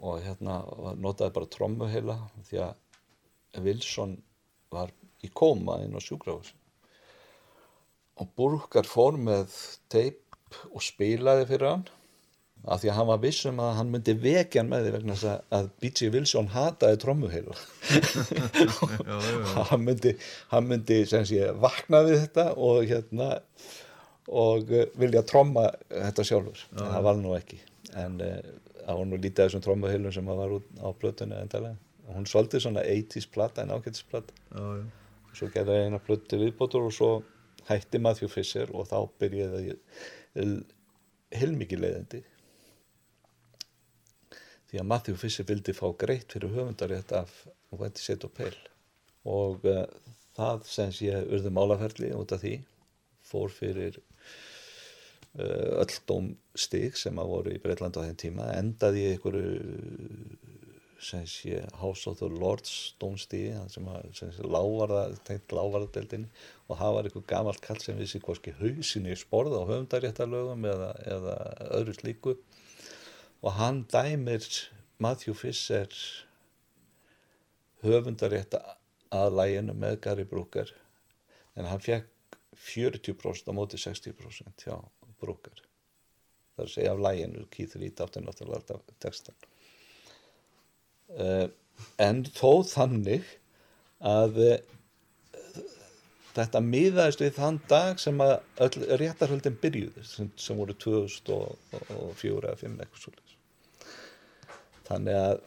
Og 0.00 0.22
hérna 0.24 0.60
notaði 1.00 1.34
bara 1.36 1.50
trommu 1.56 1.90
heila 1.90 2.20
því 2.46 2.62
að 2.68 3.64
Wilson 3.66 4.14
var 4.70 4.94
í 5.24 5.32
kóma 5.34 5.80
inn 5.82 5.96
á 5.96 6.00
sjúkrahúsi 6.00 6.60
og 8.20 8.28
Burkar 8.36 8.88
fór 8.88 9.16
með 9.16 9.52
teip 9.92 10.29
og 10.74 10.82
spilaði 10.84 11.46
fyrir 11.50 11.68
hann 11.70 11.84
af 12.68 12.82
því 12.82 12.90
að 12.92 12.96
hann 12.98 13.08
var 13.08 13.20
viss 13.22 13.46
um 13.48 13.60
að 13.64 13.70
hann 13.78 13.90
myndi 13.94 14.14
vekja 14.20 14.60
hann 14.60 14.68
með 14.72 14.82
því 14.86 14.90
vegna 14.98 15.14
þess 15.16 15.44
að- 15.56 15.68
B.J. 15.80 16.10
Wilson 16.12 16.50
hataði 16.52 16.98
trommuheila 17.00 17.54
Já, 17.56 19.16
já, 19.16 19.16
já. 19.16 19.64
hann 19.70 19.84
myndi, 19.86 20.12
hann 20.52 20.66
myndi 20.68 20.98
sé, 21.08 21.46
vakna 21.62 22.02
við 22.06 22.18
þetta 22.26 22.44
og 22.60 22.82
hérna 22.90 23.30
og 24.30 24.68
uh, 24.76 24.84
vilja 25.00 25.22
tromma 25.26 25.70
þetta 25.88 26.26
sjálfur 26.28 26.60
en 26.76 26.84
það 26.84 27.06
var 27.08 27.20
nú 27.22 27.32
ekki 27.38 27.58
en 27.98 28.20
það 28.20 28.98
var 29.00 29.08
nú 29.08 29.16
lítið 29.18 29.40
af 29.44 29.48
þessum 29.48 29.64
trommuheilum 29.64 30.12
sem 30.14 30.28
var 30.28 30.52
út 30.58 30.68
á 30.84 30.88
plötunni 31.00 31.40
endalega 31.40 31.76
hún 32.10 32.26
svolítið 32.28 32.64
svona 32.66 32.82
80s 32.84 33.26
plata 33.32 33.62
en 33.64 33.70
Já, 33.72 34.60
já. 34.60 34.84
svo 35.38 35.48
gerði 35.54 35.76
ég 35.80 35.88
eina 35.88 35.98
plötu 36.02 36.38
viðbótur 36.44 36.86
og 36.88 36.94
svo 36.94 37.10
hætti 37.70 38.00
Matthew 38.02 38.28
Fisher 38.32 38.70
og 38.74 38.88
þá 38.90 38.96
byrjaði 39.22 39.60
ég 39.72 39.78
heilmikið 40.34 41.82
leiðindi. 41.84 42.20
Því 44.70 44.82
að 44.82 44.90
Matthew 44.92 45.18
Fisher 45.18 45.46
vildi 45.48 45.74
fá 45.74 45.88
greitt 45.98 46.34
fyrir 46.34 46.54
höfundarétt 46.54 47.14
af 47.16 47.32
Wendy 47.74 48.02
Set 48.02 48.26
og 48.26 48.34
Pale 48.36 48.68
og 49.28 49.66
uh, 49.68 49.84
það 50.38 50.62
sem 50.70 50.92
sé 50.94 51.10
urðu 51.20 51.50
málaferli 51.52 52.12
út 52.16 52.32
af 52.32 52.40
því 52.44 52.54
fór 53.26 53.52
fyrir 53.52 53.98
uh, 54.00 55.82
öll 55.82 55.98
dómstig 56.08 56.96
sem 56.98 57.18
að 57.20 57.32
voru 57.34 57.54
í 57.54 57.60
Breitland 57.62 57.98
á 57.98 58.06
þeim 58.06 58.20
tíma 58.22 58.48
endaði 58.56 59.04
í 59.04 59.10
einhverju 59.14 59.50
sem 61.00 61.24
sé 61.26 61.60
House 61.80 62.10
of 62.10 62.18
the 62.18 62.28
Lords 62.28 62.94
hann 63.00 63.16
sem, 63.18 63.86
sem 64.12 64.32
sé 64.36 64.44
lávarða, 64.44 65.06
tengt 65.24 65.52
lávarðadeldinni 65.56 66.28
og 66.68 66.76
það 66.76 66.96
var 66.96 67.08
einhver 67.08 67.24
gamalt 67.32 67.62
kall 67.64 67.80
sem 67.80 67.96
vissi 67.98 68.20
hvorki 68.20 68.52
hausinni 68.60 69.16
sporða 69.16 69.62
á 69.64 69.70
höfundaréttarlögum 69.70 70.66
eða, 70.68 70.90
eða 71.08 71.36
öðru 71.78 71.96
slíku. 71.96 72.36
Og 73.40 73.56
hann 73.56 73.86
dæmir 73.88 74.44
Matthew 75.00 75.34
Fisher 75.34 75.88
höfundarétt 77.80 78.58
að 78.60 79.36
læginu 79.40 79.76
með 79.80 80.00
Gary 80.04 80.28
Brooker 80.28 80.68
en 81.56 81.70
hann 81.70 81.80
fekk 81.80 82.36
40% 82.60 83.48
á 83.48 83.52
móti 83.56 83.80
60% 83.80 84.66
hjá 84.66 84.76
Brooker. 85.20 85.64
Er 86.60 86.66
að 86.66 86.74
segja 86.74 86.92
af 86.92 87.00
læginu 87.00 87.46
Keith 87.48 87.80
Reed 87.80 88.04
átti 88.04 88.20
náttúrulega 88.20 88.82
textan 89.00 89.49
en 92.00 92.22
þó 92.36 92.62
þannig 92.68 93.26
að 94.00 94.38
uh, 94.44 94.58
þetta 96.36 96.62
miðaðist 96.64 97.24
við 97.24 97.34
þann 97.36 97.58
dag 97.68 97.98
sem 98.00 98.20
að 98.24 98.36
öll 98.66 98.86
réttarhöldin 99.02 99.58
byrjuði 99.60 100.06
sem, 100.06 100.30
sem 100.40 100.56
voru 100.60 100.76
2004 100.78 102.52
eða 102.52 102.56
5 102.62 102.78
eitthvað 102.80 103.02
svo 103.02 103.14
þannig 104.90 105.16
að 105.16 105.38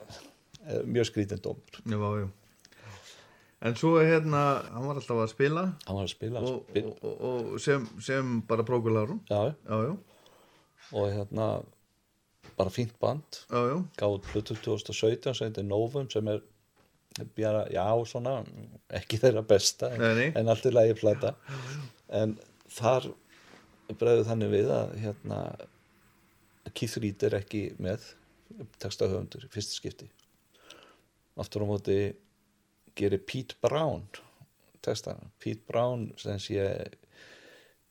eh, 0.63 0.81
mjög 0.87 1.09
skrítin 1.09 1.43
dómur. 1.43 1.81
Já, 1.83 1.99
já. 2.23 2.29
En 3.63 3.77
svo 3.79 3.93
er 3.99 4.09
hérna, 4.11 4.39
hann 4.73 4.87
var 4.89 4.99
alltaf 4.99 5.21
að 5.23 5.29
spila. 5.31 5.63
Hann 5.87 5.99
var 5.99 6.07
að 6.07 6.11
spila 6.11 6.41
og, 6.43 6.57
spil, 6.67 6.89
og, 6.99 7.13
og, 7.29 7.53
sem, 7.63 7.85
sem 8.03 8.33
bara 8.47 8.65
prókularum. 8.67 9.21
já, 9.29 9.53
Já, 9.67 9.77
já, 9.87 9.93
og 10.91 11.07
hérna 11.13 11.47
bara 12.57 12.69
fínt 12.73 12.93
band 13.01 13.39
já, 13.49 13.59
já. 13.69 13.77
gáð 14.01 14.19
Pluto 14.31 14.55
2017 14.55 15.33
sem 15.37 15.47
heitir 15.49 15.65
Novum 15.67 16.09
sem 16.11 16.27
er 16.33 16.41
bjara, 17.37 17.65
já 17.73 17.85
svona 18.09 18.39
ekki 18.97 19.19
þeirra 19.21 19.43
besta 19.45 19.91
en, 19.93 20.01
Nei, 20.01 20.13
nei. 20.17 20.29
en 20.39 20.49
allt 20.49 20.65
er 20.65 20.73
lagi 20.77 20.95
plata 20.97 21.35
en 22.09 22.37
þar 22.73 23.11
bregður 23.93 24.25
þannig 24.31 24.51
við 24.55 24.71
að 24.73 24.95
hérna 25.03 25.39
Keith 26.73 26.97
Reed 27.03 27.23
er 27.27 27.35
ekki 27.41 27.63
með 27.83 28.05
textahöfundur 28.81 29.45
fyrsta 29.53 29.77
skipti 29.77 30.07
aftur 31.41 31.65
á 31.65 31.69
móti 31.69 31.97
gerir 32.97 33.21
Pete 33.25 33.57
Brown 33.61 34.05
textana, 34.83 35.29
Pete 35.41 35.61
Brown 35.69 36.09
sem 36.19 36.39
sé 36.41 36.65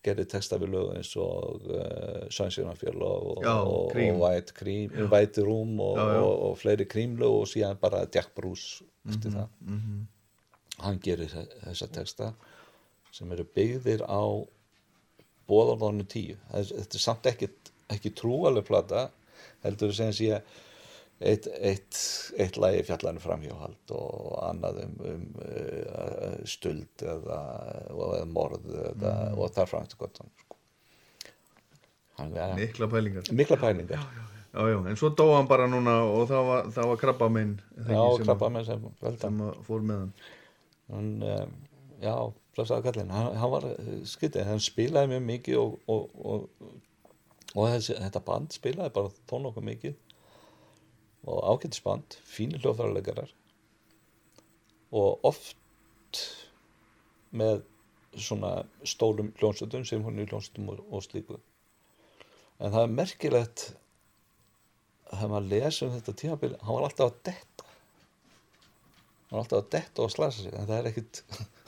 gerir 0.03 0.27
texta 0.27 0.57
við 0.59 0.73
lög 0.75 0.89
eins 0.97 1.11
og 1.23 1.67
uh, 1.71 2.25
Sunshine 2.35 2.73
og, 2.73 3.43
Já, 3.45 3.53
og, 3.63 3.91
Cream. 3.93 4.17
og 4.17 4.25
White, 4.25 4.53
Cream, 4.57 4.91
White 5.13 5.45
Room 5.47 5.77
og, 5.81 5.97
Já, 5.99 6.07
já. 6.17 6.23
og, 6.25 6.43
og 6.49 6.57
fleiri 6.59 6.87
Cream-lög 6.91 7.37
og 7.43 7.47
síðan 7.53 7.79
bara 7.81 8.05
Jack 8.15 8.35
Bruce 8.35 8.85
eftir 9.09 9.31
það 9.35 9.47
hann 10.83 10.99
gerir 11.05 11.29
þe- 11.31 11.49
þessa 11.69 11.89
texta 11.95 12.33
sem 13.13 13.31
eru 13.37 13.45
byggðir 13.55 14.03
á 14.09 14.23
bóðalónu 15.51 16.07
tíu 16.09 16.37
þetta 16.51 16.97
er 16.99 17.03
samt 17.03 17.27
ekki, 17.31 17.49
ekki 17.93 18.13
trúaleg 18.17 18.65
plata 18.67 19.09
heldur 19.65 19.93
sem 19.95 20.13
sé 20.17 20.39
eitt, 21.23 21.47
eitt, 21.61 21.99
eitt 22.41 22.59
lagi 22.61 22.83
fjallarinn 22.87 23.23
framhjóhald 23.23 23.95
og 23.97 24.35
annað 24.47 24.83
um, 24.85 24.99
um 25.13 25.23
uh, 25.45 26.37
stuld 26.49 27.05
eða, 27.07 27.39
eða 27.93 28.27
morð 28.31 28.69
eða, 28.73 29.15
og 29.37 29.55
það 29.55 29.71
framstu 29.73 30.01
gott 30.01 30.21
sko. 30.23 30.59
Mikla 32.59 32.89
pælingar. 32.93 33.33
mikla 33.33 33.59
pælingar. 33.59 34.05
Já, 34.53 34.69
já, 34.69 34.77
en 34.85 34.99
svo 35.01 35.09
dó 35.17 35.31
hann 35.33 35.49
bara 35.49 35.65
núna 35.71 36.03
og 36.05 36.27
það 36.29 36.47
var, 36.51 36.71
var 36.77 36.99
krabba 37.01 37.29
minn 37.33 37.55
já, 37.89 38.03
krabba 38.21 38.51
með 38.53 38.67
sem 38.69 38.83
sem 39.23 39.39
fór 39.65 39.85
með 39.89 40.03
hann. 40.03 40.11
hann, 40.93 41.13
um, 41.25 41.55
já, 42.03 42.15
blessaði 42.53 42.85
kallinn 42.85 43.15
hann, 43.17 43.39
hann 43.41 43.53
var 43.55 43.69
skyttið, 44.13 44.45
hann 44.51 44.61
spilaði 44.61 45.15
mjög 45.15 45.25
mikið 45.31 45.61
og, 45.63 45.79
og, 45.89 46.21
og, 46.21 46.75
og 47.55 47.71
þessi, 47.73 47.97
þetta 47.97 48.25
band 48.29 48.53
spilaði 48.59 48.95
bara 48.99 49.15
þó 49.25 49.39
nokkuð 49.47 49.69
mikið 49.71 49.97
og 51.23 51.43
ágættisband, 51.53 52.17
fínir 52.27 52.63
hljóðfæralegarar 52.63 53.31
og 54.93 55.25
oft 55.25 56.23
með 57.33 57.63
svona 58.19 58.67
stórum 58.85 59.31
hljónsöldum 59.39 59.87
í 59.87 60.27
hljónsöldum 60.27 60.73
og, 60.75 60.83
og 60.93 61.05
slíku. 61.05 61.39
En 62.61 62.75
það 62.75 62.83
er 62.83 62.97
merkilegt 62.99 63.65
þegar 65.13 65.33
maður 65.33 65.49
lesa 65.53 65.87
um 65.87 65.95
þetta 65.97 66.17
tímabil 66.21 66.53
hann 66.61 66.77
var 66.77 66.89
alltaf 66.89 67.09
að 67.09 67.21
detta. 67.31 67.69
Hann 69.29 69.37
var 69.39 69.45
alltaf 69.45 69.61
að 69.63 69.71
detta 69.77 70.05
og 70.05 70.13
slasa 70.13 70.45
sig 70.45 70.57
en 70.57 70.69
það 70.69 70.79
er 70.79 70.91
ekkit 70.93 71.23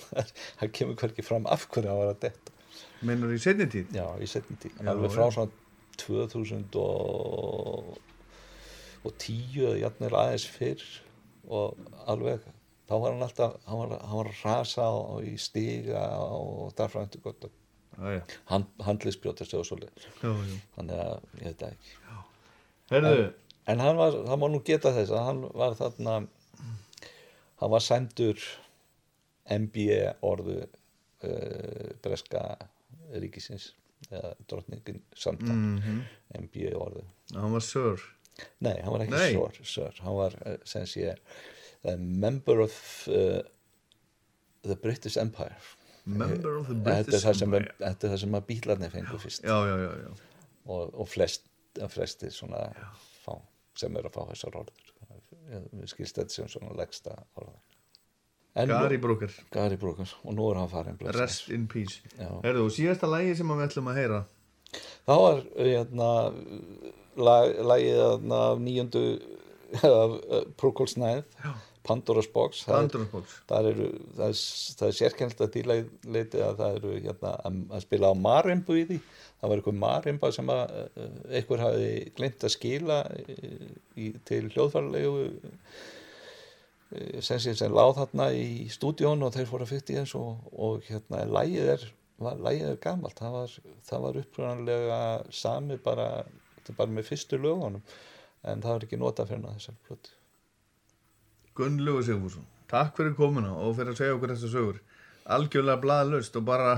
það 0.59 0.74
kemur 0.78 0.98
hverki 1.01 1.26
fram 1.26 1.48
af 1.51 1.68
hverju 1.70 1.93
hann 1.93 2.02
var 2.02 2.12
að 2.12 2.24
detta. 2.26 2.56
Meinar 3.05 3.32
í 3.32 3.40
setni 3.40 3.68
tíð? 3.70 3.93
já, 3.94 4.06
í 4.20 4.28
setni 4.28 4.56
tíð, 4.60 4.81
alveg 4.90 5.12
frá 5.14 5.28
svona 5.32 5.52
2000 6.01 6.78
og 6.81 7.94
og 9.05 9.14
tíu 9.20 9.66
eða 9.68 9.81
jafnir 9.85 10.14
aðeins 10.16 10.47
fyrr 10.48 10.85
og 11.48 11.76
alveg 12.09 12.40
þá 12.89 12.94
var 13.01 13.12
hann 13.14 13.22
alltaf, 13.26 13.55
hann 13.68 13.78
var, 13.82 13.98
hann 14.01 14.18
var 14.22 14.31
rasa 14.44 14.86
á, 14.89 15.20
í 15.24 15.35
stiga 15.40 16.02
og 16.24 16.72
þarfræntu 16.78 17.20
gott 17.24 17.47
hand, 18.51 18.66
handlisbrjótast 18.85 19.55
og 19.55 19.64
svo 19.68 19.76
leið 19.81 20.06
Já, 20.22 20.31
já. 20.32 20.56
þannig 20.76 21.02
að 21.05 21.12
ég 21.40 21.44
veit 21.47 21.60
það 21.60 21.74
ekki. 21.76 21.93
Herðu, 22.90 23.26
en 23.72 23.81
hann 23.81 23.97
var, 24.01 24.16
það 24.28 24.40
má 24.43 24.47
nú 24.52 24.60
geta 24.66 24.93
þess 24.97 25.12
að 25.14 25.26
hann 25.28 25.43
var 25.55 25.76
þarna 25.78 26.16
hann 27.62 27.70
var 27.76 27.85
sendur 27.85 28.40
MBA 29.48 30.14
orðu 30.24 30.59
uh, 30.64 31.89
breska 32.05 32.43
ríkisins 33.14 33.70
eða 34.10 34.35
drottningin 34.51 35.01
samtang 35.16 35.62
Mhm. 35.78 36.02
MBA 36.44 36.74
orðu. 36.76 37.05
Hann 37.32 37.52
var 37.52 37.60
sör. 37.64 38.01
Nei, 38.65 38.74
hann 38.82 38.93
var 38.94 39.05
ekki 39.05 39.20
sör, 39.36 39.59
sör 39.74 40.01
hann 40.05 40.16
var 40.19 40.36
uh, 40.47 40.56
sem 40.69 40.86
sé 40.90 41.11
a 41.85 41.97
member 41.98 42.61
of 42.65 42.74
uh, 43.09 43.40
the 44.65 44.77
British 44.82 45.16
Empire 45.20 45.56
Member 46.05 46.59
of 46.61 46.66
the 46.69 46.74
þetta 46.74 46.90
er 46.90 47.05
British 47.05 47.24
það 47.24 47.36
sem, 47.40 47.55
Empire. 47.55 47.74
þetta 47.81 48.06
er 48.09 48.15
það 48.15 48.23
sem 48.24 48.35
að 48.39 48.47
bílarnir 48.51 48.90
fengu 48.93 49.20
fyrst 49.23 49.44
Já, 49.47 49.56
já, 49.69 49.77
já, 49.85 49.93
já. 50.05 50.11
og, 50.66 50.94
og 51.01 51.09
flest, 51.09 51.47
flestir 51.94 52.32
svona 52.35 52.65
fá, 53.24 53.39
sem 53.78 53.97
eru 53.97 54.11
að 54.11 54.19
fá 54.19 54.27
þessar 54.32 54.59
orður 54.62 54.90
við 55.74 55.89
skilst 55.93 56.19
þetta 56.20 56.32
sem 56.39 56.51
svona 56.52 56.74
leggsta 56.81 57.15
orður 57.36 57.61
Gary 58.55 58.97
Brooker, 59.02 59.32
Gary 59.51 59.77
Brooker 59.81 60.06
og 60.23 60.35
nú 60.36 60.44
er 60.52 60.61
hann 60.61 60.69
farin. 60.70 60.98
Rest 61.16 61.48
in 61.51 61.65
Peace. 61.66 61.97
Já. 62.15 62.28
Herðu, 62.44 62.69
og 62.69 62.70
síðasta 62.77 63.09
lægi 63.11 63.32
sem 63.40 63.48
við 63.51 63.65
ætlum 63.65 63.89
að 63.90 63.97
heyra. 63.98 64.20
þá 65.09 65.15
var 65.24 65.40
hérna, 65.59 66.11
lag, 67.16 67.55
lagið 67.73 68.03
af 68.39 68.59
nýjöndu 68.65 69.05
af 69.82 70.19
Procols 70.61 70.97
Ninth 70.97 71.47
Pandora's 71.85 72.28
Box. 72.32 72.65
Það 72.65 72.74
er- 72.74 72.81
Pandora 72.81 73.09
Box. 73.12 73.35
það, 73.49 73.66
er, 73.70 73.81
það 74.78 74.86
er 74.89 74.97
sérkennilegt 74.99 75.43
að 75.45 75.53
dýrleiti 75.57 76.41
að 76.41 76.61
það 76.61 76.78
eru 76.78 76.93
hérna, 77.05 77.32
að, 77.45 77.82
spila 77.85 78.12
á 78.12 78.15
marimbu 78.16 78.78
í 78.81 78.85
því. 78.89 79.01
Það 79.41 79.51
var 79.51 79.61
einhver 79.61 79.77
marimba 79.82 80.31
sem 80.32 80.53
að 80.55 80.62
uh, 80.81 81.11
einhver 81.28 81.65
hafi 81.65 81.91
glemt 82.16 82.47
að 82.47 82.55
skila 82.55 83.03
uh, 83.05 83.66
í, 84.01 84.07
til 84.24 84.47
hljóðfærlegu 84.55 85.27
uh, 85.27 87.20
sem 87.20 87.43
sé 87.43 87.53
sem 87.59 87.74
láð 87.74 87.99
þarna 87.99 88.31
í 88.32 88.65
stúdíón 88.73 89.27
og 89.27 89.35
þeir 89.35 89.51
fóru 89.51 89.66
að 89.66 89.74
fytti 89.74 89.99
þess 89.99 90.16
og, 90.16 90.41
og 90.57 90.89
hérna 90.89 91.27
lægið 91.28 91.69
er, 91.74 91.86
var, 92.24 92.41
lægið 92.49 92.70
er 92.70 92.81
gamalt. 92.86 93.20
Það 93.20 93.36
var, 93.36 93.59
var 94.07 94.20
upprænanlega 94.23 95.01
sami 95.35 95.77
bara, 95.85 96.09
þetta 96.65 96.73
er 96.73 96.78
bara 96.78 96.97
með 96.97 97.09
fyrstu 97.11 97.39
lögunum 97.39 97.82
en 98.45 98.62
það 98.65 98.73
var 98.73 98.86
ekki 98.86 99.01
notað 99.01 99.31
fyrir 99.32 99.45
þessar 99.51 99.77
plötu. 99.85 100.15
Gunnlaugur 101.55 102.07
Sigfússon, 102.09 102.47
takk 102.73 102.97
fyrir 102.97 103.15
komuna 103.19 103.53
og 103.61 103.77
fyrir 103.77 103.93
að 103.93 104.01
segja 104.01 104.16
okkur 104.16 104.32
þessar 104.35 104.53
sögur. 104.55 104.81
Algjörlega 105.35 105.81
blaðlaust 105.85 106.36
og 106.41 106.47
bara 106.49 106.73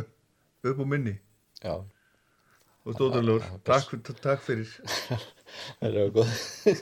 upp 0.68 0.78
á 0.78 0.84
minni. 0.86 1.16
já, 1.62 1.80
Og 2.84 2.98
já, 2.98 3.46
takk, 3.62 3.92
takk 4.20 4.40
fyrir. 4.42 4.68
það 5.80 5.96
er 5.96 6.12
góð 6.14 6.32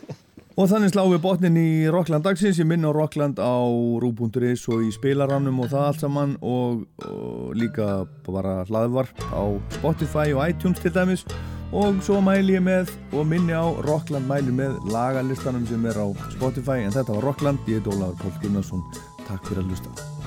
Og 0.60 0.66
þannig 0.68 0.90
slá 0.92 1.04
við 1.06 1.20
botnin 1.24 1.56
í 1.56 1.68
Rockland 1.92 2.24
dagsins, 2.26 2.58
ég 2.60 2.66
minn 2.68 2.84
á 2.84 2.90
Rockland 2.92 3.38
á 3.40 3.64
Rú.is 4.02 4.66
og 4.68 4.82
í 4.84 4.90
spilarannum 4.92 5.62
og 5.62 5.70
það 5.70 5.86
allt 5.86 6.02
saman 6.02 6.34
og, 6.42 6.82
og 7.06 7.54
líka 7.56 8.02
bara 8.26 8.58
hlaðvarp 8.68 9.24
á 9.30 9.44
Spotify 9.78 10.34
og 10.34 10.44
iTunes 10.50 10.82
til 10.82 10.92
dæmis 10.92 11.24
og 11.72 12.00
svo 12.02 12.18
mæli 12.24 12.56
ég 12.56 12.64
með 12.66 12.90
og 13.14 13.28
minni 13.30 13.54
á 13.54 13.66
Rockland 13.86 14.26
mæli 14.30 14.54
með 14.54 14.78
lagalistanum 14.90 15.66
sem 15.70 15.86
er 15.86 16.00
á 16.02 16.06
Spotify 16.34 16.82
en 16.84 16.94
þetta 16.94 17.18
var 17.18 17.28
Rockland, 17.30 17.62
ég 17.70 17.78
er 17.78 17.86
Dólaður 17.86 18.18
Pól 18.24 18.40
Gunnarsson, 18.42 18.82
takk 19.28 19.46
fyrir 19.46 19.62
að 19.62 19.70
hlusta. 19.70 20.19